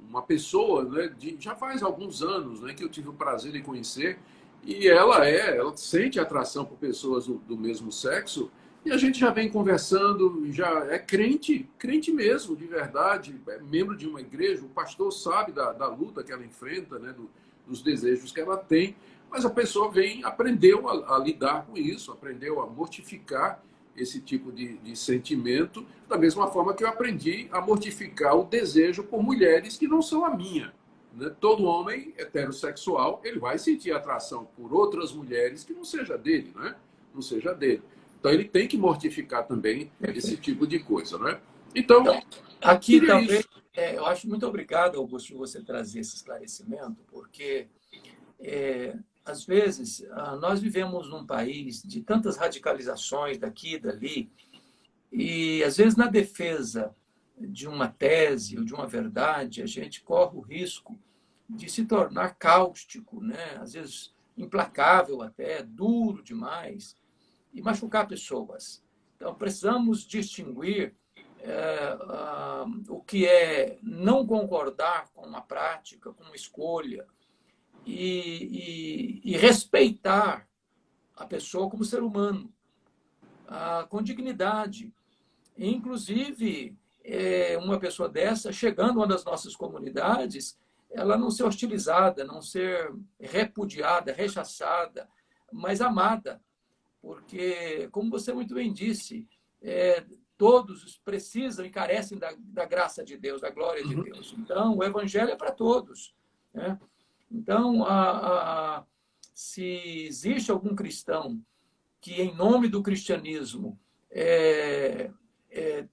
uma 0.07 0.21
pessoa, 0.21 0.83
né, 0.83 1.11
de, 1.17 1.35
já 1.39 1.55
faz 1.55 1.81
alguns 1.81 2.21
anos 2.21 2.61
né, 2.61 2.75
que 2.75 2.83
eu 2.83 2.89
tive 2.89 3.09
o 3.09 3.13
prazer 3.13 3.51
de 3.51 3.61
conhecer, 3.63 4.19
e 4.63 4.87
ela 4.87 5.27
é, 5.27 5.57
ela 5.57 5.75
sente 5.75 6.19
atração 6.19 6.63
por 6.63 6.77
pessoas 6.77 7.25
do, 7.25 7.39
do 7.39 7.57
mesmo 7.57 7.91
sexo, 7.91 8.51
e 8.85 8.91
a 8.91 8.97
gente 8.97 9.19
já 9.19 9.29
vem 9.29 9.49
conversando, 9.49 10.45
já 10.51 10.85
é 10.89 10.99
crente, 10.99 11.69
crente 11.77 12.11
mesmo, 12.11 12.55
de 12.55 12.65
verdade, 12.65 13.39
é 13.47 13.59
membro 13.59 13.95
de 13.95 14.07
uma 14.07 14.19
igreja, 14.19 14.65
o 14.65 14.69
pastor 14.69 15.11
sabe 15.11 15.51
da, 15.51 15.71
da 15.71 15.87
luta 15.87 16.23
que 16.23 16.31
ela 16.31 16.45
enfrenta, 16.45 16.99
né, 16.99 17.13
do, 17.13 17.29
dos 17.65 17.81
desejos 17.81 18.31
que 18.31 18.41
ela 18.41 18.57
tem, 18.57 18.95
mas 19.29 19.45
a 19.45 19.49
pessoa 19.49 19.89
vem, 19.89 20.23
aprendeu 20.23 20.87
a, 20.89 21.15
a 21.15 21.19
lidar 21.19 21.65
com 21.65 21.77
isso, 21.77 22.11
aprendeu 22.11 22.61
a 22.61 22.67
mortificar 22.67 23.63
esse 23.95 24.19
tipo 24.19 24.51
de, 24.51 24.77
de, 24.77 24.95
sentimento, 24.95 25.85
da 26.07 26.17
mesma 26.17 26.47
forma 26.47 26.73
que 26.73 26.83
eu 26.83 26.87
aprendi 26.87 27.47
a 27.51 27.61
mortificar 27.61 28.35
o 28.35 28.43
desejo 28.43 29.03
por 29.03 29.23
mulheres 29.23 29.77
que 29.77 29.87
não 29.87 30.01
são 30.01 30.25
a 30.25 30.35
minha. 30.35 30.73
Né? 31.15 31.31
Todo 31.39 31.63
homem 31.63 32.13
heterossexual 32.17 33.21
ele 33.23 33.39
vai 33.39 33.57
sentir 33.57 33.91
atração 33.91 34.47
por 34.57 34.73
outras 34.73 35.13
mulheres 35.13 35.63
que 35.63 35.73
não 35.73 35.85
seja 35.85 36.17
dele, 36.17 36.51
né? 36.55 36.75
não 37.13 37.21
seja 37.21 37.53
dele. 37.53 37.83
Então 38.23 38.31
ele 38.31 38.45
tem 38.45 38.69
que 38.69 38.77
mortificar 38.77 39.45
também 39.45 39.91
esse 40.01 40.37
tipo 40.37 40.65
de 40.65 40.79
coisa, 40.79 41.17
né? 41.19 41.41
Então, 41.75 42.03
então 42.03 42.21
aqui 42.61 43.05
também, 43.05 43.43
é, 43.73 43.97
eu 43.97 44.05
acho 44.05 44.29
muito 44.29 44.47
obrigado, 44.47 44.97
Augusto, 44.97 45.37
você 45.37 45.61
trazer 45.61 45.99
esse 45.99 46.15
esclarecimento, 46.15 47.03
porque 47.11 47.67
é, 48.39 48.95
às 49.25 49.43
vezes, 49.43 50.07
ah, 50.11 50.37
nós 50.37 50.61
vivemos 50.61 51.09
num 51.09 51.25
país 51.25 51.83
de 51.83 51.99
tantas 51.99 52.37
radicalizações 52.37 53.37
daqui 53.37 53.73
e 53.73 53.79
dali, 53.79 54.31
e 55.11 55.61
às 55.61 55.75
vezes 55.75 55.97
na 55.97 56.07
defesa 56.07 56.95
de 57.37 57.67
uma 57.67 57.89
tese 57.89 58.57
ou 58.57 58.63
de 58.63 58.73
uma 58.73 58.87
verdade, 58.87 59.61
a 59.61 59.65
gente 59.65 60.01
corre 60.01 60.37
o 60.37 60.39
risco 60.41 60.97
de 61.49 61.69
se 61.69 61.83
tornar 61.83 62.35
cáustico, 62.35 63.21
né? 63.21 63.57
às 63.59 63.73
vezes 63.73 64.15
implacável 64.37 65.21
até, 65.21 65.61
duro 65.61 66.23
demais, 66.23 66.95
e 67.53 67.61
machucar 67.61 68.07
pessoas. 68.07 68.83
Então, 69.15 69.33
precisamos 69.35 70.05
distinguir 70.05 70.95
é, 71.39 71.95
uh, 71.95 72.93
o 72.93 73.01
que 73.01 73.25
é 73.25 73.77
não 73.81 74.25
concordar 74.25 75.09
com 75.13 75.25
uma 75.25 75.41
prática, 75.41 76.11
com 76.13 76.23
uma 76.23 76.35
escolha, 76.35 77.05
e, 77.85 79.21
e, 79.23 79.31
e 79.31 79.37
respeitar 79.37 80.47
a 81.15 81.25
pessoa 81.25 81.69
como 81.69 81.83
ser 81.83 82.01
humano, 82.01 82.51
uh, 83.47 83.87
com 83.87 84.01
dignidade. 84.01 84.91
Inclusive, 85.57 86.77
é, 87.03 87.57
uma 87.57 87.79
pessoa 87.79 88.07
dessa, 88.09 88.51
chegando 88.51 88.99
a 88.99 89.03
uma 89.03 89.07
das 89.07 89.23
nossas 89.23 89.55
comunidades, 89.55 90.57
ela 90.89 91.17
não 91.17 91.29
ser 91.29 91.43
hostilizada, 91.43 92.23
não 92.23 92.41
ser 92.41 92.93
repudiada, 93.19 94.13
rechaçada, 94.13 95.09
mas 95.51 95.81
amada. 95.81 96.41
Porque, 97.03 97.89
como 97.91 98.09
você 98.09 98.31
muito 98.31 98.55
bem 98.55 98.71
disse, 98.71 99.27
é, 99.61 100.05
todos 100.37 101.01
precisam 101.03 101.65
e 101.65 101.69
carecem 101.69 102.17
da, 102.17 102.33
da, 102.39 102.63
graça 102.63 103.03
de 103.03 103.17
Deus, 103.17 103.41
da 103.41 103.49
glória 103.49 103.83
de 103.83 103.93
uhum. 103.93 104.03
Deus. 104.03 104.33
Então, 104.37 104.77
o 104.77 104.83
evangelho 104.85 105.31
é 105.31 105.35
para 105.35 105.51
todos. 105.51 106.15
Né? 106.53 106.79
Então, 107.29 107.83
a, 107.83 108.77
a, 108.77 108.85
se 109.35 110.05
existe 110.07 110.49
algum 110.49 110.73
cristão 110.73 111.43
que, 111.99 112.21
em 112.21 112.33
nome 112.33 112.69
do 112.69 112.81
cristianismo, 112.81 113.77
é, 114.09 115.11
é, 115.51 115.85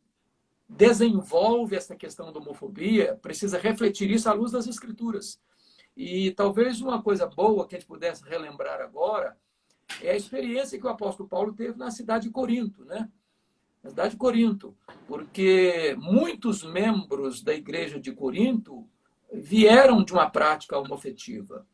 desenvolve 0.68 1.74
essa 1.74 1.96
questão 1.96 2.32
da 2.32 2.38
homofobia, 2.38 3.16
precisa 3.16 3.58
refletir 3.58 4.08
isso 4.12 4.30
à 4.30 4.32
luz 4.32 4.52
das 4.52 4.68
Escrituras. 4.68 5.40
E 5.96 6.30
talvez 6.30 6.80
uma 6.80 7.02
coisa 7.02 7.26
boa 7.26 7.66
que 7.66 7.74
a 7.74 7.80
gente 7.80 7.88
pudesse 7.88 8.22
relembrar 8.22 8.80
agora 8.80 9.36
é 10.02 10.12
a 10.12 10.16
experiência 10.16 10.78
que 10.78 10.86
o 10.86 10.90
apóstolo 10.90 11.28
Paulo 11.28 11.52
teve 11.52 11.78
na 11.78 11.90
cidade 11.90 12.26
de 12.26 12.30
Corinto, 12.30 12.84
né? 12.84 13.08
Na 13.82 13.90
cidade 13.90 14.10
de 14.10 14.16
Corinto, 14.16 14.76
porque 15.06 15.96
muitos 15.98 16.62
membros 16.62 17.42
da 17.42 17.54
igreja 17.54 17.98
de 17.98 18.12
Corinto 18.12 18.86
vieram 19.32 20.04
de 20.04 20.12
uma 20.12 20.28
prática 20.28 20.78
homofetiva. 20.78 21.66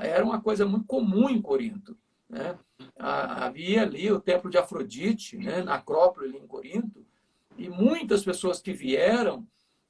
Era 0.00 0.24
uma 0.24 0.40
coisa 0.40 0.64
muito 0.64 0.86
comum 0.86 1.28
em 1.28 1.42
Corinto. 1.42 1.96
Né? 2.28 2.56
Havia 2.96 3.82
ali 3.82 4.10
o 4.12 4.20
templo 4.20 4.48
de 4.48 4.56
Afrodite, 4.56 5.36
né? 5.36 5.62
na 5.62 5.74
Acrópole, 5.74 6.36
em 6.36 6.46
Corinto, 6.46 7.04
e 7.58 7.68
muitas 7.68 8.24
pessoas 8.24 8.60
que 8.60 8.72
vieram 8.72 9.46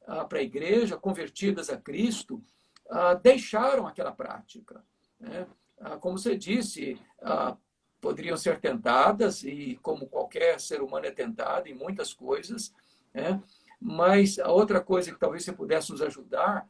ah, 0.06 0.24
para 0.24 0.38
a 0.38 0.42
igreja, 0.42 0.96
convertidas 0.96 1.68
a 1.68 1.76
Cristo, 1.76 2.42
ah, 2.88 3.14
deixaram 3.14 3.86
aquela 3.86 4.10
prática. 4.10 4.82
Né? 5.20 5.46
Ah, 5.80 5.96
como 5.96 6.18
você 6.18 6.36
disse, 6.36 7.00
ah, 7.22 7.56
poderiam 8.00 8.36
ser 8.36 8.60
tentadas, 8.60 9.42
e 9.42 9.78
como 9.82 10.06
qualquer 10.06 10.60
ser 10.60 10.82
humano 10.82 11.06
é 11.06 11.10
tentado 11.10 11.68
em 11.68 11.74
muitas 11.74 12.12
coisas, 12.12 12.72
né? 13.12 13.42
mas 13.80 14.38
a 14.38 14.50
outra 14.52 14.80
coisa 14.80 15.10
que 15.10 15.18
talvez 15.18 15.44
você 15.44 15.52
pudesse 15.52 15.90
nos 15.90 16.02
ajudar 16.02 16.68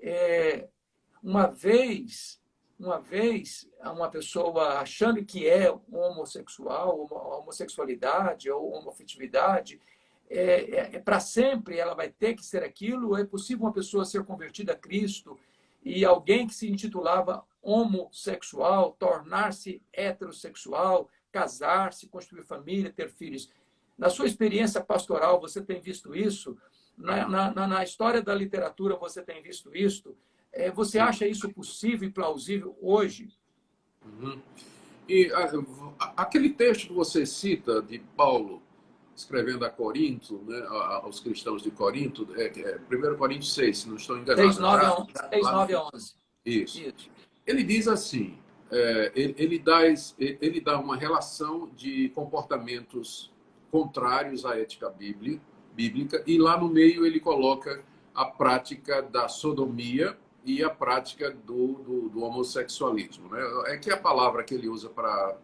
é, 0.00 0.68
uma 1.22 1.46
vez 1.46 2.40
uma 2.78 3.00
vez 3.00 3.68
uma 3.82 4.10
pessoa 4.10 4.80
achando 4.80 5.24
que 5.24 5.48
é 5.48 5.70
homossexual, 5.90 7.06
homossexualidade 7.10 8.50
ou 8.50 8.70
homofetividade, 8.70 9.80
é, 10.28 10.40
é, 10.40 10.96
é 10.96 10.98
para 10.98 11.18
sempre 11.18 11.78
ela 11.78 11.94
vai 11.94 12.10
ter 12.10 12.34
que 12.34 12.44
ser 12.44 12.62
aquilo? 12.62 13.16
É 13.16 13.24
possível 13.24 13.64
uma 13.64 13.72
pessoa 13.72 14.04
ser 14.04 14.24
convertida 14.24 14.72
a 14.72 14.76
Cristo 14.76 15.38
e 15.82 16.04
alguém 16.04 16.46
que 16.46 16.54
se 16.54 16.68
intitulava 16.68 17.44
homossexual 17.66 18.92
tornar-se 18.92 19.82
heterossexual, 19.92 21.10
casar-se, 21.32 22.08
construir 22.08 22.44
família, 22.44 22.92
ter 22.92 23.10
filhos? 23.10 23.50
Na 23.98 24.08
sua 24.08 24.26
experiência 24.26 24.80
pastoral, 24.80 25.40
você 25.40 25.60
tem 25.60 25.80
visto 25.80 26.14
isso? 26.14 26.56
Na, 26.96 27.28
na, 27.28 27.66
na 27.66 27.84
história 27.84 28.22
da 28.22 28.34
literatura, 28.34 28.96
você 28.96 29.22
tem 29.22 29.42
visto 29.42 29.74
isso? 29.74 30.16
É, 30.52 30.70
você 30.70 30.98
acha 30.98 31.26
isso 31.26 31.52
possível 31.52 32.08
e 32.08 32.12
plausível 32.12 32.76
hoje? 32.80 33.28
Uhum. 34.04 34.40
E 35.08 35.30
a, 35.32 36.22
aquele 36.22 36.50
texto 36.50 36.88
que 36.88 36.92
você 36.92 37.26
cita 37.26 37.82
de 37.82 37.98
Paulo, 38.16 38.62
escrevendo 39.14 39.64
a 39.64 39.70
Corinto, 39.70 40.42
né, 40.46 40.66
aos 41.02 41.20
cristãos 41.20 41.62
de 41.62 41.70
Corinto, 41.70 42.28
é, 42.36 42.46
é 42.60 42.80
1 42.90 43.16
Coríntios 43.16 43.54
6, 43.54 43.78
se 43.78 43.88
não 43.88 43.96
estou 43.96 44.16
enganado. 44.16 44.42
6, 44.42 44.58
9 44.58 44.84
a 44.84 44.94
11. 45.00 45.12
6, 45.30 45.42
9 45.42 45.74
a 45.74 45.82
11. 45.94 46.14
Isso. 46.44 46.80
Isso. 46.80 47.10
Ele 47.46 47.62
diz 47.62 47.86
assim, 47.86 48.36
é, 48.70 49.12
ele, 49.14 49.34
ele, 49.38 49.58
dá, 49.58 49.82
ele 50.18 50.60
dá 50.60 50.78
uma 50.78 50.96
relação 50.96 51.68
de 51.76 52.08
comportamentos 52.10 53.32
contrários 53.70 54.44
à 54.44 54.58
ética 54.58 54.90
bíblica, 54.90 56.22
e 56.26 56.38
lá 56.38 56.58
no 56.58 56.68
meio 56.68 57.06
ele 57.06 57.20
coloca 57.20 57.84
a 58.14 58.24
prática 58.24 59.02
da 59.02 59.28
sodomia 59.28 60.16
e 60.44 60.62
a 60.62 60.70
prática 60.70 61.30
do, 61.30 61.74
do, 61.74 62.08
do 62.08 62.22
homossexualismo. 62.22 63.28
Né? 63.28 63.40
É 63.66 63.76
que 63.76 63.90
a 63.90 63.96
palavra 63.96 64.42
que 64.42 64.54
ele 64.54 64.68
usa 64.68 64.88
para 64.88 65.36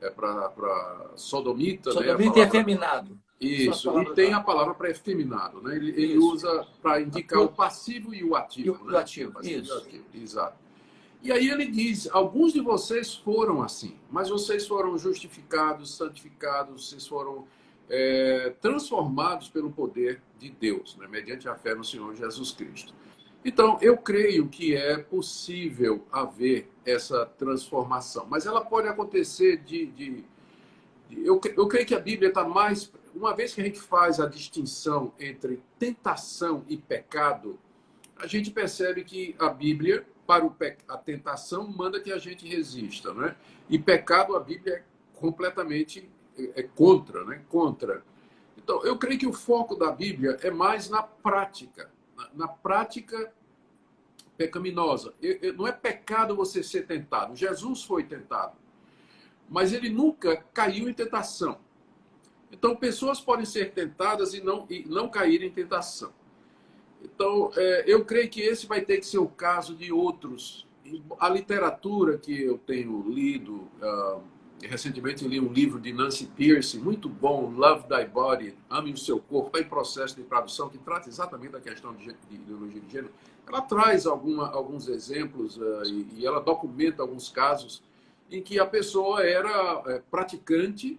é 0.00 0.10
para 0.10 1.10
sodomita. 1.14 1.92
Sodomita 1.92 2.36
né? 2.36 2.44
e 2.44 2.48
efeminado. 2.48 3.18
Isso, 3.40 4.00
e 4.00 4.14
tem 4.14 4.34
a 4.34 4.40
palavra 4.40 4.74
para 4.74 4.90
efeminado. 4.90 5.62
Né? 5.62 5.76
Ele, 5.76 5.90
ele 5.90 6.18
usa 6.18 6.66
para 6.82 7.00
indicar 7.00 7.40
o 7.40 7.48
passivo 7.48 8.14
e 8.14 8.24
o 8.24 8.34
ativo. 8.34 8.68
E 8.68 8.88
o, 8.88 8.90
né? 8.90 8.98
ativo, 8.98 9.40
isso. 9.42 9.74
Ativo, 9.78 10.04
exato. 10.14 10.58
E 11.22 11.30
aí 11.30 11.48
ele 11.48 11.66
diz: 11.66 12.08
alguns 12.12 12.52
de 12.52 12.60
vocês 12.60 13.14
foram 13.14 13.62
assim, 13.62 13.96
mas 14.10 14.28
vocês 14.28 14.66
foram 14.66 14.96
justificados, 14.96 15.96
santificados, 15.96 16.88
vocês 16.88 17.06
foram 17.06 17.46
é, 17.88 18.54
transformados 18.60 19.48
pelo 19.48 19.70
poder 19.70 20.22
de 20.38 20.48
Deus, 20.50 20.96
né? 20.96 21.06
mediante 21.08 21.48
a 21.48 21.54
fé 21.54 21.74
no 21.74 21.84
Senhor 21.84 22.14
Jesus 22.14 22.52
Cristo. 22.52 22.94
Então, 23.44 23.78
eu 23.80 23.96
creio 23.96 24.48
que 24.48 24.74
é 24.76 24.98
possível 24.98 26.06
haver 26.12 26.70
essa 26.84 27.24
transformação, 27.24 28.26
mas 28.28 28.46
ela 28.46 28.64
pode 28.64 28.86
acontecer 28.86 29.58
de. 29.58 29.86
de, 29.86 30.24
de 31.08 31.26
eu, 31.26 31.40
eu 31.56 31.66
creio 31.66 31.86
que 31.86 31.94
a 31.94 32.00
Bíblia 32.00 32.28
está 32.28 32.44
mais. 32.44 32.92
Uma 33.14 33.34
vez 33.34 33.52
que 33.52 33.60
a 33.60 33.64
gente 33.64 33.80
faz 33.80 34.20
a 34.20 34.26
distinção 34.26 35.12
entre 35.18 35.60
tentação 35.78 36.64
e 36.68 36.76
pecado, 36.76 37.58
a 38.16 38.26
gente 38.26 38.50
percebe 38.50 39.02
que 39.02 39.34
a 39.38 39.48
Bíblia, 39.48 40.06
para 40.30 40.46
o 40.46 40.50
pe... 40.52 40.76
a 40.86 40.96
tentação, 40.96 41.66
manda 41.66 42.00
que 42.00 42.12
a 42.12 42.18
gente 42.18 42.46
resista, 42.46 43.12
né? 43.12 43.34
E 43.68 43.80
pecado, 43.80 44.36
a 44.36 44.40
Bíblia 44.40 44.74
é 44.74 44.84
completamente 45.18 46.08
é, 46.38 46.60
é 46.60 46.62
contra, 46.62 47.24
né? 47.24 47.42
Contra. 47.48 48.04
Então, 48.56 48.80
eu 48.84 48.96
creio 48.96 49.18
que 49.18 49.26
o 49.26 49.32
foco 49.32 49.74
da 49.74 49.90
Bíblia 49.90 50.38
é 50.40 50.48
mais 50.48 50.88
na 50.88 51.02
prática 51.02 51.90
na, 52.32 52.46
prática 52.46 53.32
pecaminosa. 54.36 55.12
Não 55.56 55.66
é 55.66 55.72
pecado 55.72 56.36
você 56.36 56.62
ser 56.62 56.86
tentado. 56.86 57.34
Jesus 57.34 57.82
foi 57.82 58.04
tentado. 58.04 58.56
Mas 59.48 59.72
ele 59.72 59.90
nunca 59.90 60.36
caiu 60.54 60.88
em 60.88 60.94
tentação. 60.94 61.58
Então, 62.52 62.76
pessoas 62.76 63.20
podem 63.20 63.44
ser 63.44 63.72
tentadas 63.72 64.32
e 64.32 64.40
não, 64.40 64.64
e 64.70 64.84
não 64.88 65.08
cair 65.08 65.42
em 65.42 65.50
tentação. 65.50 66.12
Então, 67.02 67.50
é, 67.56 67.84
eu 67.86 68.04
creio 68.04 68.28
que 68.28 68.40
esse 68.40 68.66
vai 68.66 68.80
ter 68.80 68.98
que 68.98 69.06
ser 69.06 69.18
o 69.18 69.28
caso 69.28 69.74
de 69.74 69.92
outros. 69.92 70.66
A 71.18 71.28
literatura 71.28 72.18
que 72.18 72.42
eu 72.42 72.58
tenho 72.58 73.04
lido, 73.08 73.68
uh, 73.80 74.20
recentemente 74.62 75.26
li 75.26 75.38
um 75.38 75.52
livro 75.52 75.78
de 75.78 75.92
Nancy 75.92 76.26
Pierce, 76.26 76.78
muito 76.78 77.08
bom, 77.08 77.50
Love 77.50 77.86
Thy 77.86 78.04
Body, 78.06 78.56
Ame 78.68 78.92
o 78.92 78.96
Seu 78.96 79.20
Corpo, 79.20 79.48
está 79.48 79.60
em 79.60 79.68
processo 79.68 80.16
de 80.16 80.24
tradução, 80.24 80.68
que 80.68 80.78
trata 80.78 81.08
exatamente 81.08 81.52
da 81.52 81.60
questão 81.60 81.94
de, 81.94 82.06
de 82.06 82.34
ideologia 82.34 82.80
de 82.80 82.90
gênero. 82.90 83.12
Ela 83.46 83.62
traz 83.62 84.06
alguma, 84.06 84.50
alguns 84.50 84.88
exemplos 84.88 85.56
uh, 85.56 85.84
e, 85.84 86.08
e, 86.18 86.26
ela 86.26 86.40
documenta 86.40 87.02
alguns 87.02 87.28
casos 87.28 87.82
em 88.30 88.42
que 88.42 88.58
a 88.58 88.66
pessoa 88.66 89.24
era 89.24 89.82
é, 89.86 90.02
praticante 90.10 90.98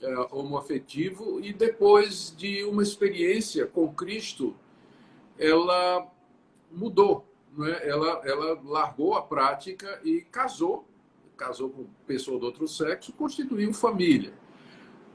é, 0.00 0.18
homoafetivo 0.30 1.40
e 1.40 1.52
depois 1.52 2.32
de 2.36 2.64
uma 2.64 2.82
experiência 2.82 3.66
com 3.66 3.92
Cristo, 3.92 4.54
ela 5.40 6.06
mudou, 6.70 7.26
é? 7.60 7.88
ela, 7.88 8.20
ela 8.24 8.60
largou 8.62 9.14
a 9.14 9.22
prática 9.22 10.00
e 10.04 10.20
casou 10.20 10.88
casou 11.40 11.70
com 11.70 11.86
pessoa 12.06 12.38
do 12.38 12.44
outro 12.44 12.68
sexo, 12.68 13.14
constituiu 13.14 13.72
família. 13.72 14.34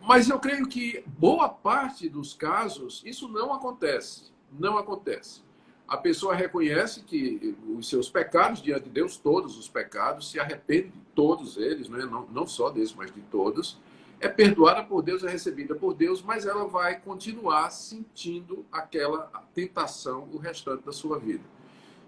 Mas 0.02 0.28
eu 0.28 0.40
creio 0.40 0.68
que 0.68 1.04
boa 1.06 1.48
parte 1.48 2.10
dos 2.10 2.34
casos 2.34 3.04
isso 3.06 3.28
não 3.28 3.54
acontece. 3.54 4.34
Não 4.52 4.76
acontece. 4.76 5.44
A 5.88 5.98
pessoa 5.98 6.34
reconhece 6.34 7.04
que 7.04 7.56
os 7.78 7.88
seus 7.88 8.10
pecados 8.10 8.60
diante 8.60 8.86
de 8.86 8.90
Deus, 8.90 9.18
todos 9.18 9.56
os 9.56 9.70
pecados, 9.70 10.32
se 10.32 10.40
arrepende 10.40 10.90
de 10.90 11.00
todos 11.14 11.58
eles, 11.58 11.88
né? 11.88 12.06
não, 12.06 12.26
não 12.28 12.48
só 12.48 12.72
desses, 12.72 12.96
mas 12.96 13.14
de 13.14 13.22
todos. 13.22 13.80
É 14.20 14.28
perdoada 14.28 14.84
por 14.84 15.02
Deus, 15.02 15.24
é 15.24 15.30
recebida 15.30 15.76
por 15.76 15.94
Deus, 15.94 16.22
mas 16.22 16.46
ela 16.46 16.66
vai 16.66 17.00
continuar 17.00 17.70
sentindo 17.70 18.66
aquela 18.72 19.30
tentação 19.54 20.28
o 20.32 20.38
restante 20.38 20.86
da 20.86 20.92
sua 20.92 21.20
vida. 21.20 21.44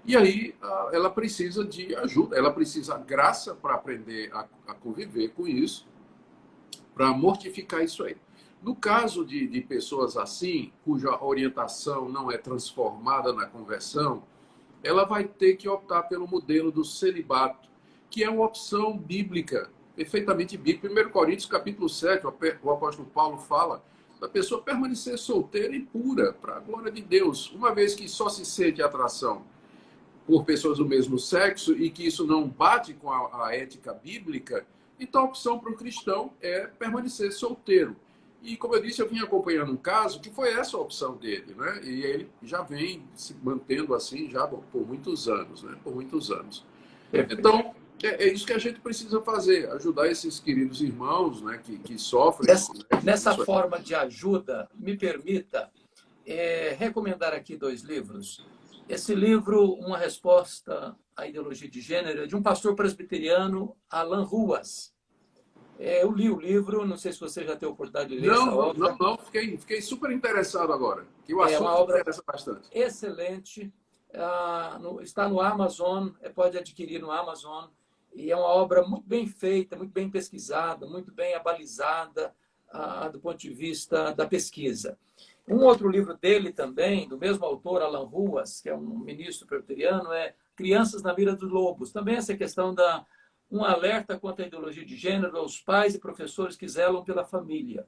E 0.07 0.15
aí 0.15 0.55
ela 0.93 1.09
precisa 1.09 1.65
de 1.65 1.93
ajuda, 1.93 2.37
ela 2.37 2.49
precisa 2.49 2.97
graça 2.97 3.53
para 3.53 3.73
aprender 3.73 4.31
a, 4.33 4.47
a, 4.65 4.73
conviver 4.73 5.33
com 5.33 5.45
isso, 5.45 5.85
para 6.95 7.11
mortificar 7.11 7.83
isso 7.83 8.05
aí. 8.05 8.15
No 8.63 8.73
caso 8.73 9.25
de, 9.25 9.45
de 9.45 9.59
pessoas 9.59 10.15
assim, 10.15 10.71
cuja 10.85 11.21
orientação 11.21 12.07
não 12.07 12.31
é 12.31 12.37
transformada 12.37 13.33
na 13.33 13.47
conversão, 13.47 14.23
ela 14.81 15.03
vai 15.03 15.25
ter 15.25 15.57
que 15.57 15.67
optar 15.67 16.03
pelo 16.03 16.25
modelo 16.25 16.71
do 16.71 16.85
celibato, 16.85 17.69
que 18.09 18.23
é 18.23 18.29
uma 18.29 18.45
opção 18.45 18.97
bíblica, 18.97 19.69
perfeitamente 19.97 20.55
bíblica. 20.55 20.87
1 20.87 21.09
Coríntios 21.09 21.47
capítulo 21.47 21.89
7, 21.89 22.23
o 22.61 22.69
apóstolo 22.69 23.09
Paulo 23.09 23.39
fala 23.39 23.83
da 24.21 24.29
pessoa 24.29 24.61
permanecer 24.61 25.17
solteira 25.17 25.75
e 25.75 25.79
pura, 25.79 26.33
para 26.33 26.57
a 26.57 26.59
glória 26.59 26.91
de 26.91 27.01
Deus, 27.01 27.51
uma 27.51 27.73
vez 27.73 27.95
que 27.95 28.07
só 28.07 28.29
se 28.29 28.45
sente 28.45 28.81
atração 28.81 29.43
por 30.25 30.45
pessoas 30.45 30.77
do 30.77 30.85
mesmo 30.85 31.17
sexo 31.17 31.73
e 31.73 31.89
que 31.89 32.05
isso 32.05 32.27
não 32.27 32.47
bate 32.47 32.93
com 32.93 33.11
a, 33.11 33.47
a 33.47 33.55
ética 33.55 33.93
bíblica, 33.93 34.65
então 34.99 35.21
a 35.21 35.25
opção 35.25 35.57
para 35.57 35.71
o 35.71 35.75
cristão 35.75 36.31
é 36.41 36.67
permanecer 36.67 37.31
solteiro. 37.31 37.95
E, 38.41 38.55
como 38.55 38.75
eu 38.75 38.81
disse, 38.81 39.01
eu 39.01 39.09
vim 39.09 39.19
acompanhando 39.19 39.71
um 39.71 39.77
caso 39.77 40.19
que 40.19 40.29
foi 40.29 40.53
essa 40.53 40.77
a 40.77 40.79
opção 40.79 41.15
dele, 41.15 41.55
né? 41.55 41.81
E 41.83 42.01
ele 42.03 42.29
já 42.43 42.61
vem 42.61 43.03
se 43.15 43.35
mantendo 43.43 43.95
assim 43.95 44.29
já 44.29 44.47
por 44.47 44.87
muitos 44.87 45.27
anos, 45.27 45.63
né? 45.63 45.75
Por 45.83 45.93
muitos 45.93 46.31
anos. 46.31 46.63
Então, 47.11 47.73
é, 48.03 48.23
é 48.23 48.33
isso 48.33 48.45
que 48.45 48.53
a 48.53 48.59
gente 48.59 48.79
precisa 48.79 49.21
fazer, 49.21 49.69
ajudar 49.71 50.07
esses 50.07 50.39
queridos 50.39 50.81
irmãos, 50.81 51.41
né? 51.41 51.59
Que, 51.63 51.79
que 51.79 51.97
sofrem. 51.97 52.47
Nessa, 52.47 52.73
né? 52.73 52.83
nessa 53.03 53.33
forma 53.37 53.79
de 53.79 53.95
ajuda, 53.95 54.69
me 54.75 54.97
permita 54.97 55.71
é, 56.25 56.75
recomendar 56.77 57.33
aqui 57.33 57.55
dois 57.55 57.81
livros. 57.81 58.45
Esse 58.87 59.15
livro, 59.15 59.73
Uma 59.73 59.97
Resposta 59.97 60.95
à 61.15 61.27
Ideologia 61.27 61.69
de 61.69 61.81
Gênero, 61.81 62.23
é 62.23 62.27
de 62.27 62.35
um 62.35 62.43
pastor 62.43 62.75
presbiteriano, 62.75 63.75
Alan 63.89 64.23
Ruas. 64.23 64.93
É, 65.79 66.03
eu 66.03 66.11
li 66.11 66.29
o 66.29 66.39
livro, 66.39 66.85
não 66.85 66.97
sei 66.97 67.13
se 67.13 67.19
você 67.19 67.43
já 67.43 67.53
teve 67.53 67.67
a 67.67 67.69
oportunidade 67.69 68.09
de 68.09 68.19
ler 68.19 68.27
não, 68.27 68.47
essa 68.47 68.55
obra. 68.55 68.79
Não, 68.79 68.97
não, 68.97 69.17
fiquei, 69.17 69.57
fiquei 69.57 69.81
super 69.81 70.11
interessado 70.11 70.73
agora. 70.73 71.05
Que 71.25 71.33
o 71.33 71.43
é 71.43 71.59
uma 71.59 71.75
obra 71.75 72.03
bastante. 72.25 72.67
excelente. 72.71 73.71
Ah, 74.13 74.79
no, 74.81 75.01
está 75.01 75.27
no 75.27 75.39
Amazon, 75.39 76.09
é, 76.21 76.29
pode 76.29 76.57
adquirir 76.57 76.99
no 76.99 77.11
Amazon. 77.11 77.65
E 78.17 78.31
é 78.31 78.35
uma 78.35 78.47
obra 78.47 78.81
muito 78.81 79.07
bem 79.07 79.27
feita, 79.27 79.75
muito 79.75 79.91
bem 79.91 80.09
pesquisada, 80.09 80.87
muito 80.87 81.11
bem 81.11 81.35
abalizada 81.35 82.33
ah, 82.67 83.07
do 83.09 83.19
ponto 83.19 83.37
de 83.37 83.51
vista 83.51 84.11
da 84.11 84.25
pesquisa. 84.25 84.97
Um 85.47 85.59
outro 85.59 85.87
livro 85.87 86.17
dele 86.17 86.51
também, 86.51 87.07
do 87.07 87.15
mesmo 87.15 87.45
autor, 87.45 87.83
Alan 87.83 88.05
Ruas, 88.05 88.59
que 88.59 88.69
é 88.69 88.75
um 88.75 88.97
ministro 88.97 89.45
presbiteriano, 89.45 90.11
é 90.11 90.33
Crianças 90.55 91.03
na 91.03 91.13
Mira 91.13 91.35
dos 91.35 91.47
Lobos. 91.47 91.91
Também 91.91 92.15
essa 92.15 92.35
questão 92.35 92.73
da 92.73 93.05
um 93.51 93.63
alerta 93.63 94.19
contra 94.19 94.43
a 94.43 94.47
ideologia 94.47 94.83
de 94.83 94.97
gênero 94.97 95.37
aos 95.37 95.61
pais 95.61 95.93
e 95.93 95.99
professores 95.99 96.55
que 96.55 96.67
zelam 96.67 97.03
pela 97.03 97.23
família. 97.23 97.85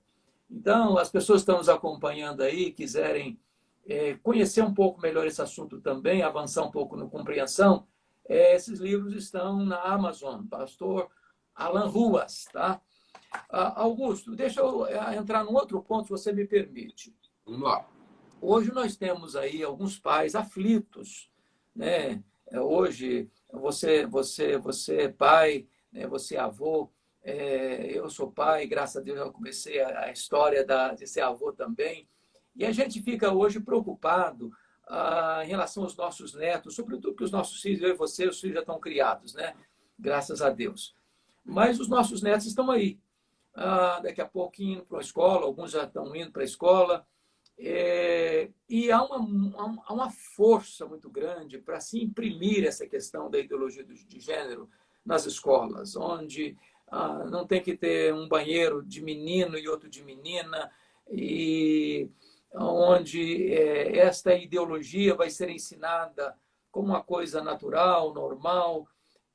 Então, 0.50 0.96
as 1.00 1.10
pessoas 1.10 1.40
que 1.40 1.52
estão 1.52 1.58
nos 1.58 1.70
acompanhando 1.70 2.44
aí, 2.44 2.72
quiserem 2.72 3.40
é, 3.88 4.14
conhecer 4.22 4.62
um 4.62 4.76
pouco 4.76 5.02
melhor 5.02 5.26
esse 5.26 5.42
assunto 5.42 5.82
também, 5.82 6.22
avançar 6.22 6.64
um 6.64 6.72
pouco 6.72 6.96
na 6.96 7.08
compreensão, 7.08 7.88
é, 8.30 8.56
esses 8.56 8.80
livros 8.80 9.14
estão 9.16 9.66
na 9.66 9.82
Amazon, 9.82 10.46
pastor 10.46 11.10
Alan 11.56 11.88
Ruas, 11.88 12.46
tá? 12.54 12.80
Ah, 13.50 13.82
Augusto, 13.82 14.36
deixa 14.36 14.62
eu 14.62 14.86
é, 14.86 15.18
entrar 15.18 15.44
num 15.44 15.56
outro 15.56 15.82
ponto, 15.82 16.06
se 16.06 16.12
você 16.12 16.32
me 16.32 16.46
permite. 16.46 17.14
Vamos 17.44 17.62
lá. 17.62 17.90
Hoje 18.40 18.72
nós 18.72 18.96
temos 18.96 19.36
aí 19.36 19.64
alguns 19.64 20.00
pais 20.00 20.36
aflitos, 20.36 21.30
né? 21.76 22.24
É, 22.48 22.62
hoje 22.62 23.30
você, 23.52 24.06
você, 24.06 24.58
você 24.58 25.02
é 25.02 25.10
pai, 25.10 25.68
né? 25.92 26.08
você 26.08 26.36
é 26.36 26.40
avô, 26.40 26.92
é, 27.24 27.98
eu 27.98 28.10
sou 28.10 28.32
pai, 28.32 28.66
graças 28.68 28.98
a 28.98 29.02
Deus 29.02 29.18
eu 29.18 29.32
comecei 29.32 29.82
a, 29.82 30.06
a 30.06 30.12
história 30.12 30.64
da, 30.64 30.94
de 30.94 31.06
ser 31.06 31.22
avô 31.22 31.52
também. 31.52 32.08
E 32.56 32.66
a 32.66 32.72
gente 32.72 33.02
fica 33.02 33.34
hoje 33.34 33.60
preocupado 33.60 34.52
ah, 34.90 35.42
em 35.46 35.48
relação 35.48 35.84
aos 35.84 35.96
nossos 35.96 36.34
netos, 36.34 36.76
sobretudo 36.76 37.16
que 37.16 37.24
os 37.24 37.32
nossos 37.32 37.62
filhos, 37.62 37.84
eu 37.84 37.90
e 37.90 37.94
você, 37.94 38.28
os 38.28 38.40
filhos 38.40 38.56
já 38.56 38.62
estão 38.62 38.80
criados, 38.80 39.36
né? 39.36 39.56
Graças 39.98 40.42
a 40.42 40.50
Deus. 40.50 40.96
Mas 41.46 41.80
os 41.80 41.88
nossos 41.88 42.24
netos 42.24 42.48
estão 42.48 42.72
aí. 42.72 43.00
Ah, 43.54 44.00
daqui 44.02 44.20
a 44.20 44.26
pouco 44.26 44.62
indo 44.62 44.84
para 44.86 44.98
a 44.98 45.02
escola, 45.02 45.46
alguns 45.46 45.72
já 45.72 45.84
estão 45.84 46.16
indo 46.16 46.32
para 46.32 46.42
a 46.42 46.46
escola. 46.46 47.06
É, 47.58 48.50
e 48.68 48.92
há 48.92 49.04
uma, 49.04 49.84
há 49.86 49.94
uma 49.94 50.10
força 50.10 50.86
muito 50.86 51.10
grande 51.10 51.58
para 51.60 51.80
se 51.80 52.02
imprimir 52.02 52.66
essa 52.66 52.88
questão 52.88 53.30
da 53.30 53.38
ideologia 53.38 53.84
de 53.84 54.20
gênero 54.20 54.70
nas 55.06 55.26
escolas, 55.26 55.96
onde 55.96 56.58
ah, 56.88 57.26
não 57.26 57.46
tem 57.46 57.62
que 57.62 57.76
ter 57.76 58.14
um 58.14 58.28
banheiro 58.28 58.82
de 58.84 59.04
menino 59.04 59.58
e 59.58 59.68
outro 59.68 59.90
de 59.90 60.04
menina, 60.04 60.72
e 61.12 62.10
onde 62.54 63.54
é, 63.54 63.97
esta 63.97 64.34
ideologia 64.34 65.16
vai 65.16 65.30
ser 65.30 65.50
ensinada 65.50 66.36
como 66.72 66.89
uma 66.89 67.04
coisa 67.04 67.41
natural, 67.41 68.14
normal. 68.14 68.88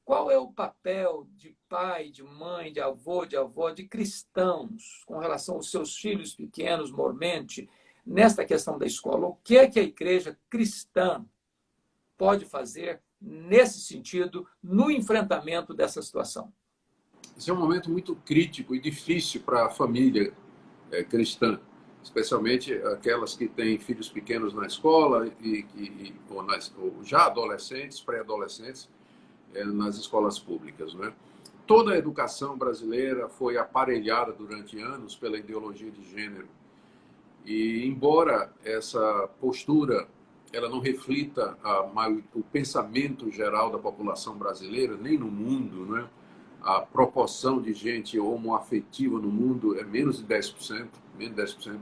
Qual 0.04 0.30
é 0.30 0.38
o 0.38 0.52
papel 0.52 1.26
de 1.34 1.56
pai, 1.68 2.10
de 2.10 2.22
mãe, 2.22 2.72
de 2.72 2.80
avô, 2.80 3.24
de 3.24 3.36
avó, 3.36 3.70
de 3.70 3.84
cristãos 3.88 5.02
com 5.06 5.18
relação 5.18 5.56
aos 5.56 5.70
seus 5.70 5.96
filhos 5.96 6.34
pequenos, 6.34 6.90
mormente? 6.90 7.68
nesta 8.04 8.44
questão 8.44 8.78
da 8.78 8.86
escola. 8.86 9.26
O 9.26 9.36
que 9.36 9.56
é 9.56 9.68
que 9.68 9.80
a 9.80 9.82
igreja 9.82 10.38
cristã 10.50 11.24
pode 12.16 12.44
fazer 12.44 13.00
nesse 13.20 13.80
sentido, 13.80 14.46
no 14.62 14.90
enfrentamento 14.90 15.72
dessa 15.72 16.02
situação? 16.02 16.52
Esse 17.36 17.50
é 17.50 17.54
um 17.54 17.58
momento 17.58 17.90
muito 17.90 18.14
crítico 18.16 18.74
e 18.74 18.80
difícil 18.80 19.40
para 19.40 19.66
a 19.66 19.70
família 19.70 20.32
é, 20.90 21.02
cristã, 21.02 21.58
especialmente 22.04 22.74
aquelas 22.74 23.34
que 23.34 23.48
têm 23.48 23.78
filhos 23.78 24.10
pequenos 24.10 24.52
na 24.52 24.66
escola 24.66 25.26
e, 25.40 25.66
e 25.74 26.14
ou, 26.28 26.42
nas, 26.42 26.72
ou 26.78 27.02
já 27.02 27.24
adolescentes, 27.24 27.98
pré-adolescentes, 27.98 28.90
é, 29.54 29.64
nas 29.64 29.96
escolas 29.96 30.38
públicas, 30.38 30.92
né? 30.94 31.12
Toda 31.66 31.92
a 31.92 31.96
educação 31.96 32.58
brasileira 32.58 33.26
foi 33.30 33.56
aparelhada 33.56 34.32
durante 34.32 34.78
anos 34.78 35.16
pela 35.16 35.38
ideologia 35.38 35.90
de 35.90 36.04
gênero 36.04 36.46
e 37.46 37.86
embora 37.86 38.52
essa 38.62 39.28
postura 39.40 40.06
ela 40.52 40.68
não 40.68 40.80
reflita 40.80 41.56
a, 41.64 41.80
o 42.34 42.42
pensamento 42.42 43.30
geral 43.30 43.70
da 43.70 43.78
população 43.78 44.36
brasileira, 44.36 44.94
nem 44.96 45.18
no 45.18 45.26
mundo, 45.26 45.86
né? 45.86 46.06
a 46.62 46.80
proporção 46.80 47.60
de 47.60 47.72
gente 47.72 48.18
homoafetiva 48.18 49.18
no 49.18 49.30
mundo 49.30 49.78
é 49.78 49.84
menos 49.84 50.18
de 50.18 50.24
10%, 50.24 50.88
menos 51.18 51.34
de 51.34 51.70
10%, 51.70 51.78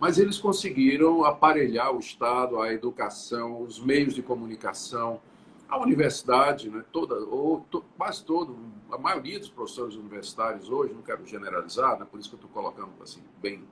mas 0.00 0.18
eles 0.18 0.38
conseguiram 0.38 1.24
aparelhar 1.24 1.94
o 1.94 2.00
Estado, 2.00 2.60
a 2.60 2.72
educação, 2.72 3.60
os 3.62 3.78
meios 3.78 4.14
de 4.14 4.22
comunicação, 4.22 5.20
a 5.68 5.78
universidade, 5.78 6.70
né, 6.70 6.82
toda, 6.90 7.14
ou 7.16 7.60
to, 7.70 7.84
quase 7.96 8.24
todo, 8.24 8.56
a 8.90 8.96
maioria 8.96 9.38
dos 9.38 9.50
professores 9.50 9.94
universitários 9.94 10.70
hoje, 10.70 10.94
não 10.94 11.02
quero 11.02 11.24
generalizar, 11.26 11.98
né, 11.98 12.06
por 12.10 12.18
isso 12.18 12.30
que 12.30 12.34
eu 12.34 12.38
estou 12.38 12.50
colocando 12.50 12.90
assim, 13.02 13.20
bem 13.40 13.62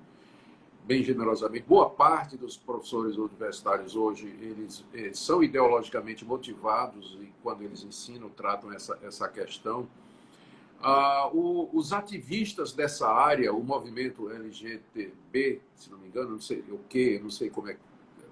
bem 0.85 1.03
generosamente, 1.03 1.67
boa 1.69 1.91
parte 1.91 2.35
dos 2.35 2.57
professores 2.57 3.19
universitários 3.19 3.95
hoje, 3.95 4.27
eles, 4.41 4.83
eles, 4.95 5.19
são 5.19 5.43
ideologicamente 5.43 6.25
motivados 6.25 7.19
e 7.21 7.31
quando 7.43 7.61
eles 7.61 7.83
ensinam, 7.83 8.31
tratam 8.31 8.73
essa, 8.73 8.99
essa 9.03 9.29
questão. 9.29 9.87
Ah, 10.81 11.29
o, 11.33 11.69
os 11.73 11.93
ativistas 11.93 12.73
dessa 12.73 13.09
área, 13.09 13.53
o 13.53 13.63
movimento 13.63 14.31
LGTB, 14.31 15.61
se 15.75 15.91
não 15.91 15.99
me 15.99 16.07
engano, 16.07 16.31
não 16.31 16.41
sei 16.41 16.63
o 16.71 16.79
que, 16.89 17.19
não 17.19 17.31
sei 17.31 17.51
como 17.51 17.69
é, 17.69 17.77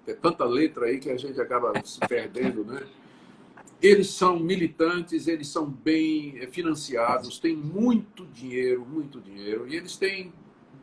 é 0.06 0.14
tanta 0.14 0.44
letra 0.44 0.86
aí 0.86 1.00
que 1.00 1.10
a 1.10 1.16
gente 1.16 1.40
acaba 1.40 1.72
se 1.84 1.98
perdendo, 2.00 2.64
né? 2.64 2.86
Eles 3.82 4.10
são 4.10 4.38
militantes, 4.38 5.26
eles 5.26 5.48
são 5.48 5.66
bem 5.68 6.46
financiados, 6.50 7.38
têm 7.38 7.56
muito 7.56 8.24
dinheiro, 8.26 8.86
muito 8.86 9.20
dinheiro, 9.20 9.66
e 9.68 9.76
eles 9.76 9.96
têm 9.96 10.32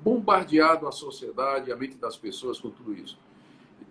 bombardeado 0.03 0.87
a 0.87 0.91
sociedade, 0.91 1.71
a 1.71 1.75
mente 1.75 1.97
das 1.97 2.17
pessoas 2.17 2.59
com 2.59 2.69
tudo 2.69 2.93
isso. 2.93 3.17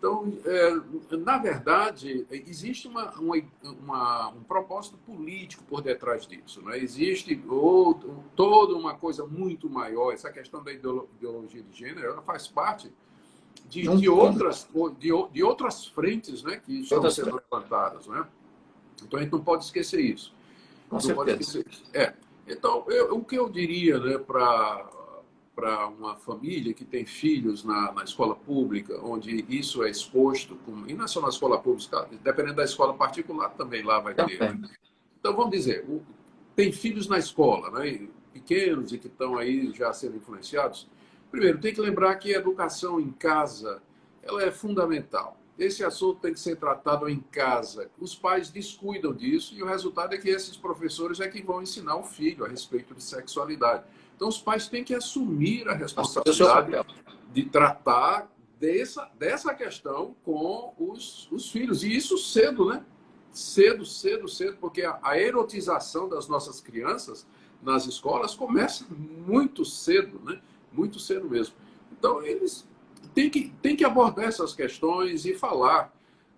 Então, 0.03 0.37
é, 0.45 1.17
na 1.17 1.39
verdade, 1.39 2.27
existe 2.29 2.89
uma, 2.89 3.13
uma, 3.13 3.37
uma, 3.63 4.29
um 4.31 4.43
propósito 4.43 4.99
político 5.07 5.63
por 5.63 5.81
detrás 5.81 6.27
disso. 6.27 6.61
Né? 6.61 6.77
Existe 6.79 7.41
outro, 7.49 8.25
toda 8.35 8.75
uma 8.75 8.95
coisa 8.95 9.25
muito 9.25 9.71
maior. 9.71 10.13
Essa 10.13 10.29
questão 10.33 10.61
da 10.61 10.73
ideologia 10.73 11.63
de 11.63 11.79
gênero 11.79 12.05
ela 12.05 12.23
faz 12.23 12.49
parte 12.49 12.93
de, 13.69 13.83
de 13.97 14.09
outras, 14.09 14.69
de, 14.99 15.11
de, 15.31 15.43
outras 15.45 15.87
frentes 15.87 16.43
né, 16.43 16.57
que 16.57 16.81
estão 16.81 17.09
sendo 17.09 17.37
levantadas. 17.37 18.09
Né? 18.09 18.27
Então, 19.05 19.21
a 19.21 19.23
gente 19.23 19.31
não 19.31 19.45
pode 19.45 19.63
esquecer 19.63 20.01
isso. 20.01 20.35
Com 20.91 20.99
não 20.99 21.15
pode 21.15 21.31
esquecer 21.31 21.65
isso. 21.71 21.85
É. 21.95 22.13
Então, 22.49 22.85
eu, 22.89 23.15
o 23.15 23.25
que 23.25 23.39
eu 23.39 23.49
diria 23.49 24.01
né, 24.01 24.19
para 24.19 24.85
para 25.55 25.87
uma 25.87 26.17
família 26.17 26.73
que 26.73 26.85
tem 26.85 27.05
filhos 27.05 27.63
na, 27.63 27.93
na, 27.93 28.05
escola 28.05 28.35
pública, 28.35 28.99
onde 29.03 29.45
isso 29.49 29.85
é 29.85 29.91
exposto, 29.91 30.57
com, 30.65 30.87
e 30.87 30.95
não 30.95 31.05
é 31.05 31.09
só 31.09 31.21
na 31.21 31.29
escola 31.29 31.61
pública, 31.61 32.09
dependendo 32.23 32.57
da 32.57 32.65
escola 32.65 32.95
particular, 32.95 33.51
também 33.51 33.83
lá 33.83 34.01
vai 34.01 34.15
ter. 34.15 34.41
Né? 34.41 34.71
Então, 35.21 35.37
vamos 35.37 35.51
dizer, 35.51 35.85
o, 35.87 36.03
tem 36.57 36.73
filhos 36.73 37.07
na 37.07 37.19
escola, 37.19 37.71
né, 37.71 38.09
pequenos 38.33 38.93
e 38.93 38.99
que 38.99 39.09
estão 39.09 39.37
aí 39.37 39.73
já 39.73 39.93
sendo 39.93 40.17
influenciados. 40.17 40.89
Primeiro, 41.31 41.59
tem 41.59 41.75
que 41.75 41.81
lembrar 41.81 42.15
que 42.17 42.35
a 42.35 42.39
educação 42.39 42.99
em 42.99 43.11
casa 43.11 43.83
ela 44.23 44.43
é 44.43 44.51
fundamental. 44.51 45.39
Esse 45.59 45.85
assunto 45.85 46.21
tem 46.21 46.33
que 46.33 46.41
ser 46.41 46.57
tratado 46.57 47.09
em 47.09 47.21
casa. 47.21 47.91
Os 47.99 48.15
pais 48.15 48.51
descuidam 48.51 49.13
disso 49.13 49.55
e 49.55 49.63
o 49.63 49.67
resultado 49.67 50.15
é 50.15 50.19
que 50.19 50.29
esses 50.29 50.57
professores 50.57 51.21
é 51.21 51.29
que 51.29 51.43
vão 51.43 51.63
ensinar 51.63 51.97
o 51.97 52.03
filho 52.03 52.45
a 52.45 52.49
respeito 52.49 52.95
de 52.95 53.03
sexualidade. 53.03 53.85
Então, 54.15 54.29
os 54.29 54.39
pais 54.39 54.69
têm 54.69 54.85
que 54.85 54.95
assumir 54.95 55.69
a 55.69 55.75
responsabilidade 55.75 56.87
de 57.33 57.45
tratar 57.45 58.31
dessa, 58.59 59.11
dessa 59.19 59.55
questão 59.55 60.15
com 60.25 60.75
os, 60.79 61.31
os 61.33 61.51
filhos. 61.51 61.83
E 61.83 61.95
isso 61.95 62.17
cedo, 62.17 62.67
né? 62.67 62.85
Cedo, 63.33 63.85
cedo, 63.85 64.29
cedo, 64.29 64.59
porque 64.61 64.83
a, 64.83 64.99
a 65.03 65.19
erotização 65.19 66.09
das 66.09 66.29
nossas 66.29 66.61
crianças 66.61 67.27
nas 67.63 67.87
escolas 67.87 68.35
começa 68.35 68.85
muito 68.91 69.65
cedo, 69.65 70.21
né? 70.25 70.41
Muito 70.71 70.99
cedo 70.99 71.29
mesmo. 71.29 71.55
Então, 71.91 72.23
eles 72.23 72.69
têm 73.15 73.31
que, 73.31 73.53
têm 73.63 73.75
que 73.75 73.85
abordar 73.85 74.27
essas 74.27 74.55
questões 74.55 75.25
e 75.25 75.35
falar 75.35 75.93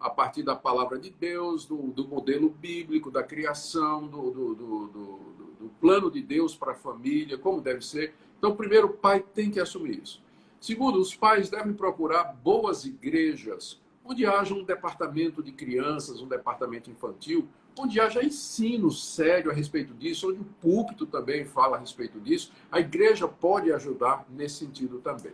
a 0.04 0.10
partir 0.10 0.42
da 0.42 0.54
palavra 0.54 0.98
de 0.98 1.10
Deus, 1.10 1.64
do, 1.64 1.76
do 1.76 2.06
modelo 2.06 2.50
bíblico, 2.50 3.10
da 3.10 3.22
criação, 3.22 4.06
do, 4.06 4.30
do, 4.30 4.54
do, 4.54 5.18
do 5.64 5.70
plano 5.80 6.10
de 6.10 6.22
Deus 6.22 6.54
para 6.54 6.72
a 6.72 6.76
família, 6.76 7.38
como 7.38 7.60
deve 7.60 7.84
ser. 7.84 8.14
Então, 8.38 8.54
primeiro, 8.54 8.88
o 8.88 8.92
pai 8.92 9.24
tem 9.34 9.50
que 9.50 9.58
assumir 9.58 10.02
isso. 10.02 10.22
Segundo, 10.60 11.00
os 11.00 11.14
pais 11.14 11.48
devem 11.48 11.72
procurar 11.72 12.24
boas 12.24 12.84
igrejas, 12.84 13.80
onde 14.04 14.26
haja 14.26 14.54
um 14.54 14.62
departamento 14.62 15.42
de 15.42 15.52
crianças, 15.52 16.20
um 16.20 16.28
departamento 16.28 16.90
infantil, 16.90 17.48
onde 17.78 17.98
haja 17.98 18.22
ensino 18.22 18.90
sério 18.90 19.50
a 19.50 19.54
respeito 19.54 19.94
disso, 19.94 20.30
onde 20.30 20.40
o 20.40 20.44
púlpito 20.44 21.06
também 21.06 21.44
fala 21.44 21.76
a 21.76 21.80
respeito 21.80 22.20
disso. 22.20 22.52
A 22.70 22.80
igreja 22.80 23.26
pode 23.26 23.72
ajudar 23.72 24.26
nesse 24.30 24.56
sentido 24.56 24.98
também. 24.98 25.32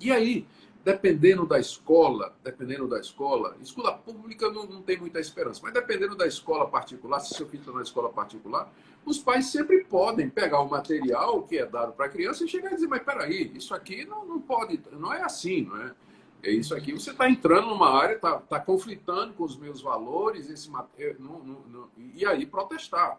E 0.00 0.12
aí, 0.12 0.46
dependendo 0.84 1.44
da 1.44 1.58
escola, 1.58 2.32
dependendo 2.44 2.86
da 2.86 3.00
escola, 3.00 3.56
escola 3.60 3.92
pública 3.92 4.48
não, 4.50 4.66
não 4.66 4.82
tem 4.82 4.96
muita 4.96 5.18
esperança, 5.18 5.60
mas 5.60 5.72
dependendo 5.72 6.14
da 6.14 6.28
escola 6.28 6.68
particular, 6.68 7.18
se 7.18 7.34
seu 7.34 7.44
filho 7.48 7.60
está 7.60 7.72
na 7.72 7.82
escola 7.82 8.08
particular, 8.08 8.72
os 9.06 9.18
pais 9.18 9.46
sempre 9.46 9.84
podem 9.84 10.28
pegar 10.28 10.60
o 10.60 10.68
material 10.68 11.44
que 11.44 11.56
é 11.56 11.64
dado 11.64 11.92
para 11.92 12.06
a 12.06 12.08
criança 12.08 12.44
e 12.44 12.48
chegar 12.48 12.72
e 12.72 12.74
dizer, 12.74 12.88
mas 12.88 13.04
peraí, 13.04 13.52
isso 13.54 13.72
aqui 13.72 14.04
não, 14.04 14.26
não 14.26 14.40
pode, 14.40 14.80
não 14.92 15.14
é 15.14 15.22
assim, 15.22 15.62
não 15.62 15.80
é? 15.80 15.94
É 16.42 16.50
isso 16.50 16.74
aqui, 16.74 16.92
você 16.92 17.12
está 17.12 17.30
entrando 17.30 17.68
numa 17.68 17.88
área, 17.88 18.14
está 18.16 18.38
tá 18.38 18.60
conflitando 18.60 19.32
com 19.34 19.44
os 19.44 19.56
meus 19.56 19.80
valores, 19.80 20.50
esse, 20.50 20.68
não, 20.70 21.38
não, 21.38 21.60
não, 21.68 21.88
e 22.14 22.26
aí 22.26 22.44
protestar. 22.44 23.18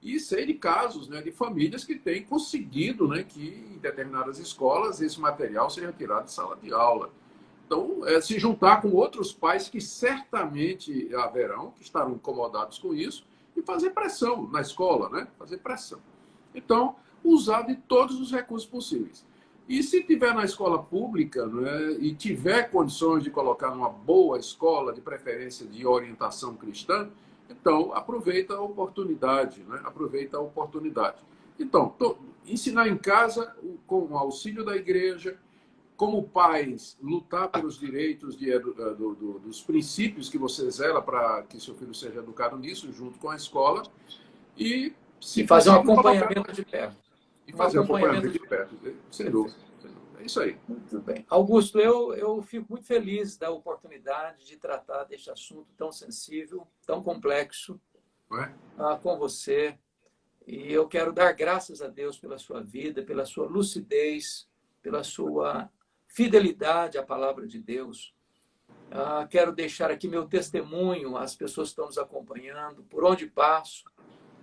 E 0.00 0.20
sei 0.20 0.46
de 0.46 0.54
casos 0.54 1.08
né, 1.08 1.20
de 1.20 1.32
famílias 1.32 1.84
que 1.84 1.96
têm 1.96 2.22
conseguido 2.22 3.08
né, 3.08 3.24
que 3.24 3.74
em 3.74 3.78
determinadas 3.78 4.38
escolas 4.38 5.00
esse 5.00 5.20
material 5.20 5.68
seja 5.68 5.92
tirado 5.92 6.26
de 6.26 6.32
sala 6.32 6.56
de 6.56 6.72
aula. 6.72 7.10
Então, 7.66 8.06
é 8.06 8.20
se 8.20 8.38
juntar 8.38 8.82
com 8.82 8.90
outros 8.90 9.32
pais 9.32 9.68
que 9.68 9.80
certamente 9.80 11.12
haverão, 11.14 11.70
que 11.70 11.82
estarão 11.82 12.12
incomodados 12.12 12.78
com 12.78 12.94
isso, 12.94 13.26
e 13.56 13.62
fazer 13.62 13.90
pressão 13.90 14.48
na 14.50 14.60
escola, 14.60 15.08
né? 15.08 15.28
Fazer 15.38 15.58
pressão. 15.58 16.00
Então, 16.54 16.96
usar 17.22 17.62
de 17.62 17.76
todos 17.76 18.20
os 18.20 18.30
recursos 18.30 18.68
possíveis. 18.68 19.24
E 19.66 19.82
se 19.82 20.02
tiver 20.02 20.34
na 20.34 20.44
escola 20.44 20.82
pública 20.82 21.46
né, 21.46 21.92
e 21.98 22.14
tiver 22.14 22.70
condições 22.70 23.24
de 23.24 23.30
colocar 23.30 23.70
numa 23.70 23.88
boa 23.88 24.38
escola, 24.38 24.92
de 24.92 25.00
preferência 25.00 25.66
de 25.66 25.86
orientação 25.86 26.54
cristã, 26.54 27.08
então 27.48 27.92
aproveita 27.94 28.54
a 28.54 28.60
oportunidade, 28.60 29.62
né? 29.62 29.80
aproveita 29.84 30.36
a 30.36 30.40
oportunidade. 30.40 31.16
Então, 31.58 31.94
ensinar 32.46 32.88
em 32.88 32.96
casa 32.96 33.54
com 33.86 34.06
o 34.06 34.18
auxílio 34.18 34.64
da 34.64 34.76
igreja, 34.76 35.38
como 35.96 36.28
pais, 36.28 36.98
lutar 37.00 37.48
pelos 37.48 37.78
direitos 37.78 38.36
de, 38.36 38.58
do, 38.58 39.14
do, 39.14 39.38
dos 39.38 39.62
princípios 39.62 40.28
que 40.28 40.36
você 40.36 40.68
zela 40.70 41.00
para 41.00 41.42
que 41.44 41.60
seu 41.60 41.74
filho 41.74 41.94
seja 41.94 42.18
educado 42.18 42.56
nisso, 42.56 42.92
junto 42.92 43.18
com 43.18 43.30
a 43.30 43.36
escola, 43.36 43.84
e 44.56 44.92
se 45.20 45.42
e 45.42 45.46
fazer 45.46 45.70
um 45.70 45.74
acompanhamento 45.74 46.52
de 46.52 46.64
perto. 46.64 46.96
E 47.46 47.52
fazer 47.52 47.78
um 47.78 47.82
acompanhamento 47.82 48.30
de 48.30 48.38
perto, 48.40 48.76
sem 49.10 49.30
dúvida. 49.30 49.56
É 50.18 50.26
isso 50.26 50.40
aí. 50.40 50.58
Muito 50.66 50.98
bem. 51.00 51.24
Augusto, 51.28 51.78
eu, 51.78 52.14
eu 52.14 52.42
fico 52.42 52.66
muito 52.70 52.86
feliz 52.86 53.36
da 53.36 53.50
oportunidade 53.50 54.46
de 54.46 54.56
tratar 54.56 55.04
deste 55.04 55.30
assunto 55.30 55.68
tão 55.76 55.92
sensível, 55.92 56.66
tão 56.86 57.02
complexo, 57.02 57.80
é? 58.32 58.52
ah, 58.78 58.98
com 59.00 59.18
você. 59.18 59.78
E 60.46 60.72
eu 60.72 60.88
quero 60.88 61.12
dar 61.12 61.32
graças 61.32 61.80
a 61.80 61.88
Deus 61.88 62.18
pela 62.18 62.38
sua 62.38 62.62
vida, 62.62 63.02
pela 63.02 63.24
sua 63.24 63.46
lucidez, 63.46 64.48
pela 64.82 65.04
sua 65.04 65.70
fidelidade 66.14 66.96
à 66.96 67.02
palavra 67.02 67.44
de 67.44 67.58
Deus. 67.58 68.14
Ah, 68.90 69.26
quero 69.28 69.52
deixar 69.52 69.90
aqui 69.90 70.06
meu 70.06 70.26
testemunho 70.28 71.16
às 71.16 71.34
pessoas 71.34 71.68
que 71.68 71.72
estão 71.72 71.86
nos 71.86 71.98
acompanhando, 71.98 72.84
por 72.84 73.04
onde 73.04 73.26
passo, 73.26 73.84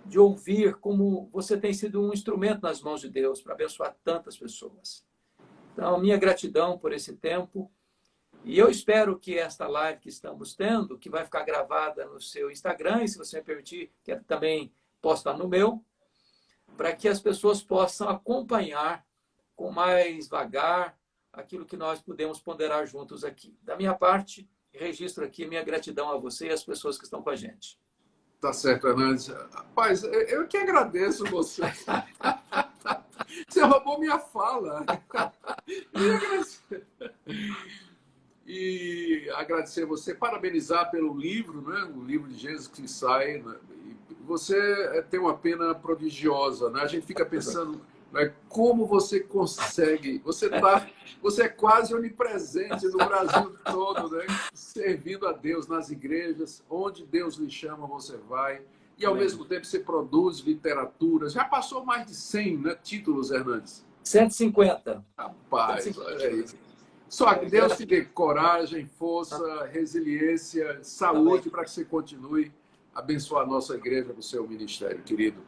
de 0.04 0.18
ouvir 0.18 0.74
como 0.74 1.30
você 1.32 1.58
tem 1.58 1.72
sido 1.72 2.02
um 2.02 2.12
instrumento 2.12 2.60
nas 2.60 2.82
mãos 2.82 3.00
de 3.00 3.08
Deus 3.08 3.40
para 3.40 3.54
abençoar 3.54 3.96
tantas 4.04 4.36
pessoas. 4.36 5.06
Então, 5.72 5.98
minha 5.98 6.18
gratidão 6.18 6.76
por 6.76 6.92
esse 6.92 7.16
tempo. 7.16 7.72
E 8.44 8.58
eu 8.58 8.68
espero 8.68 9.18
que 9.18 9.38
esta 9.38 9.66
live 9.66 10.00
que 10.00 10.10
estamos 10.10 10.54
tendo, 10.54 10.98
que 10.98 11.08
vai 11.08 11.24
ficar 11.24 11.44
gravada 11.44 12.04
no 12.04 12.20
seu 12.20 12.50
Instagram, 12.50 13.04
e 13.04 13.08
se 13.08 13.16
você 13.16 13.38
me 13.38 13.44
permitir, 13.44 13.90
que 14.04 14.14
também 14.16 14.70
postar 15.00 15.38
no 15.38 15.48
meu, 15.48 15.82
para 16.76 16.94
que 16.94 17.08
as 17.08 17.20
pessoas 17.20 17.62
possam 17.62 18.10
acompanhar 18.10 19.06
com 19.56 19.70
mais 19.70 20.28
vagar, 20.28 20.98
aquilo 21.32 21.64
que 21.64 21.76
nós 21.76 22.00
podemos 22.00 22.40
ponderar 22.40 22.86
juntos 22.86 23.24
aqui. 23.24 23.56
Da 23.62 23.76
minha 23.76 23.94
parte, 23.94 24.48
registro 24.72 25.24
aqui 25.24 25.46
minha 25.46 25.62
gratidão 25.62 26.10
a 26.10 26.18
você 26.18 26.48
e 26.48 26.50
às 26.50 26.64
pessoas 26.64 26.98
que 26.98 27.04
estão 27.04 27.22
com 27.22 27.30
a 27.30 27.36
gente. 27.36 27.80
Tá 28.40 28.52
certo, 28.52 28.88
Hernandes. 28.88 29.28
Rapaz, 29.28 30.02
eu 30.02 30.46
que 30.48 30.56
agradeço 30.56 31.24
você. 31.26 31.62
Você 33.48 33.62
roubou 33.62 33.98
minha 33.98 34.18
fala. 34.18 34.84
E 38.46 39.30
agradecer 39.34 39.86
você, 39.86 40.14
parabenizar 40.14 40.90
pelo 40.90 41.16
livro, 41.16 41.62
né? 41.62 41.84
o 41.84 42.02
livro 42.02 42.28
de 42.28 42.36
Jesus 42.38 42.68
que 42.68 42.86
sai. 42.86 43.38
Né? 43.38 43.56
Você 44.26 45.02
tem 45.10 45.18
uma 45.18 45.36
pena 45.36 45.74
prodigiosa. 45.74 46.68
Né? 46.70 46.82
A 46.82 46.86
gente 46.86 47.06
fica 47.06 47.24
pensando 47.24 47.80
né? 48.12 48.32
Como 48.48 48.86
você 48.86 49.20
consegue? 49.20 50.18
Você 50.24 50.48
tá, 50.48 50.86
você 51.22 51.44
é 51.44 51.48
quase 51.48 51.94
onipresente 51.94 52.86
no 52.86 52.98
Brasil 52.98 53.56
todo, 53.64 54.16
né? 54.16 54.26
servindo 54.52 55.26
a 55.26 55.32
Deus 55.32 55.66
nas 55.66 55.90
igrejas, 55.90 56.62
onde 56.68 57.04
Deus 57.04 57.36
lhe 57.36 57.50
chama, 57.50 57.86
você 57.86 58.16
vai. 58.16 58.62
E 58.98 59.06
ao 59.06 59.14
mesmo 59.14 59.44
tempo 59.44 59.64
você 59.64 59.80
produz 59.80 60.40
literatura. 60.40 61.28
Já 61.28 61.44
passou 61.44 61.84
mais 61.84 62.06
de 62.06 62.14
100 62.14 62.56
né, 62.58 62.76
títulos, 62.82 63.30
Hernandes? 63.30 63.84
150. 64.04 65.04
Rapaz, 65.16 65.84
150. 65.84 66.14
olha 66.14 66.28
aí. 66.28 66.44
Só 67.08 67.34
que 67.34 67.46
Deus 67.46 67.76
te 67.76 67.84
dê 67.84 68.04
coragem, 68.04 68.86
força, 68.86 69.66
resiliência, 69.66 70.78
saúde 70.82 71.50
para 71.50 71.64
que 71.64 71.70
você 71.70 71.84
continue 71.84 72.50
a 72.94 73.00
abençoar 73.00 73.42
a 73.42 73.46
nossa 73.46 73.74
igreja 73.74 74.12
com 74.12 74.20
o 74.20 74.22
seu 74.22 74.46
ministério, 74.46 75.02
querido. 75.02 75.42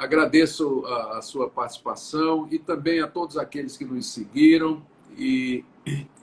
Agradeço 0.00 0.82
a, 0.86 1.18
a, 1.18 1.22
sua 1.22 1.50
participação 1.50 2.48
e 2.50 2.58
também 2.58 3.02
a 3.02 3.06
todos 3.06 3.36
aqueles 3.36 3.76
que 3.76 3.84
nos 3.84 4.10
seguiram. 4.10 4.82
E 5.14 5.62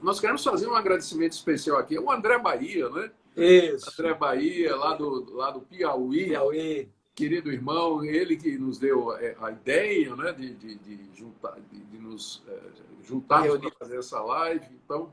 nós 0.01 0.19
queremos 0.19 0.43
fazer 0.43 0.67
um 0.67 0.73
agradecimento 0.73 1.34
especial 1.34 1.78
aqui. 1.78 1.95
O 1.99 2.09
André 2.09 2.39
Bahia, 2.39 2.89
né? 2.89 3.11
Isso. 3.36 3.91
André 3.91 4.15
Bahia, 4.15 4.75
lá 4.75 4.95
do, 4.95 5.32
lá 5.32 5.51
do 5.51 5.61
Piauí. 5.61 6.25
Piauí. 6.25 6.89
Querido 7.13 7.51
irmão, 7.51 8.03
ele 8.03 8.36
que 8.36 8.57
nos 8.57 8.80
deu 8.80 9.11
a, 9.11 9.45
a 9.45 9.51
ideia 9.51 10.15
né, 10.15 10.32
de, 10.34 10.55
de, 10.55 10.75
de, 10.75 11.09
juntar, 11.15 11.55
de, 11.71 11.80
de 11.80 11.99
nos 11.99 12.43
é, 12.47 12.59
juntarmos 13.03 13.59
para 13.59 13.71
fazer 13.78 13.99
essa 13.99 14.19
live. 14.21 14.65
Então, 14.84 15.11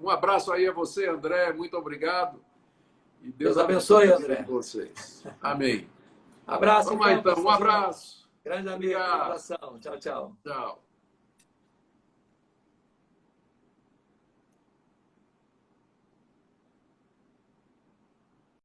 um 0.00 0.08
abraço 0.08 0.52
aí 0.52 0.68
a 0.68 0.72
você, 0.72 1.08
André. 1.08 1.52
Muito 1.52 1.76
obrigado. 1.76 2.38
E 3.20 3.32
Deus, 3.32 3.56
Deus 3.56 3.58
abençoe, 3.58 4.12
André. 4.12 4.44
Vocês. 4.46 5.24
Amém. 5.42 5.92
Abraço. 6.46 6.90
Vamos 6.90 7.06
lá, 7.06 7.12
então. 7.12 7.42
Um 7.42 7.50
abraço. 7.50 8.28
Grande 8.44 8.68
amigo. 8.68 9.00
Tchau, 9.80 9.98
tchau. 9.98 10.36
Tchau. 10.44 10.83